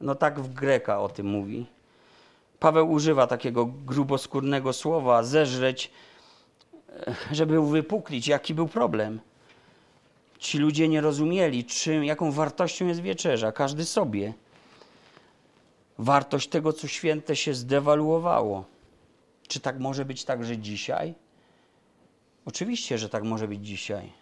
No 0.00 0.14
tak 0.14 0.40
w 0.40 0.54
Greka 0.54 1.00
o 1.00 1.08
tym 1.08 1.26
mówi. 1.26 1.66
Paweł 2.58 2.90
używa 2.90 3.26
takiego 3.26 3.66
gruboskórnego 3.66 4.72
słowa, 4.72 5.22
zeżreć, 5.22 5.90
żeby 7.32 7.60
uwypuklić, 7.60 8.28
jaki 8.28 8.54
był 8.54 8.68
problem. 8.68 9.20
Ci 10.38 10.58
ludzie 10.58 10.88
nie 10.88 11.00
rozumieli, 11.00 11.64
czym, 11.64 12.04
jaką 12.04 12.32
wartością 12.32 12.86
jest 12.86 13.00
wieczerza, 13.00 13.52
każdy 13.52 13.84
sobie. 13.84 14.34
Wartość 15.98 16.48
tego, 16.48 16.72
co 16.72 16.88
święte, 16.88 17.36
się 17.36 17.54
zdewaluowało. 17.54 18.64
Czy 19.48 19.60
tak 19.60 19.78
może 19.78 20.04
być 20.04 20.24
także 20.24 20.58
dzisiaj? 20.58 21.14
Oczywiście, 22.48 22.98
że 22.98 23.08
tak 23.08 23.24
może 23.24 23.48
być 23.48 23.66
dzisiaj. 23.66 24.12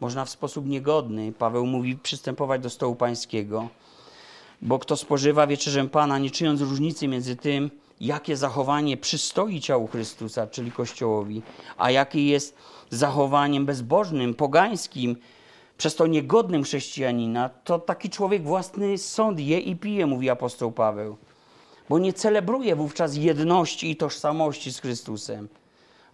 Można 0.00 0.24
w 0.24 0.30
sposób 0.30 0.66
niegodny, 0.66 1.32
Paweł 1.32 1.66
mówi, 1.66 1.96
przystępować 1.96 2.62
do 2.62 2.70
stołu 2.70 2.96
pańskiego, 2.96 3.68
bo 4.62 4.78
kto 4.78 4.96
spożywa 4.96 5.46
wieczerzę 5.46 5.88
Pana, 5.88 6.18
nie 6.18 6.30
czyniąc 6.30 6.60
różnicy 6.60 7.08
między 7.08 7.36
tym, 7.36 7.70
jakie 8.00 8.36
zachowanie 8.36 8.96
przystoi 8.96 9.60
ciału 9.60 9.86
Chrystusa, 9.86 10.46
czyli 10.46 10.72
Kościołowi, 10.72 11.42
a 11.78 11.90
jakie 11.90 12.26
jest 12.26 12.56
zachowaniem 12.90 13.66
bezbożnym, 13.66 14.34
pogańskim, 14.34 15.16
przez 15.78 15.94
to 15.94 16.06
niegodnym 16.06 16.62
chrześcijanina, 16.62 17.48
to 17.48 17.78
taki 17.78 18.10
człowiek 18.10 18.42
własny 18.42 18.98
sąd 18.98 19.40
je 19.40 19.60
i 19.60 19.76
pije, 19.76 20.06
mówi 20.06 20.30
apostoł 20.30 20.72
Paweł. 20.72 21.16
Bo 21.88 21.98
nie 21.98 22.12
celebruje 22.12 22.76
wówczas 22.76 23.16
jedności 23.16 23.90
i 23.90 23.96
tożsamości 23.96 24.72
z 24.72 24.80
Chrystusem, 24.80 25.48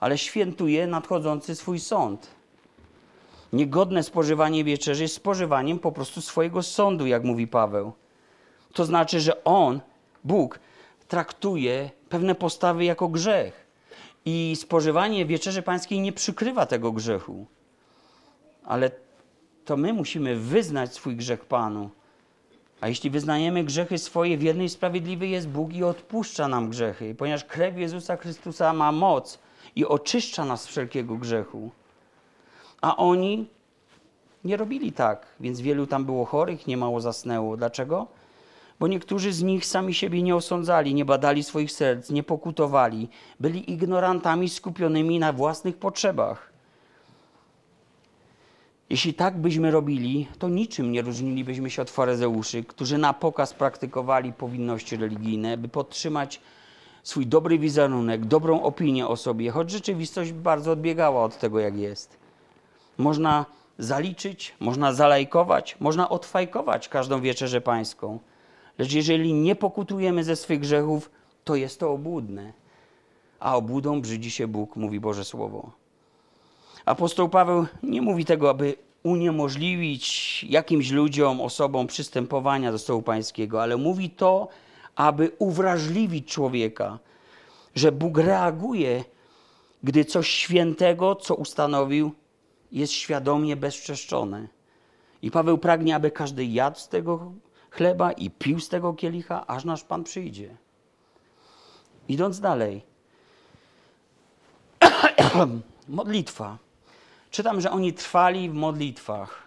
ale 0.01 0.19
świętuje 0.19 0.87
nadchodzący 0.87 1.55
swój 1.55 1.81
sąd. 1.81 2.31
Niegodne 3.53 4.03
spożywanie 4.03 4.65
wieczerzy 4.65 5.03
jest 5.03 5.15
spożywaniem 5.15 5.79
po 5.79 5.93
prostu 5.93 6.21
swojego 6.21 6.63
sądu, 6.63 7.07
jak 7.07 7.25
mówi 7.25 7.47
Paweł. 7.47 7.93
To 8.73 8.85
znaczy, 8.85 9.21
że 9.21 9.45
on, 9.45 9.81
Bóg, 10.25 10.59
traktuje 11.09 11.91
pewne 12.09 12.35
postawy 12.35 12.85
jako 12.85 13.09
grzech. 13.09 13.67
I 14.25 14.57
spożywanie 14.61 15.27
wieczerzy 15.27 15.63
pańskiej 15.63 16.01
nie 16.01 16.13
przykrywa 16.13 16.67
tego 16.67 16.93
grzechu. 16.93 17.47
Ale 18.65 18.91
to 19.65 19.77
my 19.77 19.93
musimy 19.93 20.37
wyznać 20.37 20.95
swój 20.95 21.17
grzech 21.17 21.45
Panu. 21.45 21.91
A 22.81 22.89
jeśli 22.89 23.11
wyznajemy 23.11 23.65
grzechy 23.65 23.99
swoje, 23.99 24.39
wierny 24.39 24.65
i 24.65 24.69
sprawiedliwy 24.69 25.27
jest 25.27 25.49
Bóg 25.49 25.73
i 25.75 25.85
odpuszcza 25.85 26.49
nam 26.49 26.71
grzechy, 26.71 27.15
ponieważ 27.15 27.45
krew 27.45 27.79
Jezusa 27.79 28.17
Chrystusa 28.17 28.73
ma 28.73 28.93
moc 28.93 29.39
i 29.77 29.85
oczyszcza 29.85 30.45
nas 30.45 30.63
z 30.63 30.67
wszelkiego 30.67 31.17
grzechu. 31.17 31.71
A 32.81 32.97
oni 32.97 33.49
nie 34.45 34.57
robili 34.57 34.93
tak, 34.93 35.27
więc 35.41 35.61
wielu 35.61 35.87
tam 35.87 36.05
było 36.05 36.25
chorych, 36.25 36.67
niemało 36.67 37.01
zasnęło. 37.01 37.57
Dlaczego? 37.57 38.07
Bo 38.81 38.89
niektórzy 38.89 39.33
z 39.33 39.43
nich 39.43 39.67
sami 39.67 39.95
siebie 39.95 40.23
nie 40.23 40.37
osądzali, 40.37 40.95
nie 40.95 41.05
badali 41.05 41.45
swoich 41.45 41.73
serc, 41.73 42.11
nie 42.11 42.23
pokutowali, 42.23 43.09
byli 43.41 43.73
ignorantami 43.73 44.49
skupionymi 44.49 45.19
na 45.19 45.33
własnych 45.33 45.77
potrzebach. 45.77 46.53
Jeśli 48.91 49.15
tak 49.15 49.39
byśmy 49.39 49.71
robili, 49.71 50.29
to 50.39 50.49
niczym 50.49 50.93
nie 50.93 51.03
różnilibyśmy 51.03 51.71
się 51.71 51.83
od 51.83 51.91
faryzeuszy, 51.91 52.65
którzy 52.65 52.99
na 52.99 53.13
pokaz 53.13 53.55
praktykowali 53.55 54.33
powinności 54.33 54.97
religijne, 54.97 55.57
by 55.57 55.69
podtrzymać 55.69 56.41
swój 57.07 57.27
dobry 57.27 57.59
wizerunek, 57.59 58.25
dobrą 58.25 58.63
opinię 58.63 59.09
o 59.09 59.17
sobie, 59.17 59.51
choć 59.51 59.71
rzeczywistość 59.71 60.33
bardzo 60.33 60.73
odbiegała 60.73 61.25
od 61.25 61.39
tego, 61.39 61.61
jak 61.61 61.77
jest. 61.77 62.17
Można 62.99 63.47
zaliczyć, 63.79 64.55
można 64.61 64.93
zalajkować, 64.93 65.77
można 65.81 66.09
odfajkować 66.09 66.89
każdą 66.89 67.21
wieczerzę 67.21 67.61
pańską. 67.61 68.19
Lecz 68.79 68.93
jeżeli 68.93 69.33
nie 69.33 69.57
pokutujemy 69.57 70.25
ze 70.25 70.37
swych 70.37 70.61
grzechów, 70.61 71.11
to 71.45 71.55
jest 71.55 71.81
to 71.81 71.93
obłudne. 71.93 72.53
A 73.41 73.57
obłudą 73.57 74.01
brzydzi 74.01 74.31
się 74.31 74.47
Bóg, 74.47 74.77
mówi 74.77 75.01
Boże 75.01 75.25
Słowo. 75.25 75.71
Apostoł 76.85 77.29
Paweł 77.29 77.67
nie 77.83 78.03
mówi 78.03 78.25
tego, 78.25 78.51
aby 78.51 78.75
uniemożliwić 79.03 80.45
jakimś 80.49 80.91
ludziom, 80.91 81.41
osobom 81.41 81.87
przystępowania 81.87 82.73
do 82.73 82.79
stołu 82.79 83.03
pańskiego, 83.03 83.63
ale 83.63 83.77
mówi 83.77 84.11
to, 84.11 84.49
aby 84.97 85.31
uwrażliwić 85.39 86.33
człowieka, 86.33 86.99
że 87.75 87.93
Bóg 87.93 88.19
reaguje, 88.19 89.05
gdy 89.83 90.05
coś 90.05 90.29
świętego, 90.29 91.15
co 91.15 91.35
ustanowił, 91.35 92.13
jest 92.73 92.93
świadomie 92.93 93.57
bezczeszczone. 93.57 94.49
I 95.23 95.31
Paweł 95.31 95.59
pragnie, 95.59 95.95
aby 95.95 96.11
każdy 96.11 96.45
jadł 96.45 96.79
z 96.79 96.89
tego 96.89 97.33
chleba 97.71 98.13
i 98.13 98.31
pił 98.31 98.61
z 98.61 98.69
tego 98.69 98.95
kielicha, 98.95 99.47
aż 99.47 99.65
nasz 99.65 99.85
Pan 99.85 100.05
przyjdzie. 100.05 100.57
Idąc 102.09 102.41
dalej. 102.41 102.83
Modlitwa. 105.89 106.59
Czytam, 107.31 107.61
że 107.61 107.71
oni 107.71 107.93
trwali 107.93 108.51
w 108.51 108.55
modlitwach. 108.55 109.46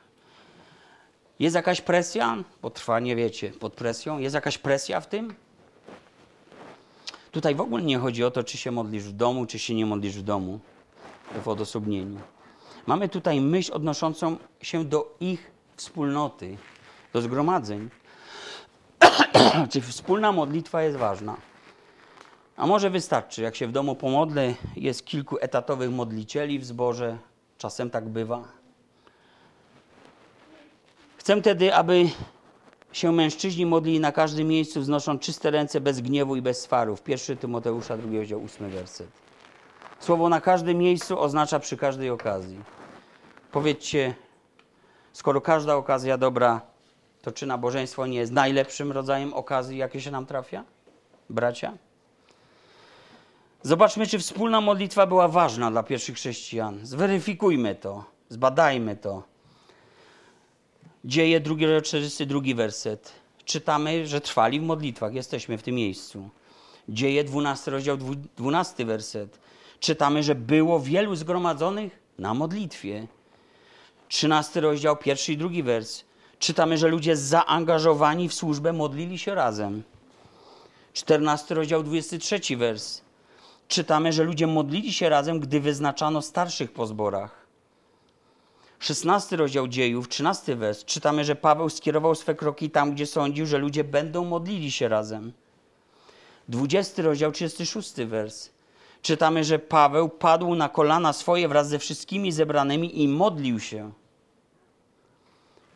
Jest 1.39 1.55
jakaś 1.55 1.81
presja? 1.81 2.37
Bo 2.61 2.69
trwanie, 2.69 3.15
wiecie, 3.15 3.49
pod 3.49 3.73
presją. 3.73 4.19
Jest 4.19 4.35
jakaś 4.35 4.57
presja 4.57 5.01
w 5.01 5.07
tym? 5.07 5.35
Tutaj 7.31 7.55
w 7.55 7.61
ogóle 7.61 7.83
nie 7.83 7.97
chodzi 7.97 8.23
o 8.23 8.31
to, 8.31 8.43
czy 8.43 8.57
się 8.57 8.71
modlisz 8.71 9.03
w 9.03 9.11
domu, 9.11 9.45
czy 9.45 9.59
się 9.59 9.75
nie 9.75 9.85
modlisz 9.85 10.17
w 10.17 10.21
domu, 10.21 10.59
w 11.43 11.47
odosobnieniu. 11.47 12.19
Mamy 12.87 13.09
tutaj 13.09 13.41
myśl 13.41 13.73
odnoszącą 13.73 14.37
się 14.61 14.85
do 14.85 15.15
ich 15.19 15.51
wspólnoty, 15.75 16.57
do 17.13 17.21
zgromadzeń. 17.21 17.89
czy 19.71 19.81
wspólna 19.81 20.31
modlitwa 20.31 20.81
jest 20.81 20.97
ważna? 20.97 21.37
A 22.57 22.67
może 22.67 22.89
wystarczy, 22.89 23.41
jak 23.41 23.55
się 23.55 23.67
w 23.67 23.71
domu 23.71 23.95
pomodlę, 23.95 24.53
jest 24.75 25.05
kilku 25.05 25.37
etatowych 25.41 25.91
modlicieli 25.91 26.59
w 26.59 26.65
zborze, 26.65 27.17
Czasem 27.59 27.89
tak 27.89 28.09
bywa. 28.09 28.58
Chcę 31.29 31.41
tedy, 31.41 31.75
aby 31.75 32.09
się 32.91 33.11
mężczyźni 33.11 33.65
modlili 33.65 33.99
na 33.99 34.11
każdym 34.11 34.47
miejscu, 34.47 34.81
wznosząc 34.81 35.21
czyste 35.21 35.51
ręce 35.51 35.81
bez 35.81 36.01
gniewu 36.01 36.35
i 36.35 36.41
bez 36.41 36.61
swarów. 36.61 37.01
1 37.07 37.37
Tymoteusza, 37.37 37.97
2 37.97 38.17
rozdział, 38.17 38.43
8 38.43 38.69
werset. 38.69 39.07
Słowo 39.99 40.29
na 40.29 40.41
każdym 40.41 40.77
miejscu 40.77 41.19
oznacza 41.19 41.59
przy 41.59 41.77
każdej 41.77 42.09
okazji. 42.09 42.59
Powiedzcie, 43.51 44.15
skoro 45.13 45.41
każda 45.41 45.75
okazja 45.75 46.17
dobra, 46.17 46.61
to 47.21 47.31
czy 47.31 47.45
nabożeństwo 47.45 48.07
nie 48.07 48.17
jest 48.17 48.31
najlepszym 48.31 48.91
rodzajem 48.91 49.33
okazji, 49.33 49.77
jakie 49.77 50.01
się 50.01 50.11
nam 50.11 50.25
trafia? 50.25 50.63
Bracia? 51.29 51.73
Zobaczmy, 53.63 54.07
czy 54.07 54.19
wspólna 54.19 54.61
modlitwa 54.61 55.07
była 55.07 55.27
ważna 55.27 55.71
dla 55.71 55.83
pierwszych 55.83 56.15
chrześcijan. 56.15 56.79
Zweryfikujmy 56.83 57.75
to, 57.75 58.03
zbadajmy 58.29 58.95
to. 58.95 59.28
Dzieje, 61.05 61.39
drugi, 61.39 61.65
42 61.83 62.41
werset. 62.55 63.11
Czytamy, 63.45 64.07
że 64.07 64.21
trwali 64.21 64.59
w 64.59 64.63
modlitwach. 64.63 65.13
Jesteśmy 65.13 65.57
w 65.57 65.63
tym 65.63 65.75
miejscu. 65.75 66.29
Dzieje, 66.89 67.23
12 67.23 67.71
rozdział, 67.71 67.97
12 68.37 68.85
werset. 68.85 69.39
Czytamy, 69.79 70.23
że 70.23 70.35
było 70.35 70.79
wielu 70.79 71.15
zgromadzonych 71.15 71.99
na 72.19 72.33
modlitwie. 72.33 73.07
13 74.07 74.61
rozdział, 74.61 74.97
pierwszy 74.97 75.33
i 75.33 75.37
drugi 75.37 75.63
wers. 75.63 76.03
Czytamy, 76.39 76.77
że 76.77 76.87
ludzie 76.87 77.15
zaangażowani 77.15 78.29
w 78.29 78.33
służbę 78.33 78.73
modlili 78.73 79.17
się 79.17 79.35
razem. 79.35 79.83
14 80.93 81.55
rozdział, 81.55 81.83
23 81.83 82.57
wers 82.57 83.01
czytamy, 83.69 84.13
że 84.13 84.23
ludzie 84.23 84.47
modlili 84.47 84.93
się 84.93 85.09
razem, 85.09 85.39
gdy 85.39 85.59
wyznaczano 85.59 86.21
starszych 86.21 86.71
po 86.71 86.87
zborach. 86.87 87.38
16 88.79 89.35
rozdział 89.35 89.67
dziejów, 89.67 90.09
13 90.09 90.55
wers, 90.55 90.85
czytamy, 90.85 91.23
że 91.23 91.35
Paweł 91.35 91.69
skierował 91.69 92.15
swe 92.15 92.35
kroki 92.35 92.69
tam, 92.69 92.91
gdzie 92.91 93.05
sądził, 93.05 93.45
że 93.45 93.57
ludzie 93.57 93.83
będą 93.83 94.25
modlili 94.25 94.71
się 94.71 94.87
razem. 94.87 95.33
20 96.49 97.03
rozdział, 97.03 97.31
36 97.31 97.93
wers. 97.95 98.49
czytamy, 99.01 99.43
że 99.43 99.59
Paweł 99.59 100.09
padł 100.09 100.55
na 100.55 100.69
kolana 100.69 101.13
swoje 101.13 101.47
wraz 101.47 101.69
ze 101.69 101.79
wszystkimi 101.79 102.31
zebranymi 102.31 103.03
i 103.03 103.07
modlił 103.07 103.59
się. 103.59 103.91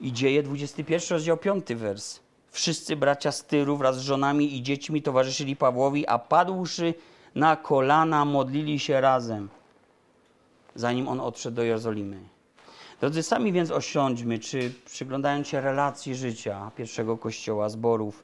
I 0.01 0.13
dzieje 0.13 0.43
21 0.43 1.09
rozdział 1.09 1.37
5 1.37 1.73
wers. 1.73 2.19
Wszyscy 2.51 2.95
bracia 2.95 3.31
z 3.31 3.45
Tyru 3.45 3.77
wraz 3.77 3.97
z 3.97 4.01
żonami 4.01 4.57
i 4.57 4.63
dziećmi 4.63 5.01
towarzyszyli 5.01 5.55
Pawłowi, 5.55 6.07
a 6.07 6.19
padłszy 6.19 6.93
na 7.35 7.55
kolana 7.55 8.25
modlili 8.25 8.79
się 8.79 9.01
razem, 9.01 9.49
zanim 10.75 11.07
on 11.07 11.19
odszedł 11.19 11.55
do 11.55 11.63
Jerozolimy. 11.63 12.32
Drodzy, 13.03 13.23
sami 13.23 13.51
więc 13.51 13.71
osiądźmy, 13.71 14.39
czy 14.39 14.73
przyglądając 14.85 15.47
się 15.47 15.61
relacji 15.61 16.15
życia 16.15 16.71
pierwszego 16.75 17.17
kościoła, 17.17 17.69
zborów, 17.69 18.23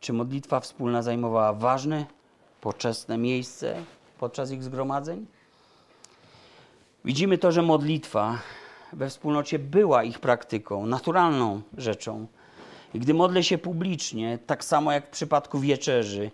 czy 0.00 0.12
modlitwa 0.12 0.60
wspólna 0.60 1.02
zajmowała 1.02 1.52
ważne, 1.52 2.06
poczesne 2.60 3.18
miejsce 3.18 3.76
podczas 4.18 4.50
ich 4.50 4.62
zgromadzeń? 4.62 5.26
Widzimy 7.04 7.38
to, 7.38 7.52
że 7.52 7.62
modlitwa 7.62 8.38
we 8.92 9.08
wspólnocie 9.10 9.58
była 9.58 10.04
ich 10.04 10.20
praktyką, 10.20 10.86
naturalną 10.86 11.62
rzeczą. 11.78 12.26
I 12.94 13.00
gdy 13.00 13.14
modlę 13.14 13.42
się 13.42 13.58
publicznie, 13.58 14.38
tak 14.46 14.64
samo 14.64 14.92
jak 14.92 15.06
w 15.06 15.10
przypadku 15.10 15.58
wieczerzy, 15.58 16.30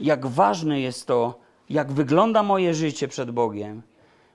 jak 0.00 0.26
ważne 0.26 0.80
jest 0.80 1.06
to, 1.06 1.38
jak 1.70 1.92
wygląda 1.92 2.42
moje 2.42 2.74
życie 2.74 3.08
przed 3.08 3.30
Bogiem, 3.30 3.82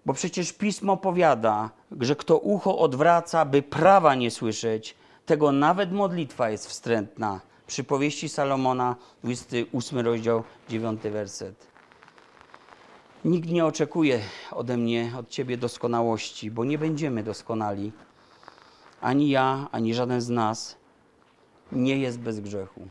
bo 0.05 0.13
przecież 0.13 0.53
pismo 0.53 0.97
powiada, 0.97 1.69
że 1.99 2.15
kto 2.15 2.37
ucho 2.37 2.77
odwraca, 2.77 3.45
by 3.45 3.61
prawa 3.61 4.15
nie 4.15 4.31
słyszeć, 4.31 4.95
tego 5.25 5.51
nawet 5.51 5.91
modlitwa 5.91 6.49
jest 6.49 6.67
wstrętna. 6.67 7.41
Przypowieści 7.67 8.29
Salomona, 8.29 8.95
28 9.23 9.99
rozdział, 9.99 10.43
9 10.69 11.01
werset. 11.01 11.67
Nikt 13.25 13.49
nie 13.49 13.65
oczekuje 13.65 14.19
ode 14.51 14.77
mnie, 14.77 15.11
od 15.19 15.29
ciebie 15.29 15.57
doskonałości, 15.57 16.51
bo 16.51 16.65
nie 16.65 16.77
będziemy 16.77 17.23
doskonali. 17.23 17.91
Ani 19.01 19.29
ja, 19.29 19.67
ani 19.71 19.93
żaden 19.93 20.21
z 20.21 20.29
nas 20.29 20.77
nie 21.71 21.97
jest 21.97 22.19
bez 22.19 22.39
grzechu. 22.39 22.87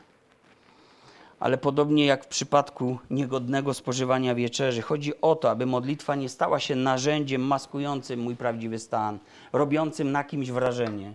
Ale 1.41 1.59
podobnie 1.59 2.07
jak 2.07 2.25
w 2.25 2.29
przypadku 2.29 2.99
niegodnego 3.11 3.75
spożywania 3.75 4.35
wieczerzy, 4.35 4.83
chodzi 4.83 5.21
o 5.21 5.37
to, 5.37 5.51
aby 5.51 5.67
modlitwa 5.67 6.15
nie 6.15 6.29
stała 6.29 6.61
się 6.61 6.77
narzędziem 6.77 7.43
maskującym 7.43 8.21
mój 8.21 8.37
prawdziwy 8.37 8.79
stan, 8.79 9.19
robiącym 9.53 10.13
na 10.13 10.25
kimś 10.25 10.51
wrażenie. 10.51 11.15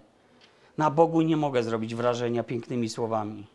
Na 0.77 0.91
Bogu 0.91 1.21
nie 1.21 1.37
mogę 1.37 1.63
zrobić 1.63 1.95
wrażenia 1.95 2.43
pięknymi 2.43 2.89
słowami. 2.89 3.47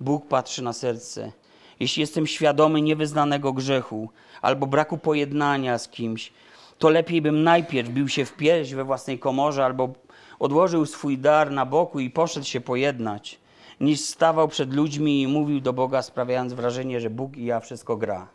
Bóg 0.00 0.28
patrzy 0.28 0.62
na 0.62 0.72
serce. 0.72 1.32
Jeśli 1.80 2.00
jestem 2.00 2.26
świadomy 2.26 2.82
niewyznanego 2.82 3.52
grzechu 3.52 4.08
albo 4.42 4.66
braku 4.66 4.98
pojednania 4.98 5.78
z 5.78 5.88
kimś, 5.88 6.32
to 6.78 6.88
lepiej 6.88 7.22
bym 7.22 7.42
najpierw 7.42 7.88
bił 7.88 8.08
się 8.08 8.24
w 8.24 8.36
pierś 8.36 8.74
we 8.74 8.84
własnej 8.84 9.18
komorze 9.18 9.64
albo 9.64 9.92
odłożył 10.38 10.86
swój 10.86 11.18
dar 11.18 11.50
na 11.50 11.66
boku 11.66 12.00
i 12.00 12.10
poszedł 12.10 12.46
się 12.46 12.60
pojednać 12.60 13.38
niż 13.80 14.00
stawał 14.00 14.48
przed 14.48 14.74
ludźmi 14.74 15.22
i 15.22 15.28
mówił 15.28 15.60
do 15.60 15.72
Boga, 15.72 16.02
sprawiając 16.02 16.52
wrażenie, 16.52 17.00
że 17.00 17.10
Bóg 17.10 17.36
i 17.36 17.44
ja 17.44 17.60
wszystko 17.60 17.96
gra. 17.96 18.28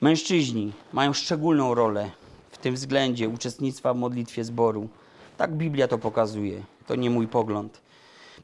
Mężczyźni 0.00 0.72
mają 0.92 1.12
szczególną 1.12 1.74
rolę 1.74 2.10
w 2.50 2.58
tym 2.58 2.74
względzie 2.74 3.28
uczestnictwa 3.28 3.94
w 3.94 3.96
modlitwie 3.96 4.44
zboru. 4.44 4.88
Tak 5.36 5.54
Biblia 5.54 5.88
to 5.88 5.98
pokazuje. 5.98 6.62
To 6.86 6.94
nie 6.94 7.10
mój 7.10 7.28
pogląd. 7.28 7.80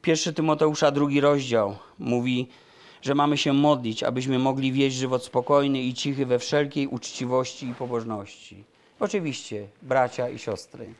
Pierwszy 0.01 0.33
Tymoteusza, 0.33 0.91
drugi 0.91 1.21
rozdział 1.21 1.75
mówi, 1.99 2.47
że 3.01 3.15
mamy 3.15 3.37
się 3.37 3.53
modlić, 3.53 4.03
abyśmy 4.03 4.39
mogli 4.39 4.71
wieść 4.71 4.95
żywot 4.95 5.23
spokojny 5.23 5.81
i 5.81 5.93
cichy 5.93 6.25
we 6.25 6.39
wszelkiej 6.39 6.87
uczciwości 6.87 7.67
i 7.67 7.75
pobożności. 7.75 8.63
Oczywiście, 8.99 9.67
bracia 9.81 10.29
i 10.29 10.39
siostry. 10.39 10.93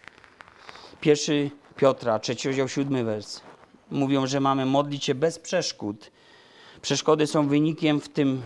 Pierwszy 1.01 1.51
Piotra, 1.75 2.19
trzeci 2.19 2.47
rozdział, 2.47 2.67
siódmy 2.67 3.03
wers 3.03 3.48
mówią, 3.91 4.27
że 4.27 4.39
mamy 4.39 4.65
modlić 4.65 5.05
się 5.05 5.15
bez 5.15 5.39
przeszkód. 5.39 6.11
Przeszkody 6.81 7.27
są 7.27 7.47
wynikiem 7.47 8.01
w 8.01 8.09
tym 8.09 8.41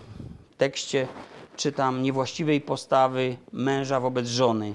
tekście, 0.58 1.08
czytam, 1.56 2.02
niewłaściwej 2.02 2.60
postawy 2.60 3.36
męża 3.52 4.00
wobec 4.00 4.28
żony. 4.28 4.74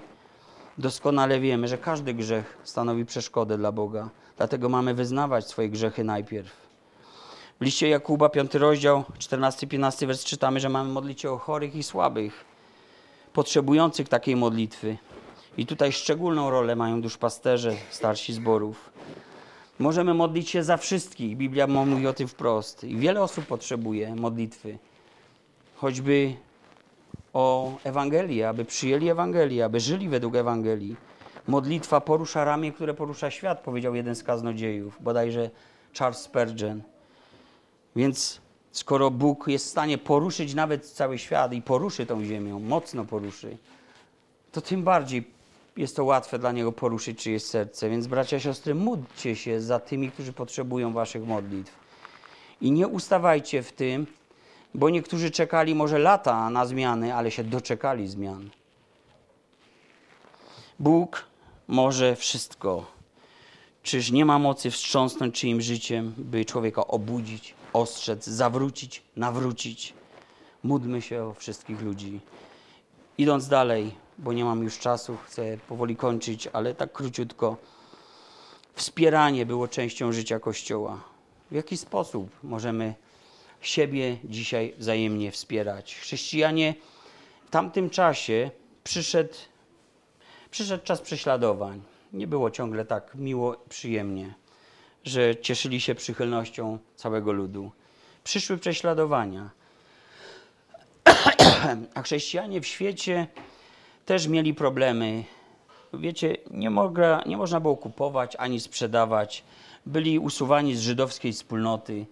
Doskonale 0.78 1.40
wiemy, 1.40 1.68
że 1.68 1.78
każdy 1.78 2.14
grzech 2.14 2.58
stanowi 2.64 3.06
przeszkodę 3.06 3.58
dla 3.58 3.72
Boga. 3.72 4.10
Dlatego 4.38 4.70
mamy 4.70 4.94
wyznawać 4.94 5.48
swoje 5.48 5.70
grzechy 5.70 6.04
najpierw. 6.04 6.52
W 7.62 7.66
liście 7.66 7.90
Jakuba, 7.90 8.30
5 8.30 8.54
rozdział, 8.54 9.04
14-15 9.20 10.08
wers 10.08 10.24
czytamy, 10.24 10.60
że 10.60 10.70
mamy 10.70 10.90
modlić 10.90 11.22
się 11.22 11.32
o 11.32 11.38
chorych 11.38 11.76
i 11.76 11.84
słabych, 11.84 12.46
potrzebujących 13.34 14.10
takiej 14.10 14.36
modlitwy. 14.36 14.98
I 15.58 15.66
tutaj 15.66 15.92
szczególną 15.92 16.50
rolę 16.50 16.76
mają 16.76 17.02
duszpasterze, 17.02 17.76
starsi 17.90 18.34
zborów. 18.34 18.90
Możemy 19.80 20.14
modlić 20.14 20.50
się 20.50 20.64
za 20.64 20.78
wszystkich. 20.78 21.38
Biblia 21.38 21.68
mówi 21.68 22.08
o 22.08 22.14
tym 22.14 22.28
wprost. 22.28 22.84
I 22.84 22.98
wiele 22.98 23.22
osób 23.22 23.46
potrzebuje 23.46 24.16
modlitwy. 24.16 24.78
Choćby 25.76 26.34
o 27.34 27.72
Ewangelię, 27.84 28.50
aby 28.50 28.66
przyjęli 28.66 29.10
Ewangelię, 29.10 29.66
aby 29.66 29.80
żyli 29.80 30.10
według 30.10 30.36
Ewangelii. 30.36 30.96
Modlitwa 31.48 32.02
porusza 32.02 32.44
ramię, 32.44 32.72
które 32.72 32.94
porusza 32.94 33.32
świat, 33.32 33.62
powiedział 33.62 33.96
jeden 33.96 34.16
z 34.16 34.24
kaznodziejów, 34.24 34.98
bodajże 35.04 35.50
Charles 36.00 36.20
Spurgeon. 36.20 36.82
Więc 37.96 38.42
skoro 38.72 39.12
Bóg 39.12 39.48
jest 39.48 39.66
w 39.66 39.70
stanie 39.70 39.98
poruszyć 39.98 40.54
nawet 40.54 40.86
cały 40.86 41.18
świat 41.18 41.54
i 41.54 41.62
poruszy 41.62 42.06
tą 42.06 42.24
ziemią, 42.24 42.60
mocno 42.60 43.06
poruszy, 43.06 43.58
to 44.52 44.62
tym 44.62 44.84
bardziej 44.84 45.39
jest 45.80 45.96
to 45.96 46.04
łatwe 46.04 46.40
dla 46.40 46.52
Niego 46.52 46.72
poruszyć 46.72 47.20
czyjeś 47.20 47.44
serce. 47.44 47.90
Więc 47.90 48.08
bracia, 48.08 48.40
siostry, 48.40 48.76
módlcie 48.76 49.36
się 49.36 49.62
za 49.62 49.80
tymi, 49.80 50.12
którzy 50.12 50.34
potrzebują 50.34 50.94
Waszych 50.94 51.28
modlitw. 51.28 51.76
I 52.62 52.72
nie 52.72 52.88
ustawajcie 52.88 53.64
w 53.64 53.72
tym, 53.72 54.08
bo 54.74 54.90
niektórzy 54.90 55.32
czekali 55.32 55.76
może 55.76 56.00
lata 56.00 56.50
na 56.50 56.66
zmiany, 56.66 57.16
ale 57.16 57.32
się 57.32 57.44
doczekali 57.44 58.08
zmian. 58.08 58.50
Bóg 60.80 61.26
może 61.68 62.16
wszystko. 62.16 62.86
Czyż 63.84 64.12
nie 64.12 64.26
ma 64.26 64.40
mocy 64.40 64.72
wstrząsnąć 64.72 65.36
czyim 65.36 65.62
życiem, 65.62 66.14
by 66.18 66.46
człowieka 66.46 66.88
obudzić, 66.88 67.56
ostrzec, 67.74 68.26
zawrócić, 68.28 69.04
nawrócić? 69.16 69.94
Módlmy 70.64 71.02
się 71.02 71.24
o 71.24 71.34
wszystkich 71.34 71.82
ludzi. 71.82 72.20
Idąc 73.18 73.48
dalej, 73.48 73.96
bo 74.20 74.34
nie 74.34 74.46
mam 74.46 74.64
już 74.64 74.80
czasu, 74.80 75.18
chcę 75.26 75.58
powoli 75.58 75.96
kończyć, 75.96 76.48
ale 76.54 76.76
tak 76.76 76.92
króciutko. 76.92 77.58
Wspieranie 78.74 79.46
było 79.46 79.68
częścią 79.68 80.12
życia 80.12 80.40
Kościoła. 80.40 81.04
W 81.52 81.56
jaki 81.56 81.78
sposób 81.78 82.30
możemy 82.44 82.94
siebie 83.62 84.18
dzisiaj 84.24 84.74
wzajemnie 84.78 85.32
wspierać? 85.32 85.96
Chrześcijanie 85.96 86.76
w 87.46 87.50
tamtym 87.50 87.90
czasie 87.90 88.52
przyszedł, 88.84 89.34
przyszedł 90.52 90.84
czas 90.84 91.02
prześladowań. 91.02 91.82
Nie 92.14 92.28
było 92.28 92.52
ciągle 92.52 92.86
tak 92.86 93.16
miło, 93.16 93.56
przyjemnie, 93.70 94.34
że 95.04 95.36
cieszyli 95.36 95.82
się 95.82 95.96
przychylnością 95.96 96.80
całego 96.96 97.32
ludu. 97.32 97.72
Przyszły 98.24 98.58
prześladowania. 98.58 99.50
A 101.96 102.02
chrześcijanie 102.02 102.62
w 102.62 102.68
świecie 102.68 103.28
też 104.10 104.28
mieli 104.28 104.54
problemy. 104.54 105.24
Wiecie, 105.94 106.38
nie, 106.52 106.70
mogła, 106.70 107.24
nie 107.26 107.38
można 107.38 107.60
było 107.60 107.78
kupować 107.78 108.36
ani 108.36 108.60
sprzedawać. 108.60 109.44
Byli 109.86 110.20
usuwani 110.20 110.76
z 110.76 110.82
żydowskiej 110.82 111.34
wspólnoty. 111.34 112.06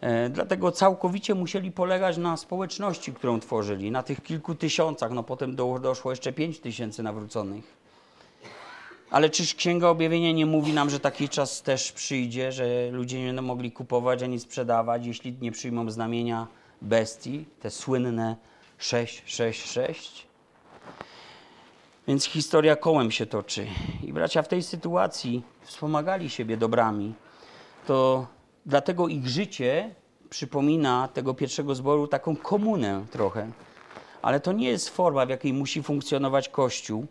E, 0.00 0.28
dlatego 0.28 0.72
całkowicie 0.72 1.34
musieli 1.34 1.72
polegać 1.72 2.16
na 2.16 2.36
społeczności, 2.36 3.12
którą 3.12 3.40
tworzyli, 3.40 3.90
na 3.90 4.02
tych 4.02 4.22
kilku 4.22 4.54
tysiącach. 4.54 5.10
No 5.10 5.22
potem 5.22 5.56
do, 5.56 5.78
doszło 5.78 6.12
jeszcze 6.12 6.32
pięć 6.32 6.58
tysięcy 6.58 7.02
nawróconych. 7.02 7.64
Ale 9.10 9.30
czyż 9.30 9.54
Księga 9.54 9.88
Objawienia 9.88 10.32
nie 10.32 10.46
mówi 10.46 10.72
nam, 10.72 10.90
że 10.90 11.00
taki 11.00 11.28
czas 11.28 11.62
też 11.62 11.92
przyjdzie, 11.92 12.52
że 12.52 12.90
ludzie 12.90 13.20
nie 13.20 13.26
będą 13.26 13.42
mogli 13.42 13.72
kupować 13.72 14.22
ani 14.22 14.40
sprzedawać, 14.40 15.06
jeśli 15.06 15.36
nie 15.40 15.52
przyjmą 15.52 15.90
znamienia 15.90 16.46
bestii, 16.82 17.44
te 17.60 17.70
słynne 17.70 18.36
666? 18.78 20.33
Więc 22.08 22.24
historia 22.24 22.76
kołem 22.76 23.10
się 23.10 23.26
toczy. 23.26 23.66
I 24.02 24.12
bracia 24.12 24.42
w 24.42 24.48
tej 24.48 24.62
sytuacji 24.62 25.42
wspomagali 25.60 26.30
siebie 26.30 26.56
dobrami. 26.56 27.14
To 27.86 28.26
dlatego 28.66 29.08
ich 29.08 29.28
życie 29.28 29.94
przypomina 30.30 31.08
tego 31.08 31.34
pierwszego 31.34 31.74
zboru 31.74 32.06
taką 32.06 32.36
komunę 32.36 33.04
trochę. 33.10 33.50
Ale 34.22 34.40
to 34.40 34.52
nie 34.52 34.68
jest 34.68 34.88
forma, 34.88 35.26
w 35.26 35.28
jakiej 35.28 35.52
musi 35.52 35.82
funkcjonować 35.82 36.48
Kościół, 36.48 37.06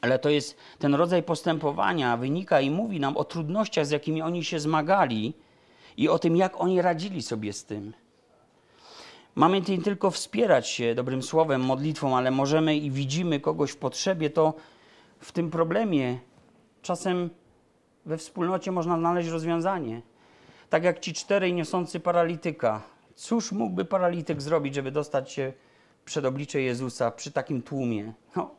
ale 0.00 0.18
to 0.18 0.30
jest 0.30 0.56
ten 0.78 0.94
rodzaj 0.94 1.22
postępowania, 1.22 2.16
wynika 2.16 2.60
i 2.60 2.70
mówi 2.70 3.00
nam 3.00 3.16
o 3.16 3.24
trudnościach, 3.24 3.86
z 3.86 3.90
jakimi 3.90 4.22
oni 4.22 4.44
się 4.44 4.60
zmagali 4.60 5.34
i 5.96 6.08
o 6.08 6.18
tym, 6.18 6.36
jak 6.36 6.60
oni 6.60 6.82
radzili 6.82 7.22
sobie 7.22 7.52
z 7.52 7.64
tym. 7.64 7.92
Mamy 9.34 9.60
nie 9.60 9.82
tylko 9.82 10.10
wspierać 10.10 10.68
się 10.68 10.94
dobrym 10.94 11.22
słowem, 11.22 11.60
modlitwą, 11.60 12.16
ale 12.16 12.30
możemy 12.30 12.76
i 12.76 12.90
widzimy 12.90 13.40
kogoś 13.40 13.70
w 13.70 13.76
potrzebie, 13.76 14.30
to 14.30 14.54
w 15.18 15.32
tym 15.32 15.50
problemie 15.50 16.18
czasem 16.82 17.30
we 18.06 18.18
wspólnocie 18.18 18.72
można 18.72 18.98
znaleźć 18.98 19.28
rozwiązanie. 19.28 20.02
Tak 20.70 20.84
jak 20.84 21.00
ci 21.00 21.12
czterej 21.12 21.54
niosący 21.54 22.00
paralityka. 22.00 22.82
Cóż 23.14 23.52
mógłby 23.52 23.84
paralityk 23.84 24.42
zrobić, 24.42 24.74
żeby 24.74 24.90
dostać 24.90 25.32
się 25.32 25.52
przed 26.04 26.24
oblicze 26.24 26.60
Jezusa 26.60 27.10
przy 27.10 27.32
takim 27.32 27.62
tłumie? 27.62 28.12
No, 28.36 28.50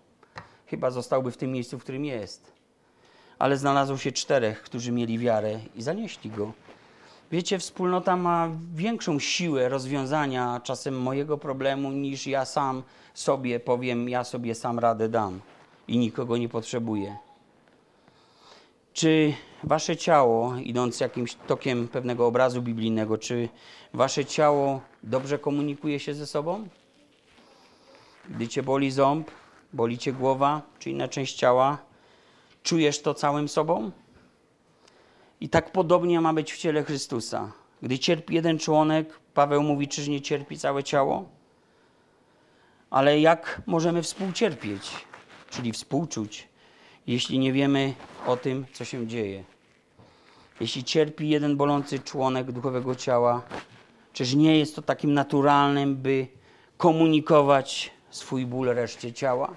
chyba 0.65 0.91
zostałby 0.91 1.31
w 1.31 1.37
tym 1.37 1.51
miejscu, 1.51 1.79
w 1.79 1.83
którym 1.83 2.05
jest. 2.05 2.51
Ale 3.39 3.57
znalazło 3.57 3.97
się 3.97 4.11
czterech, 4.11 4.61
którzy 4.61 4.91
mieli 4.91 5.19
wiarę 5.19 5.59
i 5.75 5.81
zanieśli 5.81 6.29
go. 6.29 6.53
Wiecie, 7.31 7.59
wspólnota 7.59 8.17
ma 8.17 8.49
większą 8.75 9.19
siłę 9.19 9.69
rozwiązania 9.69 10.61
czasem 10.63 11.01
mojego 11.01 11.37
problemu 11.37 11.91
niż 11.91 12.27
ja 12.27 12.45
sam 12.45 12.83
sobie 13.13 13.59
powiem, 13.59 14.09
ja 14.09 14.23
sobie 14.23 14.55
sam 14.55 14.79
radę 14.79 15.09
dam 15.09 15.39
i 15.87 15.97
nikogo 15.97 16.37
nie 16.37 16.49
potrzebuję. 16.49 17.17
Czy 18.93 19.33
wasze 19.63 19.97
ciało, 19.97 20.55
idąc 20.55 20.99
jakimś 20.99 21.35
tokiem 21.35 21.87
pewnego 21.87 22.27
obrazu 22.27 22.61
biblijnego, 22.61 23.17
czy 23.17 23.49
wasze 23.93 24.25
ciało 24.25 24.81
dobrze 25.03 25.39
komunikuje 25.39 25.99
się 25.99 26.13
ze 26.13 26.27
sobą? 26.27 26.67
Gdy 28.29 28.47
cię 28.47 28.63
boli 28.63 28.91
ząb, 28.91 29.31
boli 29.73 29.97
cię 29.97 30.13
głowa, 30.13 30.61
czy 30.79 30.89
inna 30.89 31.07
część 31.07 31.35
ciała, 31.35 31.77
czujesz 32.63 33.01
to 33.01 33.13
całym 33.13 33.47
sobą? 33.47 33.91
I 35.45 35.49
tak 35.49 35.71
podobnie 35.71 36.21
ma 36.21 36.33
być 36.33 36.53
w 36.53 36.57
ciele 36.57 36.83
Chrystusa. 36.83 37.51
Gdy 37.81 37.99
cierpi 37.99 38.35
jeden 38.35 38.59
członek, 38.59 39.19
Paweł 39.33 39.63
mówi, 39.63 39.87
czyż 39.87 40.07
nie 40.07 40.21
cierpi 40.21 40.57
całe 40.57 40.83
ciało? 40.83 41.29
Ale 42.89 43.19
jak 43.19 43.61
możemy 43.65 44.01
współcierpieć, 44.01 44.91
czyli 45.49 45.71
współczuć, 45.71 46.47
jeśli 47.07 47.39
nie 47.39 47.53
wiemy 47.53 47.93
o 48.27 48.37
tym, 48.37 48.65
co 48.73 48.85
się 48.85 49.07
dzieje? 49.07 49.43
Jeśli 50.59 50.83
cierpi 50.83 51.29
jeden 51.29 51.57
bolący 51.57 51.99
członek 51.99 52.51
duchowego 52.51 52.95
ciała, 52.95 53.41
czyż 54.13 54.33
nie 54.33 54.59
jest 54.59 54.75
to 54.75 54.81
takim 54.81 55.13
naturalnym, 55.13 55.95
by 55.95 56.27
komunikować 56.77 57.91
swój 58.09 58.45
ból 58.45 58.67
reszcie 58.67 59.13
ciała? 59.13 59.55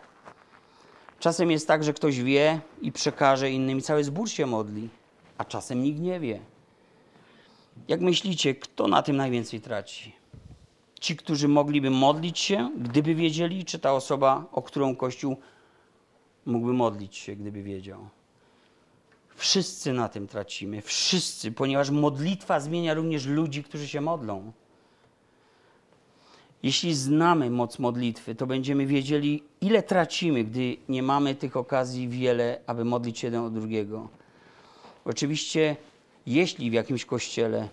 Czasem 1.18 1.50
jest 1.50 1.68
tak, 1.68 1.84
że 1.84 1.92
ktoś 1.92 2.20
wie 2.20 2.60
i 2.80 2.92
przekaże 2.92 3.50
innym 3.50 3.78
i 3.78 3.82
cały 3.82 4.04
zbór 4.04 4.28
się 4.28 4.46
modli 4.46 4.97
a 5.38 5.44
czasem 5.44 5.82
nikt 5.82 6.00
nie 6.00 6.20
wie. 6.20 6.40
Jak 7.88 8.00
myślicie, 8.00 8.54
kto 8.54 8.88
na 8.88 9.02
tym 9.02 9.16
najwięcej 9.16 9.60
traci? 9.60 10.12
Ci, 11.00 11.16
którzy 11.16 11.48
mogliby 11.48 11.90
modlić 11.90 12.38
się, 12.38 12.70
gdyby 12.78 13.14
wiedzieli, 13.14 13.64
czy 13.64 13.78
ta 13.78 13.92
osoba, 13.92 14.44
o 14.52 14.62
którą 14.62 14.96
Kościół 14.96 15.36
mógłby 16.46 16.72
modlić 16.72 17.16
się, 17.16 17.36
gdyby 17.36 17.62
wiedział. 17.62 18.08
Wszyscy 19.36 19.92
na 19.92 20.08
tym 20.08 20.26
tracimy, 20.26 20.82
wszyscy, 20.82 21.52
ponieważ 21.52 21.90
modlitwa 21.90 22.60
zmienia 22.60 22.94
również 22.94 23.26
ludzi, 23.26 23.62
którzy 23.62 23.88
się 23.88 24.00
modlą. 24.00 24.52
Jeśli 26.62 26.94
znamy 26.94 27.50
moc 27.50 27.78
modlitwy, 27.78 28.34
to 28.34 28.46
będziemy 28.46 28.86
wiedzieli, 28.86 29.42
ile 29.60 29.82
tracimy, 29.82 30.44
gdy 30.44 30.76
nie 30.88 31.02
mamy 31.02 31.34
tych 31.34 31.56
okazji 31.56 32.08
wiele, 32.08 32.60
aby 32.66 32.84
modlić 32.84 33.18
się 33.18 33.26
jeden 33.26 33.44
od 33.44 33.54
drugiego. 33.54 34.08
Oczywiście, 35.08 35.76
jeśli 36.26 36.70
w 36.70 36.72
jakimś 36.72 37.04
kościele 37.04 37.68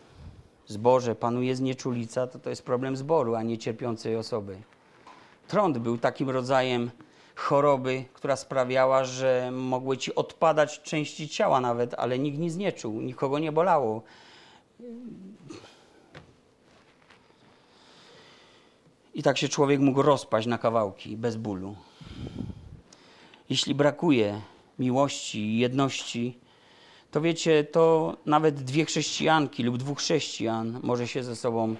zborze 0.67 1.15
panuje 1.15 1.55
znieczulica, 1.55 2.27
to 2.27 2.39
to 2.39 2.49
jest 2.49 2.63
problem 2.63 2.97
zboru, 2.97 3.35
a 3.35 3.43
nie 3.43 3.57
cierpiącej 3.57 4.15
osoby. 4.15 4.57
Trąd 5.47 5.77
był 5.77 5.97
takim 5.97 6.29
rodzajem 6.29 6.91
choroby, 7.35 8.05
która 8.13 8.35
sprawiała, 8.35 9.03
że 9.03 9.51
mogły 9.51 9.97
ci 9.97 10.15
odpadać 10.15 10.81
części 10.81 11.29
ciała 11.29 11.61
nawet, 11.61 11.93
ale 11.93 12.19
nikt 12.19 12.39
nic 12.39 12.55
nie 12.55 12.71
czuł, 12.71 13.01
nikogo 13.01 13.39
nie 13.39 13.51
bolało. 13.51 14.01
I 19.13 19.23
tak 19.23 19.37
się 19.37 19.49
człowiek 19.49 19.79
mógł 19.79 20.01
rozpaść 20.01 20.47
na 20.47 20.57
kawałki 20.57 21.17
bez 21.17 21.35
bólu. 21.35 21.75
Jeśli 23.49 23.75
brakuje 23.75 24.41
miłości 24.79 25.39
i 25.39 25.57
jedności, 25.57 26.44
to 27.15 27.21
wiecie, 27.21 27.63
to 27.63 28.17
nawet 28.25 28.63
dwie 28.63 28.85
chrześcijanki 28.85 29.63
lub 29.63 29.77
dwóch 29.77 29.99
chrześcijan 29.99 30.79
może 30.83 31.07
się 31.07 31.23
ze 31.23 31.35
sobą 31.35 31.75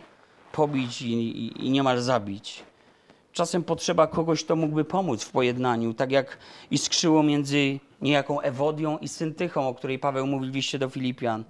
pobić 0.52 1.02
i, 1.02 1.14
i, 1.14 1.68
i 1.68 1.72
niemal 1.72 2.02
zabić. 2.02 2.64
Czasem 3.34 3.64
potrzeba 3.64 4.08
kogoś, 4.08 4.44
kto 4.44 4.56
mógłby 4.56 4.86
pomóc 4.86 5.24
w 5.24 5.32
pojednaniu, 5.32 5.94
tak 5.94 6.12
jak 6.12 6.38
iskrzyło 6.72 7.24
między 7.24 7.80
niejaką 8.02 8.42
Ewodią 8.42 8.98
i 8.98 9.08
Syntychą, 9.08 9.68
o 9.68 9.74
której 9.74 10.00
Paweł 10.00 10.28
mówił 10.28 10.52
w 10.52 10.56
liście 10.56 10.80
do 10.80 10.90
Filipian. 10.90 11.44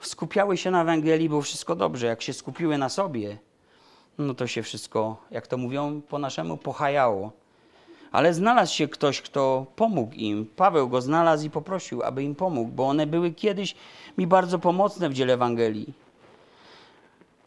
Skupiały 0.00 0.56
się 0.56 0.70
na 0.70 0.82
Ewangelii, 0.82 1.28
było 1.28 1.42
wszystko 1.42 1.76
dobrze. 1.76 2.06
Jak 2.06 2.22
się 2.22 2.32
skupiły 2.32 2.78
na 2.78 2.88
sobie, 2.88 3.38
no 4.18 4.34
to 4.34 4.46
się 4.46 4.62
wszystko, 4.62 5.16
jak 5.30 5.46
to 5.46 5.56
mówią 5.56 6.02
po 6.08 6.18
naszemu, 6.18 6.56
pochajało. 6.56 7.32
Ale 8.12 8.34
znalazł 8.34 8.74
się 8.74 8.88
ktoś, 8.88 9.22
kto 9.22 9.66
pomógł 9.76 10.14
im. 10.14 10.46
Paweł 10.56 10.88
go 10.88 11.00
znalazł 11.00 11.46
i 11.46 11.50
poprosił, 11.50 12.02
aby 12.02 12.22
im 12.22 12.34
pomógł, 12.34 12.70
bo 12.70 12.88
one 12.88 13.06
były 13.06 13.30
kiedyś 13.30 13.74
mi 14.18 14.26
bardzo 14.26 14.58
pomocne 14.58 15.08
w 15.08 15.14
dziele 15.14 15.34
Ewangelii. 15.34 15.94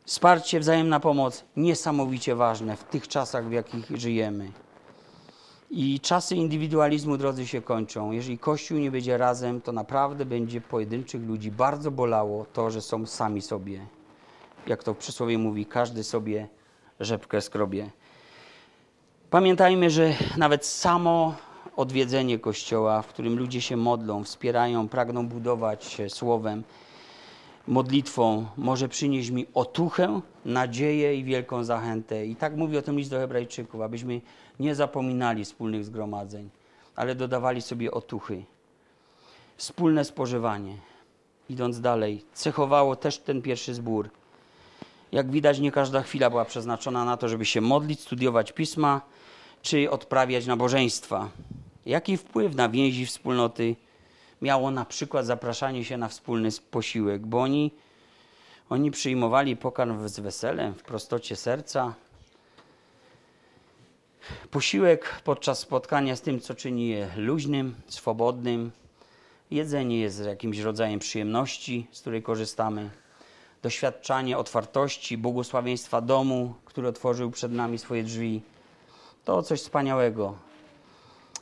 Wsparcie, 0.06 0.60
wzajemna 0.60 1.00
pomoc 1.00 1.44
niesamowicie 1.58 2.36
ważne 2.36 2.78
w 2.78 2.84
tych 2.84 3.08
czasach, 3.08 3.48
w 3.48 3.52
jakich 3.52 3.98
żyjemy. 3.98 4.52
I 5.72 6.00
czasy 6.00 6.36
indywidualizmu, 6.36 7.18
drodzy, 7.18 7.48
się 7.48 7.62
kończą. 7.62 8.12
Jeżeli 8.12 8.38
Kościół 8.38 8.78
nie 8.78 8.92
będzie 8.92 9.18
razem, 9.18 9.62
to 9.62 9.72
naprawdę 9.72 10.26
będzie 10.26 10.62
pojedynczych 10.62 11.24
ludzi 11.24 11.52
bardzo 11.52 11.92
bolało 11.92 12.46
to, 12.54 12.72
że 12.72 12.82
są 12.82 13.06
sami 13.06 13.42
sobie. 13.42 13.86
Jak 14.68 14.84
to 14.84 14.94
w 14.94 14.98
przysłowie 14.98 15.38
mówi, 15.38 15.66
każdy 15.66 16.04
sobie 16.04 16.48
rzepkę 17.00 17.42
skrobie. 17.42 17.90
Pamiętajmy, 19.34 19.90
że 19.90 20.14
nawet 20.38 20.66
samo 20.66 21.36
odwiedzenie 21.76 22.40
kościoła, 22.40 23.02
w 23.02 23.08
którym 23.08 23.38
ludzie 23.38 23.62
się 23.62 23.78
modlą, 23.78 24.24
wspierają, 24.24 24.88
pragną 24.88 25.28
budować 25.28 25.86
się 25.86 26.10
słowem, 26.10 26.64
modlitwą, 27.68 28.46
może 28.58 28.90
przynieść 28.90 29.30
mi 29.30 29.46
otuchę, 29.54 30.22
nadzieję 30.46 31.16
i 31.16 31.24
wielką 31.24 31.64
zachętę. 31.64 32.26
I 32.26 32.36
tak 32.36 32.56
mówi 32.56 32.78
o 32.78 32.82
tym 32.82 32.98
list 32.98 33.12
do 33.12 33.20
Hebrajczyków, 33.20 33.82
abyśmy 33.82 34.22
nie 34.60 34.76
zapominali 34.76 35.46
wspólnych 35.46 35.86
zgromadzeń, 35.86 36.50
ale 36.96 37.16
dodawali 37.16 37.62
sobie 37.62 37.92
otuchy. 37.92 38.44
Wspólne 39.58 40.06
spożywanie. 40.06 40.78
Idąc 41.50 41.82
dalej, 41.82 42.26
cechowało 42.34 42.96
też 42.96 43.18
ten 43.18 43.42
pierwszy 43.42 43.74
zbór. 43.74 44.10
Jak 45.12 45.32
widać, 45.32 45.60
nie 45.60 45.72
każda 45.72 46.02
chwila 46.02 46.30
była 46.30 46.46
przeznaczona 46.46 47.06
na 47.06 47.18
to, 47.18 47.30
żeby 47.30 47.46
się 47.46 47.62
modlić, 47.62 48.00
studiować 48.00 48.52
pisma, 48.52 49.02
czy 49.64 49.90
odprawiać 49.90 50.46
nabożeństwa. 50.46 51.30
Jaki 51.86 52.18
wpływ 52.18 52.56
na 52.56 52.70
więzi 52.70 53.06
wspólnoty 53.06 53.76
miało 54.42 54.72
na 54.72 54.86
przykład 54.86 55.26
zapraszanie 55.26 55.86
się 55.86 55.98
na 55.98 56.08
wspólny 56.08 56.50
posiłek, 56.72 57.26
bo 57.26 57.42
oni, 57.42 57.72
oni 58.70 58.92
przyjmowali 58.92 59.58
pokarm 59.58 60.08
z 60.08 60.20
weselem, 60.20 60.74
w 60.74 60.84
prostocie 60.84 61.36
serca. 61.36 61.94
Posiłek 64.52 65.22
podczas 65.24 65.60
spotkania 65.60 66.16
z 66.16 66.22
tym, 66.22 66.40
co 66.40 66.54
czyni 66.54 66.88
je 66.88 67.10
luźnym, 67.18 67.76
swobodnym. 67.88 68.72
Jedzenie 69.52 70.00
jest 70.00 70.26
jakimś 70.26 70.60
rodzajem 70.60 71.00
przyjemności, 71.00 71.88
z 71.92 72.02
której 72.02 72.24
korzystamy. 72.24 72.90
Doświadczanie 73.62 74.38
otwartości, 74.38 75.18
błogosławieństwa 75.18 76.02
domu, 76.02 76.54
który 76.66 76.88
otworzył 76.88 77.32
przed 77.32 77.52
nami 77.52 77.78
swoje 77.78 78.04
drzwi 78.04 78.42
to 79.26 79.44
coś 79.44 79.62
wspaniałego. 79.62 80.36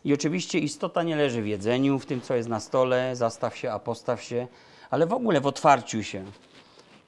I 0.05 0.13
oczywiście 0.13 0.59
istota 0.59 1.03
nie 1.03 1.15
leży 1.15 1.41
w 1.41 1.47
jedzeniu, 1.47 1.99
w 1.99 2.05
tym, 2.05 2.21
co 2.21 2.35
jest 2.35 2.49
na 2.49 2.59
stole, 2.59 3.15
zastaw 3.15 3.57
się, 3.57 3.71
a 3.71 3.79
postaw 3.79 4.23
się, 4.23 4.47
ale 4.89 5.07
w 5.07 5.13
ogóle 5.13 5.41
w 5.41 5.47
otwarciu 5.47 6.03
się. 6.03 6.23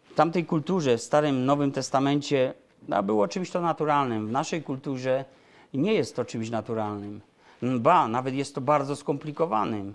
W 0.04 0.14
tamtej 0.16 0.46
kulturze, 0.46 0.98
w 0.98 1.02
Starym, 1.02 1.46
Nowym 1.46 1.72
Testamencie, 1.72 2.54
no, 2.88 3.04
było 3.04 3.28
czymś 3.28 3.50
to 3.52 3.62
naturalnym. 3.62 4.28
W 4.28 4.32
naszej 4.32 4.64
kulturze 4.64 5.26
nie 5.74 5.94
jest 5.94 6.16
to 6.16 6.26
czymś 6.26 6.50
naturalnym. 6.50 7.22
Ba, 7.62 8.08
nawet 8.08 8.34
jest 8.34 8.56
to 8.56 8.62
bardzo 8.62 8.96
skomplikowanym. 8.96 9.94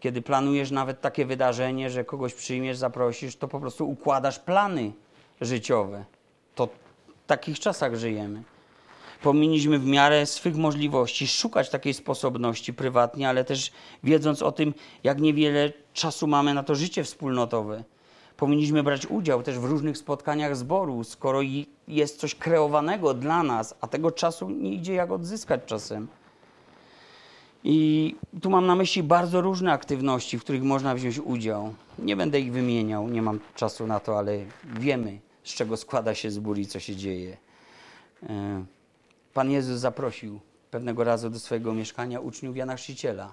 Kiedy 0.00 0.22
planujesz 0.22 0.70
nawet 0.70 1.00
takie 1.00 1.26
wydarzenie, 1.26 1.90
że 1.90 2.04
kogoś 2.04 2.34
przyjmiesz, 2.34 2.76
zaprosisz, 2.76 3.36
to 3.36 3.48
po 3.48 3.60
prostu 3.60 3.90
układasz 3.90 4.38
plany 4.38 4.92
życiowe. 5.40 6.04
To 6.54 6.66
w 6.66 7.26
takich 7.26 7.60
czasach 7.60 7.94
żyjemy 7.94 8.42
powinniśmy 9.22 9.78
w 9.78 9.86
miarę 9.86 10.26
swych 10.26 10.56
możliwości 10.56 11.26
szukać 11.26 11.70
takiej 11.70 11.94
sposobności 11.94 12.74
prywatnie, 12.74 13.28
ale 13.28 13.44
też 13.44 13.72
wiedząc 14.04 14.42
o 14.42 14.52
tym, 14.52 14.74
jak 15.04 15.20
niewiele 15.20 15.72
czasu 15.92 16.26
mamy 16.26 16.54
na 16.54 16.62
to 16.62 16.74
życie 16.74 17.04
wspólnotowe. 17.04 17.84
Powinniśmy 18.36 18.82
brać 18.82 19.06
udział 19.06 19.42
też 19.42 19.58
w 19.58 19.64
różnych 19.64 19.98
spotkaniach 19.98 20.56
zboru, 20.56 21.04
skoro 21.04 21.40
jest 21.88 22.20
coś 22.20 22.34
kreowanego 22.34 23.14
dla 23.14 23.42
nas, 23.42 23.74
a 23.80 23.86
tego 23.86 24.10
czasu 24.10 24.50
nie 24.50 24.72
idzie 24.72 24.94
jak 24.94 25.10
odzyskać 25.10 25.60
czasem. 25.66 26.08
I 27.64 28.14
tu 28.42 28.50
mam 28.50 28.66
na 28.66 28.76
myśli 28.76 29.02
bardzo 29.02 29.40
różne 29.40 29.72
aktywności, 29.72 30.38
w 30.38 30.40
których 30.40 30.62
można 30.62 30.94
wziąć 30.94 31.18
udział. 31.18 31.74
Nie 31.98 32.16
będę 32.16 32.40
ich 32.40 32.52
wymieniał, 32.52 33.08
nie 33.08 33.22
mam 33.22 33.40
czasu 33.54 33.86
na 33.86 34.00
to, 34.00 34.18
ale 34.18 34.38
wiemy, 34.64 35.18
z 35.44 35.54
czego 35.54 35.76
składa 35.76 36.14
się 36.14 36.30
zbór 36.30 36.58
i 36.58 36.66
co 36.66 36.80
się 36.80 36.96
dzieje. 36.96 37.36
Pan 39.36 39.50
Jezus 39.50 39.80
zaprosił 39.80 40.40
pewnego 40.70 41.04
razu 41.04 41.30
do 41.30 41.38
swojego 41.38 41.74
mieszkania 41.74 42.20
uczniów 42.20 42.56
Jana 42.56 42.76
Chrzciciela. 42.76 43.32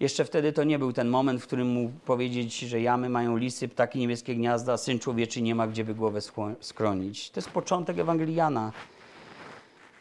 Jeszcze 0.00 0.24
wtedy 0.24 0.52
to 0.52 0.64
nie 0.64 0.78
był 0.78 0.92
ten 0.92 1.08
moment, 1.08 1.42
w 1.42 1.46
którym 1.46 1.68
mógł 1.68 1.92
powiedzieć, 1.98 2.58
że 2.58 2.80
jamy 2.80 3.08
mają 3.08 3.36
lisy, 3.36 3.68
ptaki 3.68 3.98
niebieskie 3.98 4.34
gniazda, 4.34 4.76
Syn 4.76 4.98
Człowieczy 4.98 5.42
nie 5.42 5.54
ma 5.54 5.66
gdzie 5.66 5.84
by 5.84 5.94
głowę 5.94 6.20
skronić. 6.60 7.30
To 7.30 7.40
jest 7.40 7.50
początek 7.50 7.98
Ewangelii 7.98 8.34
Jana. 8.34 8.72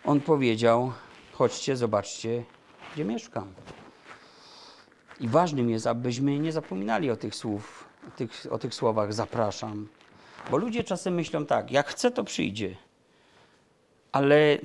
On 0.05 0.21
powiedział, 0.21 0.91
chodźcie, 1.31 1.77
zobaczcie, 1.77 2.43
gdzie 2.93 3.05
mieszkam. 3.05 3.53
I 5.19 5.27
ważnym 5.27 5.69
jest, 5.69 5.87
abyśmy 5.87 6.39
nie 6.39 6.51
zapominali 6.51 7.11
o 7.11 7.15
tych 7.15 7.35
słów, 7.35 7.83
o 8.07 8.11
tych, 8.11 8.47
o 8.49 8.57
tych 8.57 8.73
słowach 8.73 9.13
zapraszam. 9.13 9.87
Bo 10.51 10.57
ludzie 10.57 10.83
czasem 10.83 11.13
myślą 11.13 11.45
tak, 11.45 11.71
jak 11.71 11.87
chce, 11.87 12.11
to 12.11 12.23
przyjdzie. 12.23 12.75
Ale 14.11 14.57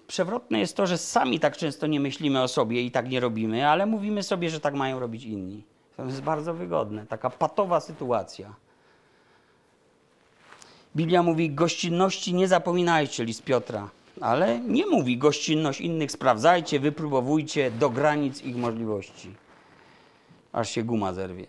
przewrotne 0.00 0.58
jest 0.60 0.76
to, 0.76 0.86
że 0.86 0.98
sami 0.98 1.40
tak 1.40 1.56
często 1.56 1.86
nie 1.86 2.00
myślimy 2.00 2.42
o 2.42 2.48
sobie 2.48 2.82
i 2.82 2.90
tak 2.90 3.08
nie 3.08 3.20
robimy, 3.20 3.68
ale 3.68 3.86
mówimy 3.86 4.22
sobie, 4.22 4.50
że 4.50 4.60
tak 4.60 4.74
mają 4.74 5.00
robić 5.00 5.24
inni. 5.24 5.62
To 5.96 6.04
jest 6.04 6.22
bardzo 6.22 6.54
wygodne, 6.54 7.06
taka 7.06 7.30
patowa 7.30 7.80
sytuacja. 7.80 8.54
Biblia 10.96 11.22
mówi, 11.22 11.50
gościnności 11.50 12.34
nie 12.34 12.48
zapominajcie, 12.48 13.24
list 13.24 13.42
Piotra, 13.42 13.90
ale 14.20 14.60
nie 14.60 14.86
mówi 14.86 15.18
gościnność 15.18 15.80
innych 15.80 16.12
sprawdzajcie, 16.12 16.80
wypróbowujcie 16.80 17.70
do 17.70 17.90
granic 17.90 18.42
ich 18.42 18.56
możliwości. 18.56 19.30
Aż 20.52 20.70
się 20.70 20.82
guma 20.82 21.12
zerwie. 21.12 21.46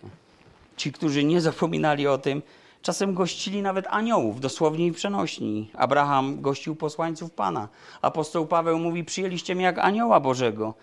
Ci, 0.76 0.92
którzy 0.92 1.24
nie 1.24 1.40
zapominali 1.40 2.06
o 2.06 2.18
tym, 2.18 2.42
czasem 2.82 3.14
gościli 3.14 3.62
nawet 3.62 3.86
aniołów, 3.86 4.40
dosłownie 4.40 4.86
i 4.86 4.92
przenośni. 4.92 5.70
Abraham 5.74 6.40
gościł 6.40 6.76
posłańców 6.76 7.32
Pana. 7.32 7.68
Apostoł 8.02 8.46
Paweł 8.46 8.78
mówi, 8.78 9.04
przyjęliście 9.04 9.54
mnie 9.54 9.64
jak 9.64 9.78
anioła 9.78 10.20
Bożego. 10.20 10.74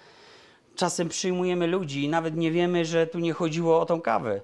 Czasem 0.75 1.09
przyjmujemy 1.09 1.67
ludzi 1.67 2.03
i 2.03 2.09
nawet 2.09 2.35
nie 2.35 2.51
wiemy, 2.51 2.85
że 2.85 3.07
tu 3.07 3.19
nie 3.19 3.33
chodziło 3.33 3.81
o 3.81 3.85
tą 3.85 4.01
kawę. 4.01 4.41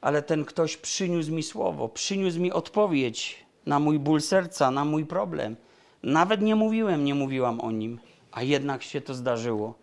Ale 0.00 0.22
ten 0.22 0.44
ktoś 0.44 0.76
przyniósł 0.76 1.32
mi 1.32 1.42
słowo, 1.42 1.88
przyniósł 1.88 2.40
mi 2.40 2.52
odpowiedź 2.52 3.44
na 3.66 3.78
mój 3.78 3.98
ból 3.98 4.20
serca, 4.20 4.70
na 4.70 4.84
mój 4.84 5.06
problem. 5.06 5.56
Nawet 6.02 6.42
nie 6.42 6.56
mówiłem, 6.56 7.04
nie 7.04 7.14
mówiłam 7.14 7.60
o 7.60 7.70
nim, 7.70 7.98
a 8.32 8.42
jednak 8.42 8.82
się 8.82 9.00
to 9.00 9.14
zdarzyło. 9.14 9.74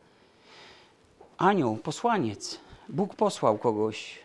Anioł, 1.37 1.77
posłaniec, 1.77 2.59
Bóg 2.89 3.15
posłał 3.15 3.57
kogoś. 3.57 4.20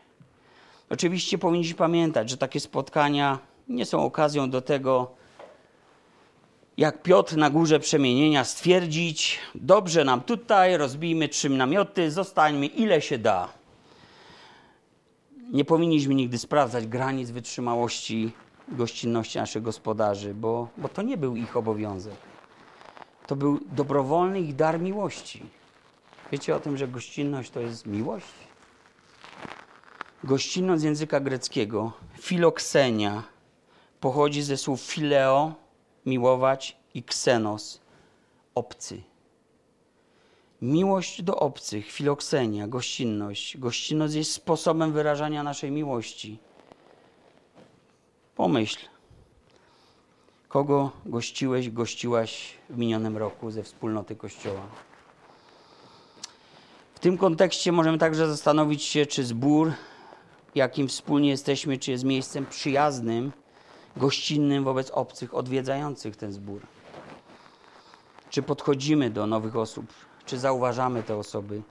Oczywiście 0.91 1.39
powinniśmy 1.39 1.76
pamiętać, 1.76 2.30
że 2.30 2.37
takie 2.37 2.61
spotkania 2.61 3.39
nie 3.68 3.87
są 3.87 4.05
okazją 4.05 4.51
do 4.51 4.62
tego, 4.62 5.11
jak 6.76 7.03
Piotr 7.03 7.37
na 7.37 7.51
górze 7.51 7.80
przemienienia 7.80 8.45
stwierdzić: 8.45 9.39
Dobrze 9.55 10.05
nam 10.05 10.20
tutaj, 10.20 10.76
rozbijmy 10.76 11.28
trzy 11.28 11.49
namioty, 11.49 12.11
zostańmy 12.11 12.66
ile 12.66 13.01
się 13.01 13.18
da. 13.18 13.49
Nie 15.53 15.64
powinniśmy 15.64 16.14
nigdy 16.14 16.39
sprawdzać 16.39 16.87
granic 16.87 17.30
wytrzymałości 17.30 18.32
gościnności 18.68 19.39
naszych 19.39 19.62
gospodarzy, 19.62 20.34
bo, 20.34 20.68
bo 20.76 20.89
to 20.89 21.03
nie 21.03 21.16
był 21.16 21.37
ich 21.37 21.57
obowiązek. 21.57 22.16
To 23.26 23.37
był 23.37 23.61
dobrowolny 23.72 24.41
ich 24.41 24.57
dar 24.57 24.80
miłości. 24.80 25.43
Wiecie 26.32 26.57
o 26.57 26.61
tym, 26.61 26.76
że 26.76 26.89
gościnność 26.89 27.51
to 27.51 27.61
jest 27.61 27.87
miłość? 27.87 28.46
Gościnność 30.27 30.85
języka 30.85 31.20
greckiego, 31.20 31.93
filoksenia, 32.18 33.22
pochodzi 34.01 34.43
ze 34.43 34.57
słów 34.57 34.81
fileo, 34.81 35.55
miłować, 36.07 36.77
i 36.95 37.03
ksenos, 37.03 37.81
obcy. 38.55 39.03
Miłość 40.62 41.22
do 41.22 41.37
obcych, 41.37 41.93
filoksenia, 41.93 42.68
gościnność. 42.68 43.59
Gościnność 43.59 44.14
jest 44.14 44.33
sposobem 44.33 44.93
wyrażania 44.93 45.43
naszej 45.43 45.70
miłości. 45.70 46.39
Pomyśl, 48.37 48.87
kogo 50.49 50.91
gościłeś, 51.07 51.70
gościłaś 51.70 52.55
w 52.70 52.79
minionym 52.79 53.16
roku 53.16 53.51
ze 53.51 53.62
wspólnoty 53.62 54.16
Kościoła. 54.16 54.66
W 56.95 56.99
tym 56.99 57.18
kontekście 57.18 57.72
możemy 57.72 57.99
także 57.99 58.29
zastanowić 58.29 58.83
się, 58.83 59.07
czy 59.07 59.24
zbór, 59.24 59.72
jakim 60.57 60.89
wspólnie 60.89 61.29
jesteśmy, 61.29 61.79
czy 61.79 61.91
jest 61.91 62.05
miejscem 62.05 62.47
przyjaznym, 62.47 63.33
gościnnym 63.97 64.65
wobec 64.65 64.91
obcych, 64.91 65.35
odwiedzających 65.35 66.17
ten 66.17 66.33
zbór. 66.33 66.61
Czy 68.31 68.43
podchodzimy 68.43 69.11
do 69.11 69.27
nowych 69.27 69.57
osób, 69.57 69.87
czy 70.27 70.39
zauważamy 70.39 71.03
te 71.03 71.17
osoby. 71.17 71.63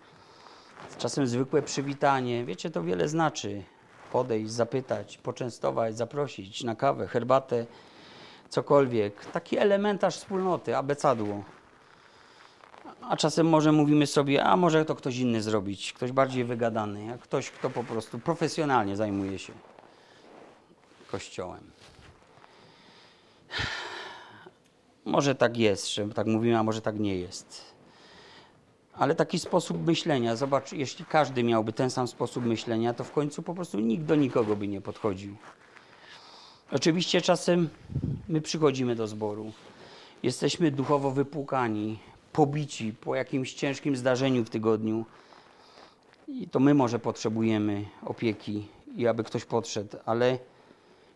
Czasem 0.98 1.28
zwykłe 1.28 1.62
przywitanie, 1.62 2.46
wiecie, 2.46 2.70
to 2.70 2.84
wiele 2.84 3.08
znaczy. 3.08 3.64
Podejść, 4.12 4.52
zapytać, 4.52 5.18
poczęstować, 5.18 5.98
zaprosić 5.98 6.64
na 6.64 6.76
kawę, 6.76 7.08
herbatę, 7.08 7.66
cokolwiek. 8.50 9.26
Taki 9.26 9.58
elementarz 9.58 10.18
wspólnoty, 10.18 10.78
abecadło. 10.78 11.44
A 13.10 13.18
czasem 13.18 13.49
może 13.49 13.72
mówimy 13.72 14.08
sobie, 14.08 14.43
a 14.43 14.58
może 14.58 14.86
to 14.86 14.95
ktoś 14.95 15.18
inny 15.18 15.41
zrobić, 15.41 15.93
ktoś 15.93 16.12
bardziej 16.12 16.43
wygadany, 16.43 17.14
a 17.14 17.18
ktoś, 17.18 17.49
kto 17.49 17.70
po 17.70 17.84
prostu 17.84 18.20
profesjonalnie 18.20 18.95
zajmuje 18.95 19.39
się 19.39 19.53
kościołem. 21.12 21.64
Może 25.06 25.36
tak 25.36 25.58
jest, 25.58 25.93
że 25.93 26.10
tak 26.10 26.28
mówimy, 26.28 26.58
a 26.58 26.64
może 26.64 26.82
tak 26.82 26.99
nie 26.99 27.16
jest. 27.16 27.76
Ale 28.93 29.16
taki 29.16 29.39
sposób 29.39 29.88
myślenia, 29.88 30.36
zobacz, 30.36 30.72
jeśli 30.72 31.06
każdy 31.06 31.43
miałby 31.43 31.74
ten 31.74 31.89
sam 31.89 32.08
sposób 32.08 32.45
myślenia, 32.45 32.93
to 32.93 33.03
w 33.03 33.12
końcu 33.12 33.43
po 33.43 33.53
prostu 33.53 33.80
nikt 33.80 34.03
do 34.03 34.16
nikogo 34.16 34.56
by 34.56 34.68
nie 34.68 34.82
podchodził. 34.82 35.36
Oczywiście 36.72 37.22
czasem 37.22 37.70
my 38.28 38.41
przychodzimy 38.41 38.95
do 38.95 39.08
zboru, 39.08 39.51
jesteśmy 40.24 40.72
duchowo 40.72 41.12
wypłukani, 41.12 41.99
pobici 42.36 42.94
po 42.94 43.16
jakimś 43.16 43.54
ciężkim 43.54 43.96
zdarzeniu 43.96 44.46
w 44.46 44.50
tygodniu. 44.50 45.06
I 46.28 46.48
to 46.48 46.60
my 46.60 46.74
może 46.74 47.00
potrzebujemy 47.00 47.86
opieki 48.06 48.68
i 48.98 49.08
aby 49.08 49.24
ktoś 49.24 49.46
podszedł, 49.46 49.98
ale 50.06 50.40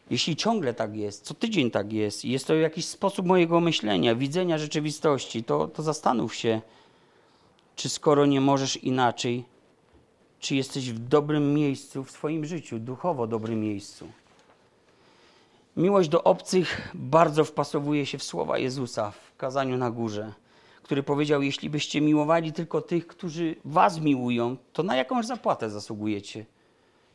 jeśli 0.10 0.36
ciągle 0.36 0.74
tak 0.74 0.96
jest, 0.96 1.26
co 1.26 1.34
tydzień 1.34 1.72
tak 1.72 1.94
jest, 1.94 2.26
i 2.26 2.32
jest 2.32 2.48
to 2.48 2.56
jakiś 2.56 2.86
sposób 2.86 3.26
mojego 3.26 3.60
myślenia, 3.60 4.16
widzenia 4.16 4.58
rzeczywistości, 4.58 5.44
to, 5.44 5.68
to 5.68 5.84
zastanów 5.84 6.36
się, 6.36 6.62
czy 7.76 7.90
skoro 7.90 8.26
nie 8.26 8.42
możesz 8.42 8.78
inaczej, 8.78 9.46
czy 10.40 10.56
jesteś 10.56 10.92
w 10.92 11.00
dobrym 11.00 11.54
miejscu 11.54 12.04
w 12.04 12.12
swoim 12.12 12.46
życiu, 12.46 12.80
duchowo 12.80 13.28
dobrym 13.28 13.62
miejscu. 13.62 14.08
Miłość 15.78 16.10
do 16.10 16.24
obcych 16.24 16.92
bardzo 16.94 17.46
wpasowuje 17.46 18.06
się 18.06 18.18
w 18.18 18.24
słowa 18.24 18.58
Jezusa 18.58 19.12
w 19.12 19.38
kazaniu 19.38 19.78
na 19.78 19.92
górze, 19.92 20.34
który 20.90 21.04
powiedział: 21.04 21.42
Jeśli 21.42 21.70
byście 21.70 22.02
miłowali 22.02 22.54
tylko 22.54 22.82
tych, 22.82 23.08
którzy 23.08 23.56
was 23.66 24.00
miłują, 24.00 24.58
to 24.74 24.84
na 24.84 24.96
jakąś 24.96 25.26
zapłatę 25.26 25.70
zasługujecie. 25.70 26.46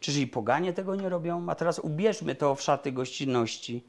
Czyż 0.01 0.16
i 0.16 0.27
poganie 0.27 0.72
tego 0.72 0.95
nie 0.95 1.09
robią? 1.09 1.47
A 1.49 1.55
teraz 1.55 1.79
ubierzmy 1.79 2.35
to 2.35 2.55
w 2.55 2.62
szaty 2.62 2.93
gościnności. 2.93 3.83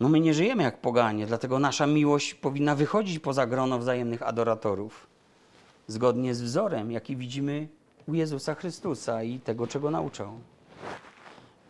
No 0.00 0.08
my 0.08 0.20
nie 0.20 0.34
żyjemy 0.34 0.62
jak 0.62 0.80
poganie, 0.80 1.26
dlatego 1.26 1.58
nasza 1.58 1.86
miłość 1.86 2.34
powinna 2.34 2.74
wychodzić 2.74 3.18
poza 3.18 3.46
grono 3.46 3.78
wzajemnych 3.78 4.22
adoratorów. 4.22 5.06
Zgodnie 5.86 6.34
z 6.34 6.42
wzorem, 6.42 6.92
jaki 6.92 7.16
widzimy 7.16 7.68
u 8.08 8.14
Jezusa 8.14 8.54
Chrystusa 8.54 9.22
i 9.22 9.38
tego, 9.38 9.66
czego 9.66 9.90
nauczał. 9.90 10.32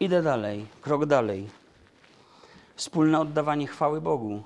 Idę 0.00 0.22
dalej, 0.22 0.66
krok 0.80 1.06
dalej. 1.06 1.48
Wspólne 2.76 3.20
oddawanie 3.20 3.66
chwały 3.66 4.00
Bogu. 4.00 4.42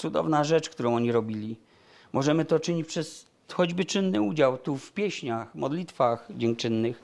Cudowna 0.00 0.44
rzecz, 0.44 0.70
którą 0.70 0.96
oni 0.96 1.12
robili. 1.12 1.56
Możemy 2.12 2.44
to 2.44 2.60
czynić 2.60 2.86
przez 2.86 3.26
choćby 3.52 3.84
czynny 3.84 4.22
udział 4.22 4.58
tu 4.58 4.76
w 4.76 4.92
pieśniach, 4.92 5.54
modlitwach 5.54 6.28
dziękczynnych. 6.30 7.02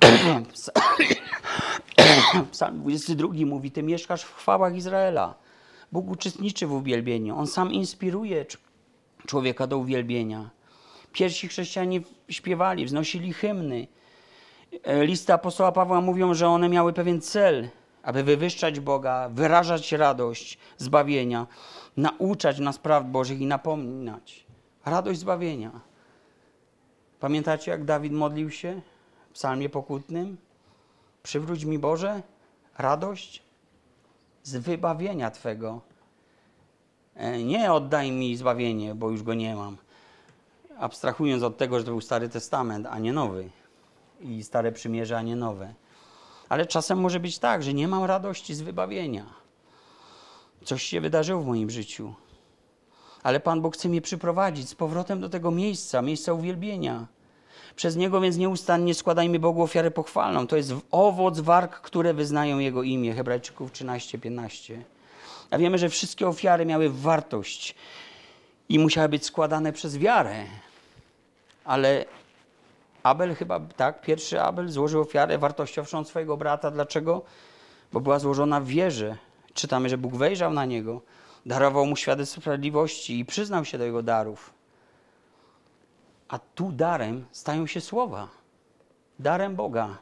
Psalm 2.52 2.80
22 2.80 3.28
mówi: 3.46 3.70
Ty 3.70 3.82
mieszkasz 3.82 4.22
w 4.22 4.34
chwałach 4.34 4.76
Izraela. 4.76 5.34
Bóg 5.92 6.10
uczestniczy 6.10 6.66
w 6.66 6.72
uwielbieniu. 6.72 7.38
On 7.38 7.46
sam 7.46 7.72
inspiruje 7.72 8.44
cz- 8.44 8.58
człowieka 9.26 9.66
do 9.66 9.78
uwielbienia. 9.78 10.50
Pierwsi 11.12 11.48
chrześcijanie 11.48 12.00
śpiewali, 12.28 12.86
wznosili 12.86 13.32
hymny. 13.32 13.86
E, 14.82 15.06
listy 15.06 15.32
apostoła 15.32 15.72
Pawła 15.72 16.00
mówią, 16.00 16.34
że 16.34 16.48
one 16.48 16.68
miały 16.68 16.92
pewien 16.92 17.20
cel, 17.20 17.68
aby 18.02 18.24
wywyższać 18.24 18.80
Boga, 18.80 19.28
wyrażać 19.28 19.92
radość 19.92 20.58
zbawienia, 20.78 21.46
nauczać 22.00 22.58
nas 22.58 22.78
praw 22.78 23.06
Bożych 23.06 23.40
i 23.40 23.46
napominać. 23.46 24.46
Radość 24.84 25.20
zbawienia. 25.20 25.70
Pamiętacie, 27.20 27.70
jak 27.70 27.84
Dawid 27.84 28.12
modlił 28.12 28.50
się 28.50 28.80
w 29.30 29.32
psalmie 29.32 29.68
pokutnym? 29.68 30.36
Przywróć 31.22 31.64
mi 31.64 31.78
Boże 31.78 32.22
radość 32.78 33.42
z 34.42 34.56
wybawienia 34.56 35.30
Twego. 35.30 35.80
E, 37.14 37.42
nie 37.42 37.72
oddaj 37.72 38.12
mi 38.12 38.36
zbawienie, 38.36 38.94
bo 38.94 39.10
już 39.10 39.22
go 39.22 39.34
nie 39.34 39.56
mam. 39.56 39.76
Abstrahując 40.78 41.42
od 41.42 41.56
tego, 41.56 41.78
że 41.78 41.84
to 41.84 41.90
był 41.90 42.00
Stary 42.00 42.28
Testament, 42.28 42.86
a 42.90 42.98
nie 42.98 43.12
Nowy. 43.12 43.50
I 44.20 44.42
Stare 44.42 44.72
Przymierze, 44.72 45.18
a 45.18 45.22
nie 45.22 45.36
Nowe. 45.36 45.74
Ale 46.48 46.66
czasem 46.66 47.00
może 47.00 47.20
być 47.20 47.38
tak, 47.38 47.62
że 47.62 47.74
nie 47.74 47.88
mam 47.88 48.04
radości 48.04 48.54
z 48.54 48.60
wybawienia. 48.60 49.39
Coś 50.64 50.82
się 50.82 51.00
wydarzyło 51.00 51.42
w 51.42 51.46
moim 51.46 51.70
życiu. 51.70 52.14
Ale 53.22 53.40
Pan 53.40 53.60
Bóg 53.60 53.74
chce 53.74 53.88
mnie 53.88 54.00
przyprowadzić 54.00 54.68
z 54.68 54.74
powrotem 54.74 55.20
do 55.20 55.28
tego 55.28 55.50
miejsca, 55.50 56.02
miejsca 56.02 56.32
uwielbienia. 56.32 57.06
Przez 57.76 57.96
Niego 57.96 58.20
więc 58.20 58.36
nieustannie 58.36 58.94
składajmy 58.94 59.38
Bogu 59.38 59.62
ofiarę 59.62 59.90
pochwalną. 59.90 60.46
To 60.46 60.56
jest 60.56 60.72
owoc 60.90 61.40
warg, 61.40 61.80
które 61.80 62.14
wyznają 62.14 62.58
Jego 62.58 62.82
imię. 62.82 63.14
Hebrajczyków 63.14 63.72
13-15. 63.72 64.76
A 65.50 65.58
wiemy, 65.58 65.78
że 65.78 65.88
wszystkie 65.88 66.28
ofiary 66.28 66.66
miały 66.66 66.90
wartość 66.90 67.74
i 68.68 68.78
musiały 68.78 69.08
być 69.08 69.26
składane 69.26 69.72
przez 69.72 69.98
wiarę. 69.98 70.44
Ale 71.64 72.04
Abel 73.02 73.34
chyba, 73.34 73.60
tak, 73.60 74.00
pierwszy 74.00 74.42
Abel 74.42 74.68
złożył 74.68 75.00
ofiarę 75.00 75.38
wartościowszą 75.38 76.04
swojego 76.04 76.36
brata. 76.36 76.70
Dlaczego? 76.70 77.22
Bo 77.92 78.00
była 78.00 78.18
złożona 78.18 78.60
w 78.60 78.66
wierze. 78.66 79.16
Czytamy, 79.54 79.88
że 79.88 79.98
Bóg 79.98 80.16
wejrzał 80.16 80.52
na 80.52 80.64
niego, 80.64 81.02
darował 81.46 81.86
mu 81.86 81.96
świadectwo 81.96 82.40
sprawiedliwości 82.40 83.18
i 83.18 83.24
przyznał 83.24 83.64
się 83.64 83.78
do 83.78 83.84
jego 83.84 84.02
darów. 84.02 84.54
A 86.28 86.38
tu 86.38 86.72
darem 86.72 87.24
stają 87.32 87.66
się 87.66 87.80
słowa. 87.80 88.28
Darem 89.18 89.56
Boga. 89.56 89.98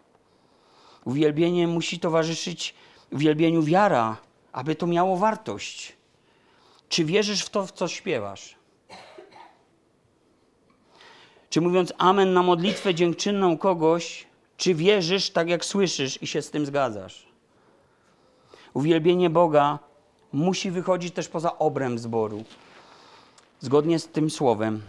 Uwielbienie 1.04 1.66
musi 1.66 2.00
towarzyszyć 2.00 2.74
uwielbieniu 3.12 3.62
wiara, 3.62 4.16
aby 4.52 4.74
to 4.74 4.86
miało 4.86 5.16
wartość. 5.16 5.96
Czy 6.88 7.04
wierzysz 7.04 7.42
w 7.44 7.50
to, 7.50 7.66
w 7.66 7.72
co 7.72 7.88
śpiewasz? 7.88 8.54
Czy 11.50 11.60
mówiąc 11.60 11.92
amen 11.98 12.32
na 12.32 12.42
modlitwę 12.42 12.94
dziękczynną 12.94 13.58
kogoś, 13.58 14.26
czy 14.56 14.74
wierzysz 14.74 15.30
tak 15.30 15.48
jak 15.48 15.64
słyszysz 15.64 16.22
i 16.22 16.26
się 16.26 16.42
z 16.42 16.50
tym 16.50 16.66
zgadzasz? 16.66 17.27
Uwielbienie 18.74 19.30
Boga 19.30 19.78
musi 20.32 20.70
wychodzić 20.70 21.14
też 21.14 21.28
poza 21.28 21.58
obręb 21.58 21.98
zboru. 21.98 22.44
Zgodnie 23.60 23.98
z 23.98 24.08
tym 24.08 24.30
słowem. 24.30 24.82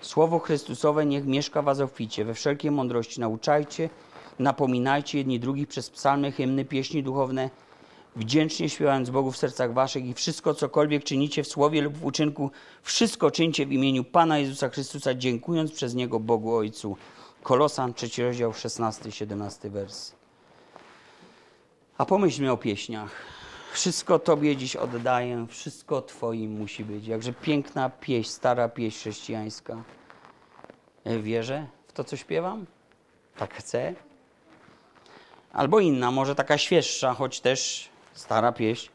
Słowo 0.00 0.38
Chrystusowe 0.38 1.06
niech 1.06 1.26
mieszka 1.26 1.62
was 1.62 1.80
obficie. 1.80 2.24
We 2.24 2.34
wszelkiej 2.34 2.70
mądrości 2.70 3.20
nauczajcie, 3.20 3.90
napominajcie 4.38 5.18
jedni 5.18 5.40
drugich 5.40 5.68
przez 5.68 5.90
psalmy, 5.90 6.32
hymny, 6.32 6.64
pieśni 6.64 7.02
duchowne, 7.02 7.50
wdzięcznie 8.16 8.68
śpiewając 8.68 9.10
Bogu 9.10 9.32
w 9.32 9.36
sercach 9.36 9.72
waszych 9.72 10.06
i 10.06 10.14
wszystko, 10.14 10.54
cokolwiek 10.54 11.04
czynicie 11.04 11.42
w 11.42 11.48
słowie 11.48 11.82
lub 11.82 11.96
w 11.96 12.04
uczynku, 12.04 12.50
wszystko 12.82 13.30
czyńcie 13.30 13.66
w 13.66 13.72
imieniu 13.72 14.04
Pana 14.04 14.38
Jezusa 14.38 14.68
Chrystusa, 14.68 15.14
dziękując 15.14 15.72
przez 15.72 15.94
Niego 15.94 16.20
Bogu 16.20 16.54
Ojcu. 16.56 16.96
Kolosan, 17.42 17.94
trzeci 17.94 18.22
rozdział, 18.22 18.50
16-17 18.50 19.70
wers. 19.70 20.17
A 21.98 22.04
pomyślmy 22.04 22.52
o 22.52 22.56
pieśniach. 22.56 23.10
Wszystko 23.72 24.18
Tobie 24.18 24.56
dziś 24.56 24.76
oddaję, 24.76 25.46
wszystko 25.48 26.02
Twoim 26.02 26.58
musi 26.58 26.84
być. 26.84 27.06
Jakże 27.06 27.32
piękna 27.32 27.90
pieśń, 27.90 28.30
stara 28.30 28.68
pieśń 28.68 28.98
chrześcijańska. 28.98 29.82
Wierzę 31.06 31.66
w 31.88 31.92
to, 31.92 32.04
co 32.04 32.16
śpiewam? 32.16 32.66
Tak 33.36 33.54
chcę? 33.54 33.94
Albo 35.52 35.80
inna, 35.80 36.10
może 36.10 36.34
taka 36.34 36.58
świeższa, 36.58 37.14
choć 37.14 37.40
też 37.40 37.88
stara 38.12 38.52
pieśń. 38.52 38.90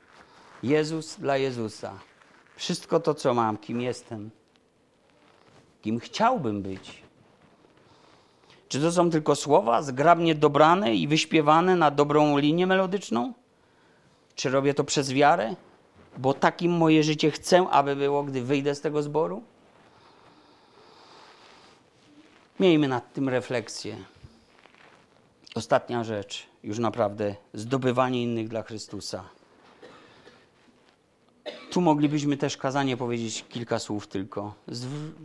Jezus 0.63 1.15
dla 1.15 1.37
Jezusa. 1.37 1.99
Wszystko 2.55 2.99
to, 2.99 3.13
co 3.13 3.33
mam, 3.33 3.57
kim 3.57 3.81
jestem, 3.81 4.29
kim 5.81 5.99
chciałbym 5.99 6.61
być. 6.61 7.02
Czy 8.73 8.81
to 8.81 8.91
są 8.91 9.09
tylko 9.09 9.35
słowa 9.35 9.81
zgrabnie 9.81 10.35
dobrane 10.35 10.95
i 10.95 11.07
wyśpiewane 11.07 11.75
na 11.75 11.91
dobrą 11.91 12.37
linię 12.37 12.67
melodyczną? 12.67 13.33
Czy 14.35 14.49
robię 14.49 14.73
to 14.73 14.83
przez 14.83 15.11
wiarę? 15.11 15.55
Bo 16.17 16.33
takim 16.33 16.71
moje 16.71 17.03
życie 17.03 17.31
chcę, 17.31 17.67
aby 17.69 17.95
było, 17.95 18.23
gdy 18.23 18.41
wyjdę 18.41 18.75
z 18.75 18.81
tego 18.81 19.03
zboru? 19.03 19.43
Miejmy 22.59 22.87
nad 22.87 23.13
tym 23.13 23.29
refleksję. 23.29 23.95
Ostatnia 25.55 26.03
rzecz, 26.03 26.47
już 26.63 26.79
naprawdę, 26.79 27.35
zdobywanie 27.53 28.23
innych 28.23 28.47
dla 28.47 28.63
Chrystusa. 28.63 29.23
Tu 31.71 31.81
moglibyśmy 31.81 32.37
też 32.37 32.57
kazanie 32.57 32.97
powiedzieć 32.97 33.45
kilka 33.49 33.79
słów 33.79 34.07
tylko. 34.07 34.53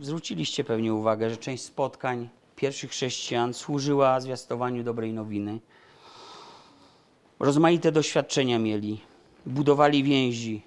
Zwróciliście 0.01 0.63
pewnie 0.63 0.93
uwagę, 0.93 1.29
że 1.29 1.37
część 1.37 1.63
spotkań 1.63 2.29
pierwszych 2.59 2.91
chrześcijan 2.91 3.53
służyła 3.53 4.19
zwiastowaniu 4.19 4.83
dobrej 4.83 5.13
nowiny. 5.13 5.59
Rozmaite 7.39 7.91
doświadczenia 7.91 8.59
mieli, 8.59 9.01
budowali 9.45 10.03
więzi, 10.03 10.61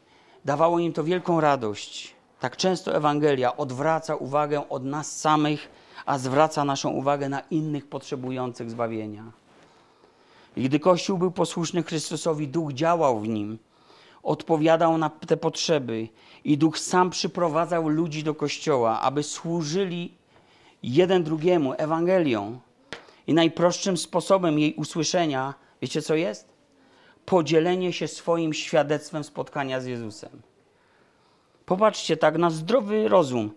dawało 0.44 0.78
im 0.78 0.92
to 0.92 1.04
wielką 1.04 1.40
radość. 1.40 2.14
Tak 2.40 2.56
często 2.56 2.96
Ewangelia 2.96 3.56
odwraca 3.56 4.16
uwagę 4.16 4.68
od 4.68 4.84
nas 4.84 5.20
samych, 5.20 5.68
a 6.06 6.18
zwraca 6.18 6.64
naszą 6.64 6.90
uwagę 6.90 7.28
na 7.28 7.40
innych 7.40 7.88
potrzebujących 7.88 8.70
zbawienia. 8.70 9.24
I 10.56 10.62
gdy 10.64 10.80
Kościół 10.80 11.18
był 11.18 11.30
posłuszny 11.30 11.82
Chrystusowi, 11.82 12.48
Duch 12.48 12.72
działał 12.72 13.20
w 13.20 13.28
nim, 13.28 13.58
odpowiadał 14.22 14.98
na 14.98 15.10
te 15.10 15.36
potrzeby 15.36 16.08
i 16.44 16.58
Duch 16.58 16.78
sam 16.78 17.10
przyprowadzał 17.10 17.88
ludzi 17.88 18.24
do 18.24 18.34
Kościoła, 18.34 19.00
aby 19.00 19.22
służyli 19.22 20.21
jeden 20.82 21.24
drugiemu 21.24 21.72
Ewangelią. 21.78 22.58
I 23.26 23.34
najprostszym 23.34 23.96
sposobem 23.96 24.58
jej 24.58 24.74
usłyszenia, 24.74 25.54
wiecie 25.82 26.02
co 26.02 26.14
jest? 26.14 26.48
Podzielenie 27.26 27.92
się 27.92 28.08
swoim 28.08 28.52
świadectwem 28.52 29.24
spotkania 29.24 29.80
z 29.80 29.86
Jezusem. 29.86 30.42
Popatrzcie 31.66 32.16
tak 32.16 32.38
na 32.38 32.50
zdrowy 32.50 33.08
rozum. 33.08 33.50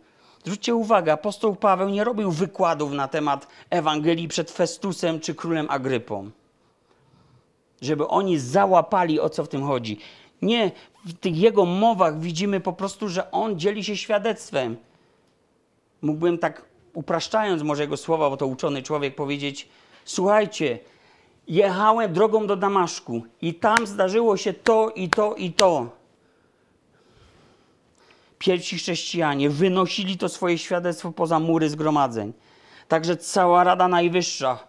Zwróćcie 0.43 0.75
uwagę, 0.75 1.13
apostoł 1.13 1.55
Paweł 1.55 1.89
nie 1.89 2.03
robił 2.03 2.31
wykładów 2.31 2.91
na 2.91 3.07
temat 3.07 3.47
Ewangelii 3.69 4.27
przed 4.27 4.51
Festusem 4.51 5.19
czy 5.19 5.35
królem 5.35 5.67
Agrypą 5.69 6.31
żeby 7.81 8.07
oni 8.07 8.39
załapali, 8.39 9.19
o 9.19 9.29
co 9.29 9.43
w 9.43 9.47
tym 9.47 9.63
chodzi. 9.63 9.99
Nie, 10.41 10.71
w 11.05 11.13
tych 11.13 11.37
jego 11.37 11.65
mowach 11.65 12.19
widzimy 12.19 12.59
po 12.59 12.73
prostu, 12.73 13.09
że 13.09 13.31
on 13.31 13.59
dzieli 13.59 13.83
się 13.83 13.97
świadectwem. 13.97 14.77
Mógłbym 16.01 16.37
tak 16.37 16.65
upraszczając 16.95 17.63
może 17.63 17.83
jego 17.83 17.97
słowa, 17.97 18.29
bo 18.29 18.37
to 18.37 18.47
uczony 18.47 18.83
człowiek 18.83 19.15
powiedzieć: 19.15 19.67
Słuchajcie, 20.05 20.79
jechałem 21.47 22.13
drogą 22.13 22.47
do 22.47 22.55
Damaszku 22.55 23.23
i 23.41 23.53
tam 23.53 23.87
zdarzyło 23.87 24.37
się 24.37 24.53
to 24.53 24.89
i 24.89 25.09
to 25.09 25.35
i 25.35 25.53
to. 25.53 25.89
Pierwsi 28.39 28.77
chrześcijanie 28.77 29.49
wynosili 29.49 30.17
to 30.17 30.29
swoje 30.29 30.57
świadectwo 30.57 31.11
poza 31.11 31.39
mury 31.39 31.69
zgromadzeń. 31.69 32.33
Także 32.87 33.17
cała 33.17 33.63
Rada 33.63 33.87
Najwyższa 33.87 34.59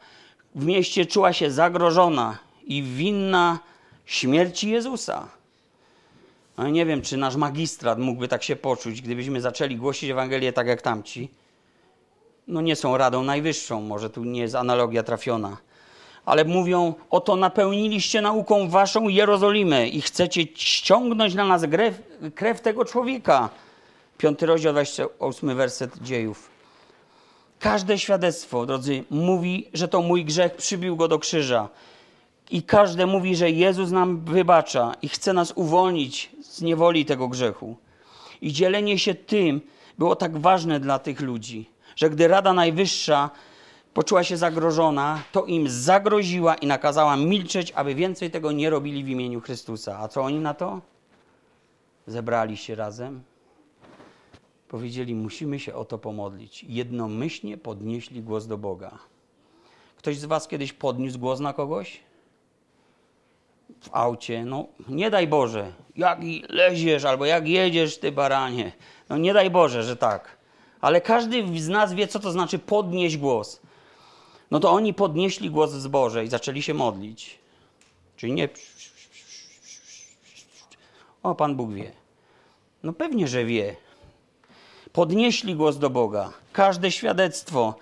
w 0.55 0.65
mieście 0.65 1.07
czuła 1.07 1.33
się 1.33 1.51
zagrożona 1.51 2.39
i 2.65 2.83
winna 2.83 3.59
śmierci 4.07 4.71
Jezusa. 4.71 5.29
No 6.59 6.69
nie 6.69 6.87
wiem, 6.87 7.03
czy 7.03 7.17
nasz 7.17 7.37
magistrat 7.37 7.99
mógłby 7.99 8.29
tak 8.29 8.43
się 8.43 8.57
poczuć, 8.57 9.03
gdybyśmy 9.03 9.41
zaczęli 9.41 9.77
głosić 9.77 10.11
Ewangelię 10.11 10.53
tak 10.53 10.67
jak 10.67 10.83
tamci. 10.83 11.29
No 12.47 12.61
nie 12.61 12.77
są 12.77 12.97
radą 12.97 13.23
najwyższą, 13.23 13.81
może 13.81 14.11
tu 14.11 14.25
nie 14.25 14.41
jest 14.41 14.55
analogia 14.55 15.03
trafiona. 15.03 15.57
Ale 16.25 16.45
mówią, 16.45 16.95
oto 17.11 17.37
napełniliście 17.37 18.21
nauką 18.21 18.69
waszą 18.69 19.09
Jerozolimę 19.09 19.89
i 19.89 20.01
chcecie 20.01 20.43
ściągnąć 20.55 21.35
na 21.35 21.45
nas 21.45 21.63
krew, 21.71 22.03
krew 22.35 22.61
tego 22.61 22.85
człowieka. 22.85 23.51
Piąty 24.19 24.47
rozdział, 24.47 24.73
28 24.73 25.57
werset 25.57 25.99
dziejów. 25.99 26.51
Każde 27.59 27.99
świadectwo, 27.99 28.67
drodzy, 28.67 29.05
mówi, 29.11 29.69
że 29.75 29.89
to 29.89 30.03
mój 30.03 30.25
grzech 30.25 30.55
przybił 30.57 30.97
go 30.97 31.09
do 31.09 31.19
krzyża. 31.19 31.69
I 32.51 32.63
każdy 32.63 33.07
mówi, 33.07 33.37
że 33.37 33.51
Jezus 33.51 33.91
nam 33.91 34.25
wybacza 34.25 34.95
i 35.03 35.09
chce 35.09 35.33
nas 35.33 35.53
uwolnić 35.55 36.31
z 36.43 36.63
niewoli 36.63 37.05
tego 37.05 37.29
grzechu. 37.29 37.77
I 38.43 38.53
dzielenie 38.53 38.99
się 38.99 39.15
tym 39.15 39.61
było 39.99 40.17
tak 40.17 40.39
ważne 40.39 40.81
dla 40.81 40.99
tych 40.99 41.21
ludzi, 41.21 41.71
że 41.97 42.11
gdy 42.11 42.29
Rada 42.29 42.53
Najwyższa 42.53 43.31
poczuła 43.95 44.25
się 44.25 44.37
zagrożona, 44.37 45.23
to 45.33 45.45
im 45.45 45.69
zagroziła 45.69 46.55
i 46.55 46.67
nakazała 46.67 47.17
milczeć, 47.17 47.73
aby 47.73 47.95
więcej 47.95 48.31
tego 48.31 48.53
nie 48.53 48.71
robili 48.71 49.05
w 49.05 49.09
imieniu 49.09 49.41
Chrystusa. 49.41 49.99
A 49.99 50.09
co 50.09 50.23
oni 50.23 50.39
na 50.39 50.55
to? 50.55 50.81
Zebrali 52.07 52.57
się 52.57 52.75
razem. 52.75 53.23
Powiedzieli, 54.69 55.15
musimy 55.15 55.61
się 55.61 55.75
o 55.75 55.85
to 55.85 55.99
pomodlić. 55.99 56.65
Jednomyślnie 56.69 57.59
podnieśli 57.59 58.23
głos 58.23 58.47
do 58.47 58.59
Boga. 58.59 58.99
Ktoś 59.97 60.19
z 60.19 60.25
Was 60.25 60.49
kiedyś 60.49 60.73
podniósł 60.73 61.19
głos 61.19 61.41
na 61.41 61.53
kogoś? 61.53 62.01
W 63.81 63.89
aucie? 63.93 64.45
No, 64.45 64.67
nie 64.89 65.11
daj 65.11 65.27
Boże, 65.27 65.73
jak 65.97 66.19
leziesz 66.49 67.05
albo 67.05 67.27
jak 67.27 67.49
jedziesz, 67.49 67.99
ty 67.99 68.13
baranie. 68.13 68.73
No, 69.09 69.17
nie 69.17 69.33
daj 69.33 69.51
Boże, 69.51 69.83
że 69.83 69.97
tak. 69.97 70.36
Ale 70.87 71.01
każdy 71.01 71.61
z 71.61 71.69
nas 71.69 71.95
wie, 71.95 72.09
co 72.09 72.21
to 72.21 72.33
znaczy 72.33 72.59
podnieść 72.59 73.17
głos. 73.17 73.61
No 74.51 74.61
to 74.61 74.71
oni 74.71 74.95
podnieśli 74.95 75.51
głos 75.51 75.73
w 75.73 75.81
zborze 75.81 76.25
i 76.25 76.29
zaczęli 76.29 76.63
się 76.63 76.75
modlić. 76.75 77.39
Czyli 78.17 78.33
nie. 78.33 78.49
O, 81.23 81.35
Pan 81.35 81.57
Bóg 81.57 81.73
wie. 81.73 81.93
No 82.83 82.93
pewnie, 82.93 83.29
że 83.29 83.45
wie. 83.45 83.77
Podnieśli 84.93 85.55
głos 85.55 85.79
do 85.79 85.91
Boga. 85.91 86.33
Każde 86.53 86.91
świadectwo 86.91 87.75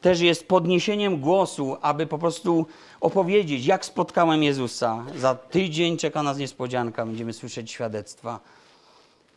też 0.00 0.20
jest 0.20 0.48
podniesieniem 0.48 1.20
głosu, 1.20 1.76
aby 1.82 2.06
po 2.06 2.18
prostu 2.18 2.66
opowiedzieć, 3.00 3.66
jak 3.66 3.84
spotkałem 3.84 4.42
Jezusa. 4.42 5.04
Za 5.16 5.34
tydzień 5.34 5.96
czeka 5.96 6.22
nas 6.22 6.38
niespodzianka, 6.38 7.06
będziemy 7.06 7.32
słyszeć 7.32 7.70
świadectwa, 7.70 8.40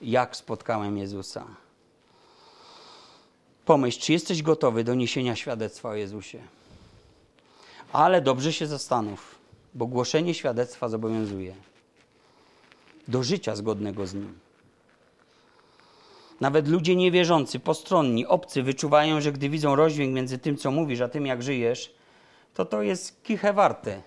jak 0.02 0.36
spotkałem 0.36 0.98
Jezusa. 0.98 1.69
Pomyśl, 3.70 4.00
czy 4.00 4.14
jesteś 4.14 4.42
gotowy 4.42 4.84
do 4.84 4.96
niesienia 4.96 5.36
świadectwa 5.36 5.90
o 5.90 5.96
Jezusie. 5.96 6.40
Ale 7.94 8.22
dobrze 8.22 8.54
się 8.54 8.68
zastanów, 8.68 9.36
bo 9.74 9.86
głoszenie 9.86 10.34
świadectwa 10.34 10.90
zobowiązuje 10.90 11.56
do 13.08 13.24
życia 13.24 13.56
zgodnego 13.56 14.08
z 14.08 14.14
nim. 14.14 14.40
Nawet 16.40 16.68
ludzie 16.68 16.96
niewierzący, 16.96 17.60
postronni, 17.60 18.26
obcy 18.26 18.64
wyczuwają, 18.64 19.22
że 19.22 19.32
gdy 19.32 19.50
widzą 19.50 19.76
rozdźwięk 19.76 20.16
między 20.16 20.38
tym, 20.38 20.58
co 20.58 20.72
mówisz, 20.72 21.02
a 21.02 21.08
tym, 21.08 21.26
jak 21.26 21.44
żyjesz, 21.44 21.94
to 22.54 22.66
to 22.66 22.82
jest 22.82 23.24
kichę 23.24 23.54
warte. 23.54 24.02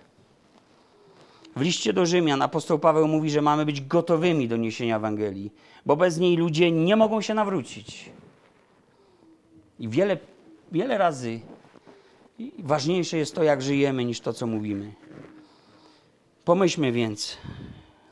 W 1.55 1.61
liście 1.61 1.93
do 1.93 2.05
Rzymian 2.05 2.41
apostoł 2.41 2.79
Paweł 2.79 3.07
mówi, 3.07 3.29
że 3.29 3.41
mamy 3.41 3.65
być 3.65 3.81
gotowymi 3.81 4.47
do 4.47 4.57
niesienia 4.57 4.95
Ewangelii, 4.95 5.53
bo 5.85 5.95
bez 5.95 6.17
niej 6.17 6.37
ludzie 6.37 6.71
nie 6.71 6.95
mogą 6.95 7.21
się 7.21 7.33
nawrócić. 7.33 8.09
I 9.83 9.89
wiele, 9.89 10.17
wiele 10.71 10.97
razy 10.97 11.39
ważniejsze 12.59 13.17
jest 13.17 13.35
to, 13.35 13.43
jak 13.43 13.61
żyjemy, 13.61 14.05
niż 14.05 14.19
to, 14.19 14.33
co 14.33 14.47
mówimy. 14.47 14.93
Pomyślmy 16.45 16.91
więc 16.91 17.37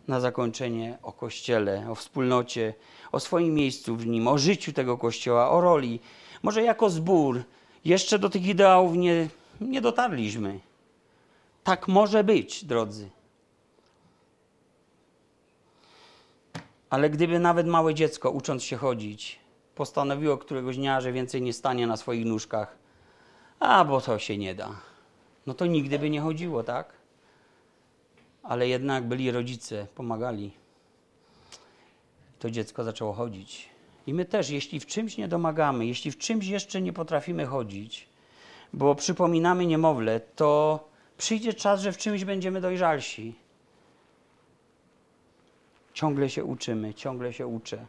na 0.08 0.20
zakończenie 0.20 0.98
o 1.04 1.12
Kościele, 1.12 1.90
o 1.90 1.96
wspólnocie, 1.96 2.74
o 3.12 3.20
swoim 3.20 3.54
miejscu 3.54 3.96
w 3.96 4.08
nim, 4.08 4.28
o 4.28 4.38
życiu 4.38 4.74
tego 4.74 4.98
Kościoła, 4.98 5.50
o 5.50 5.62
roli. 5.62 6.00
Może 6.44 6.64
jako 6.64 6.90
zbór 6.90 7.44
jeszcze 7.86 8.20
do 8.20 8.30
tych 8.30 8.46
ideałów 8.46 8.96
nie, 8.96 9.28
nie 9.62 9.82
dotarliśmy. 9.82 10.60
Tak 11.64 11.88
może 11.88 12.24
być, 12.24 12.66
drodzy. 12.66 13.10
Ale 16.90 17.10
gdyby 17.10 17.40
nawet 17.40 17.68
małe 17.68 17.94
dziecko, 17.94 18.32
ucząc 18.32 18.64
się 18.64 18.78
chodzić, 18.78 19.41
postanowiło 19.82 20.38
któregoś 20.38 20.78
dnia, 20.78 21.02
że 21.02 21.12
więcej 21.12 21.42
nie 21.42 21.54
stanie 21.54 21.88
na 21.88 21.98
swoich 21.98 22.26
nóżkach, 22.26 22.78
a 23.60 23.86
bo 23.86 24.02
to 24.02 24.20
się 24.20 24.38
nie 24.38 24.56
da, 24.56 24.70
no 25.48 25.54
to 25.54 25.66
nigdy 25.66 26.00
by 26.00 26.10
nie 26.10 26.22
chodziło, 26.22 26.64
tak? 26.64 26.94
Ale 28.44 28.68
jednak 28.68 29.04
byli 29.04 29.32
rodzice, 29.32 29.88
pomagali. 29.96 30.52
To 32.40 32.52
dziecko 32.52 32.84
zaczęło 32.84 33.14
chodzić. 33.14 33.70
I 34.08 34.14
my 34.14 34.26
też, 34.26 34.50
jeśli 34.50 34.80
w 34.80 34.86
czymś 34.86 35.18
nie 35.18 35.28
domagamy, 35.28 35.86
jeśli 35.86 36.12
w 36.12 36.18
czymś 36.18 36.48
jeszcze 36.48 36.82
nie 36.82 36.94
potrafimy 36.94 37.46
chodzić, 37.46 38.10
bo 38.74 38.96
przypominamy 38.96 39.66
niemowlę, 39.66 40.20
to 40.36 40.80
przyjdzie 41.18 41.54
czas, 41.54 41.82
że 41.82 41.92
w 41.92 41.98
czymś 41.98 42.26
będziemy 42.26 42.62
dojrzalsi. 42.62 43.36
Ciągle 45.94 46.30
się 46.30 46.44
uczymy, 46.44 46.94
ciągle 46.94 47.34
się 47.34 47.48
uczę. 47.48 47.86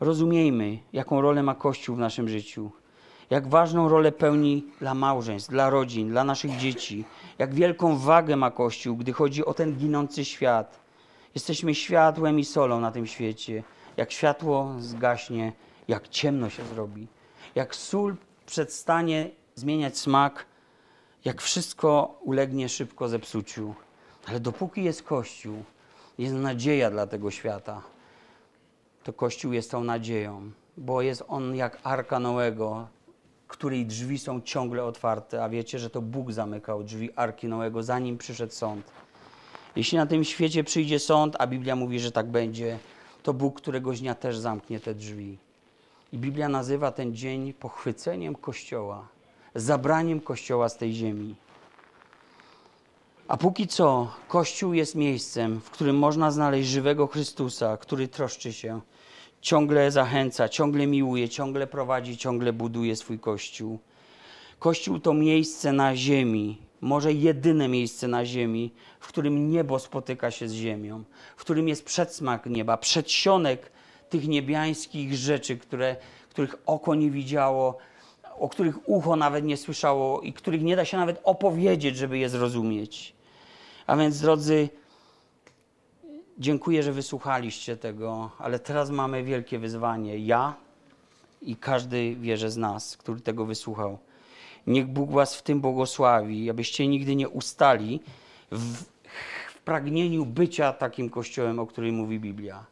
Rozumiejmy, 0.00 0.78
jaką 0.92 1.20
rolę 1.20 1.42
ma 1.42 1.54
Kościół 1.54 1.96
w 1.96 1.98
naszym 1.98 2.28
życiu, 2.28 2.70
jak 3.30 3.48
ważną 3.48 3.88
rolę 3.88 4.12
pełni 4.12 4.64
dla 4.80 4.94
małżeństw, 4.94 5.50
dla 5.50 5.70
rodzin, 5.70 6.08
dla 6.08 6.24
naszych 6.24 6.56
dzieci, 6.56 7.04
jak 7.38 7.54
wielką 7.54 7.98
wagę 7.98 8.36
ma 8.36 8.50
Kościół, 8.50 8.96
gdy 8.96 9.12
chodzi 9.12 9.44
o 9.44 9.54
ten 9.54 9.76
ginący 9.76 10.24
świat. 10.24 10.80
Jesteśmy 11.34 11.74
światłem 11.74 12.38
i 12.38 12.44
solą 12.44 12.80
na 12.80 12.90
tym 12.90 13.06
świecie. 13.06 13.62
Jak 13.96 14.12
światło 14.12 14.74
zgaśnie, 14.78 15.52
jak 15.88 16.08
ciemno 16.08 16.50
się 16.50 16.64
zrobi, 16.64 17.06
jak 17.54 17.74
sól 17.74 18.16
przestanie 18.46 19.30
zmieniać 19.54 19.98
smak, 19.98 20.46
jak 21.24 21.42
wszystko 21.42 22.18
ulegnie 22.24 22.68
szybko 22.68 23.08
zepsuciu. 23.08 23.74
Ale 24.26 24.40
dopóki 24.40 24.84
jest 24.84 25.02
Kościół, 25.02 25.64
jest 26.18 26.34
nadzieja 26.34 26.90
dla 26.90 27.06
tego 27.06 27.30
świata 27.30 27.97
to 29.08 29.12
Kościół 29.12 29.52
jest 29.52 29.70
tą 29.70 29.84
nadzieją, 29.84 30.50
bo 30.76 31.02
jest 31.02 31.24
on 31.28 31.56
jak 31.56 31.78
arka 31.82 32.20
Noego, 32.20 32.88
której 33.46 33.86
drzwi 33.86 34.18
są 34.18 34.40
ciągle 34.40 34.84
otwarte, 34.84 35.44
a 35.44 35.48
wiecie, 35.48 35.78
że 35.78 35.90
to 35.90 36.02
Bóg 36.02 36.32
zamykał 36.32 36.84
drzwi 36.84 37.10
arki 37.16 37.48
Noego, 37.48 37.82
zanim 37.82 38.18
przyszedł 38.18 38.52
sąd. 38.52 38.90
Jeśli 39.76 39.98
na 39.98 40.06
tym 40.06 40.24
świecie 40.24 40.64
przyjdzie 40.64 40.98
sąd, 40.98 41.36
a 41.38 41.46
Biblia 41.46 41.76
mówi, 41.76 42.00
że 42.00 42.12
tak 42.12 42.26
będzie, 42.26 42.78
to 43.22 43.34
Bóg 43.34 43.56
któregoś 43.56 44.00
dnia 44.00 44.14
też 44.14 44.38
zamknie 44.38 44.80
te 44.80 44.94
drzwi. 44.94 45.38
I 46.12 46.18
Biblia 46.18 46.48
nazywa 46.48 46.92
ten 46.92 47.14
dzień 47.14 47.52
pochwyceniem 47.52 48.34
Kościoła, 48.34 49.08
zabraniem 49.54 50.20
Kościoła 50.20 50.68
z 50.68 50.76
tej 50.76 50.92
ziemi. 50.94 51.34
A 53.28 53.36
póki 53.36 53.66
co, 53.66 54.08
Kościół 54.28 54.72
jest 54.72 54.94
miejscem, 54.94 55.60
w 55.60 55.70
którym 55.70 55.98
można 55.98 56.30
znaleźć 56.30 56.68
żywego 56.68 57.06
Chrystusa, 57.06 57.76
który 57.76 58.08
troszczy 58.08 58.52
się, 58.52 58.80
ciągle 59.40 59.90
zachęca, 59.90 60.48
ciągle 60.48 60.86
miłuje, 60.86 61.28
ciągle 61.28 61.66
prowadzi, 61.66 62.16
ciągle 62.16 62.52
buduje 62.52 62.96
swój 62.96 63.18
Kościół. 63.18 63.78
Kościół 64.58 64.98
to 64.98 65.14
miejsce 65.14 65.72
na 65.72 65.96
ziemi, 65.96 66.58
może 66.80 67.12
jedyne 67.12 67.68
miejsce 67.68 68.08
na 68.08 68.24
ziemi, 68.24 68.72
w 69.00 69.08
którym 69.08 69.50
niebo 69.50 69.78
spotyka 69.78 70.30
się 70.30 70.48
z 70.48 70.52
ziemią, 70.52 71.04
w 71.36 71.40
którym 71.40 71.68
jest 71.68 71.84
przedsmak 71.84 72.46
nieba, 72.46 72.76
przedsionek 72.76 73.72
tych 74.10 74.28
niebiańskich 74.28 75.14
rzeczy, 75.14 75.56
które, 75.56 75.96
których 76.30 76.54
oko 76.66 76.94
nie 76.94 77.10
widziało, 77.10 77.78
o 78.38 78.48
których 78.48 78.88
ucho 78.88 79.16
nawet 79.16 79.44
nie 79.44 79.56
słyszało 79.56 80.20
i 80.20 80.32
których 80.32 80.62
nie 80.62 80.76
da 80.76 80.84
się 80.84 80.96
nawet 80.96 81.20
opowiedzieć, 81.24 81.96
żeby 81.96 82.18
je 82.18 82.28
zrozumieć. 82.28 83.14
A 83.86 83.96
więc, 83.96 84.20
drodzy, 84.20 84.68
dziękuję, 86.38 86.82
że 86.82 86.92
wysłuchaliście 86.92 87.76
tego, 87.76 88.30
ale 88.38 88.58
teraz 88.58 88.90
mamy 88.90 89.24
wielkie 89.24 89.58
wyzwanie. 89.58 90.18
Ja 90.18 90.54
i 91.42 91.56
każdy 91.56 92.16
wierzy 92.16 92.50
z 92.50 92.56
nas, 92.56 92.96
który 92.96 93.20
tego 93.20 93.44
wysłuchał. 93.44 93.98
Niech 94.66 94.86
Bóg 94.86 95.10
Was 95.10 95.36
w 95.36 95.42
tym 95.42 95.60
błogosławi, 95.60 96.50
abyście 96.50 96.86
nigdy 96.86 97.16
nie 97.16 97.28
ustali 97.28 98.00
w, 98.52 98.74
w 99.54 99.58
pragnieniu 99.64 100.26
bycia 100.26 100.72
takim 100.72 101.10
kościołem, 101.10 101.58
o 101.58 101.66
którym 101.66 101.94
mówi 101.94 102.20
Biblia. 102.20 102.64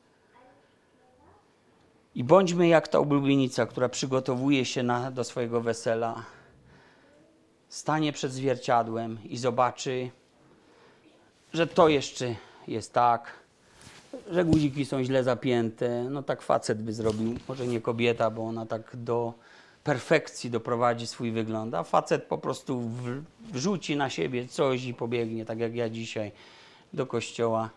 I 2.14 2.24
bądźmy 2.24 2.68
jak 2.68 2.88
ta 2.88 2.98
oblubienica, 2.98 3.66
która 3.66 3.88
przygotowuje 3.88 4.64
się 4.64 4.82
na, 4.82 5.10
do 5.10 5.24
swojego 5.24 5.60
wesela, 5.60 6.24
stanie 7.68 8.12
przed 8.12 8.32
zwierciadłem 8.32 9.18
i 9.24 9.36
zobaczy, 9.36 10.10
że 11.52 11.66
to 11.66 11.88
jeszcze 11.88 12.34
jest 12.68 12.92
tak, 12.92 13.45
że 14.30 14.44
guziki 14.44 14.84
są 14.84 15.04
źle 15.04 15.24
zapięte. 15.24 16.04
No 16.10 16.22
tak 16.22 16.42
facet 16.42 16.82
by 16.82 16.92
zrobił, 16.92 17.34
może 17.48 17.66
nie 17.66 17.80
kobieta, 17.80 18.30
bo 18.30 18.42
ona 18.42 18.66
tak 18.66 18.96
do 18.96 19.34
perfekcji 19.84 20.50
doprowadzi 20.50 21.06
swój 21.06 21.32
wygląd, 21.32 21.74
a 21.74 21.82
facet 21.82 22.24
po 22.24 22.38
prostu 22.38 22.82
wrzuci 23.52 23.96
na 23.96 24.10
siebie 24.10 24.48
coś 24.48 24.84
i 24.84 24.94
pobiegnie, 24.94 25.44
tak 25.44 25.58
jak 25.58 25.74
ja 25.74 25.90
dzisiaj 25.90 26.32
do 26.92 27.06
kościoła. 27.06 27.70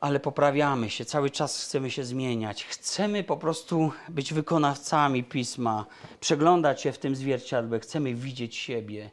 Ale 0.00 0.20
poprawiamy 0.20 0.90
się, 0.90 1.04
cały 1.04 1.30
czas 1.30 1.64
chcemy 1.64 1.90
się 1.90 2.04
zmieniać. 2.04 2.64
Chcemy 2.64 3.24
po 3.24 3.36
prostu 3.36 3.92
być 4.08 4.34
wykonawcami 4.34 5.24
pisma, 5.24 5.86
przeglądać 6.20 6.80
się 6.80 6.92
w 6.92 6.98
tym 6.98 7.16
zwierciadle, 7.16 7.80
chcemy 7.80 8.14
widzieć 8.14 8.56
siebie 8.56 9.10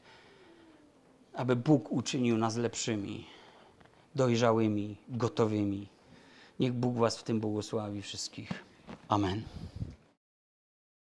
aby 1.40 1.56
Bóg 1.56 1.92
uczynił 1.92 2.38
nas 2.38 2.58
lepszymi, 2.58 3.26
dojrzałymi, 4.20 4.98
gotowymi. 5.10 5.88
Niech 6.60 6.74
Bóg 6.74 6.98
Was 6.98 7.18
w 7.18 7.24
tym 7.24 7.40
błogosławi 7.40 8.02
wszystkich. 8.02 8.50
Amen. 9.08 9.44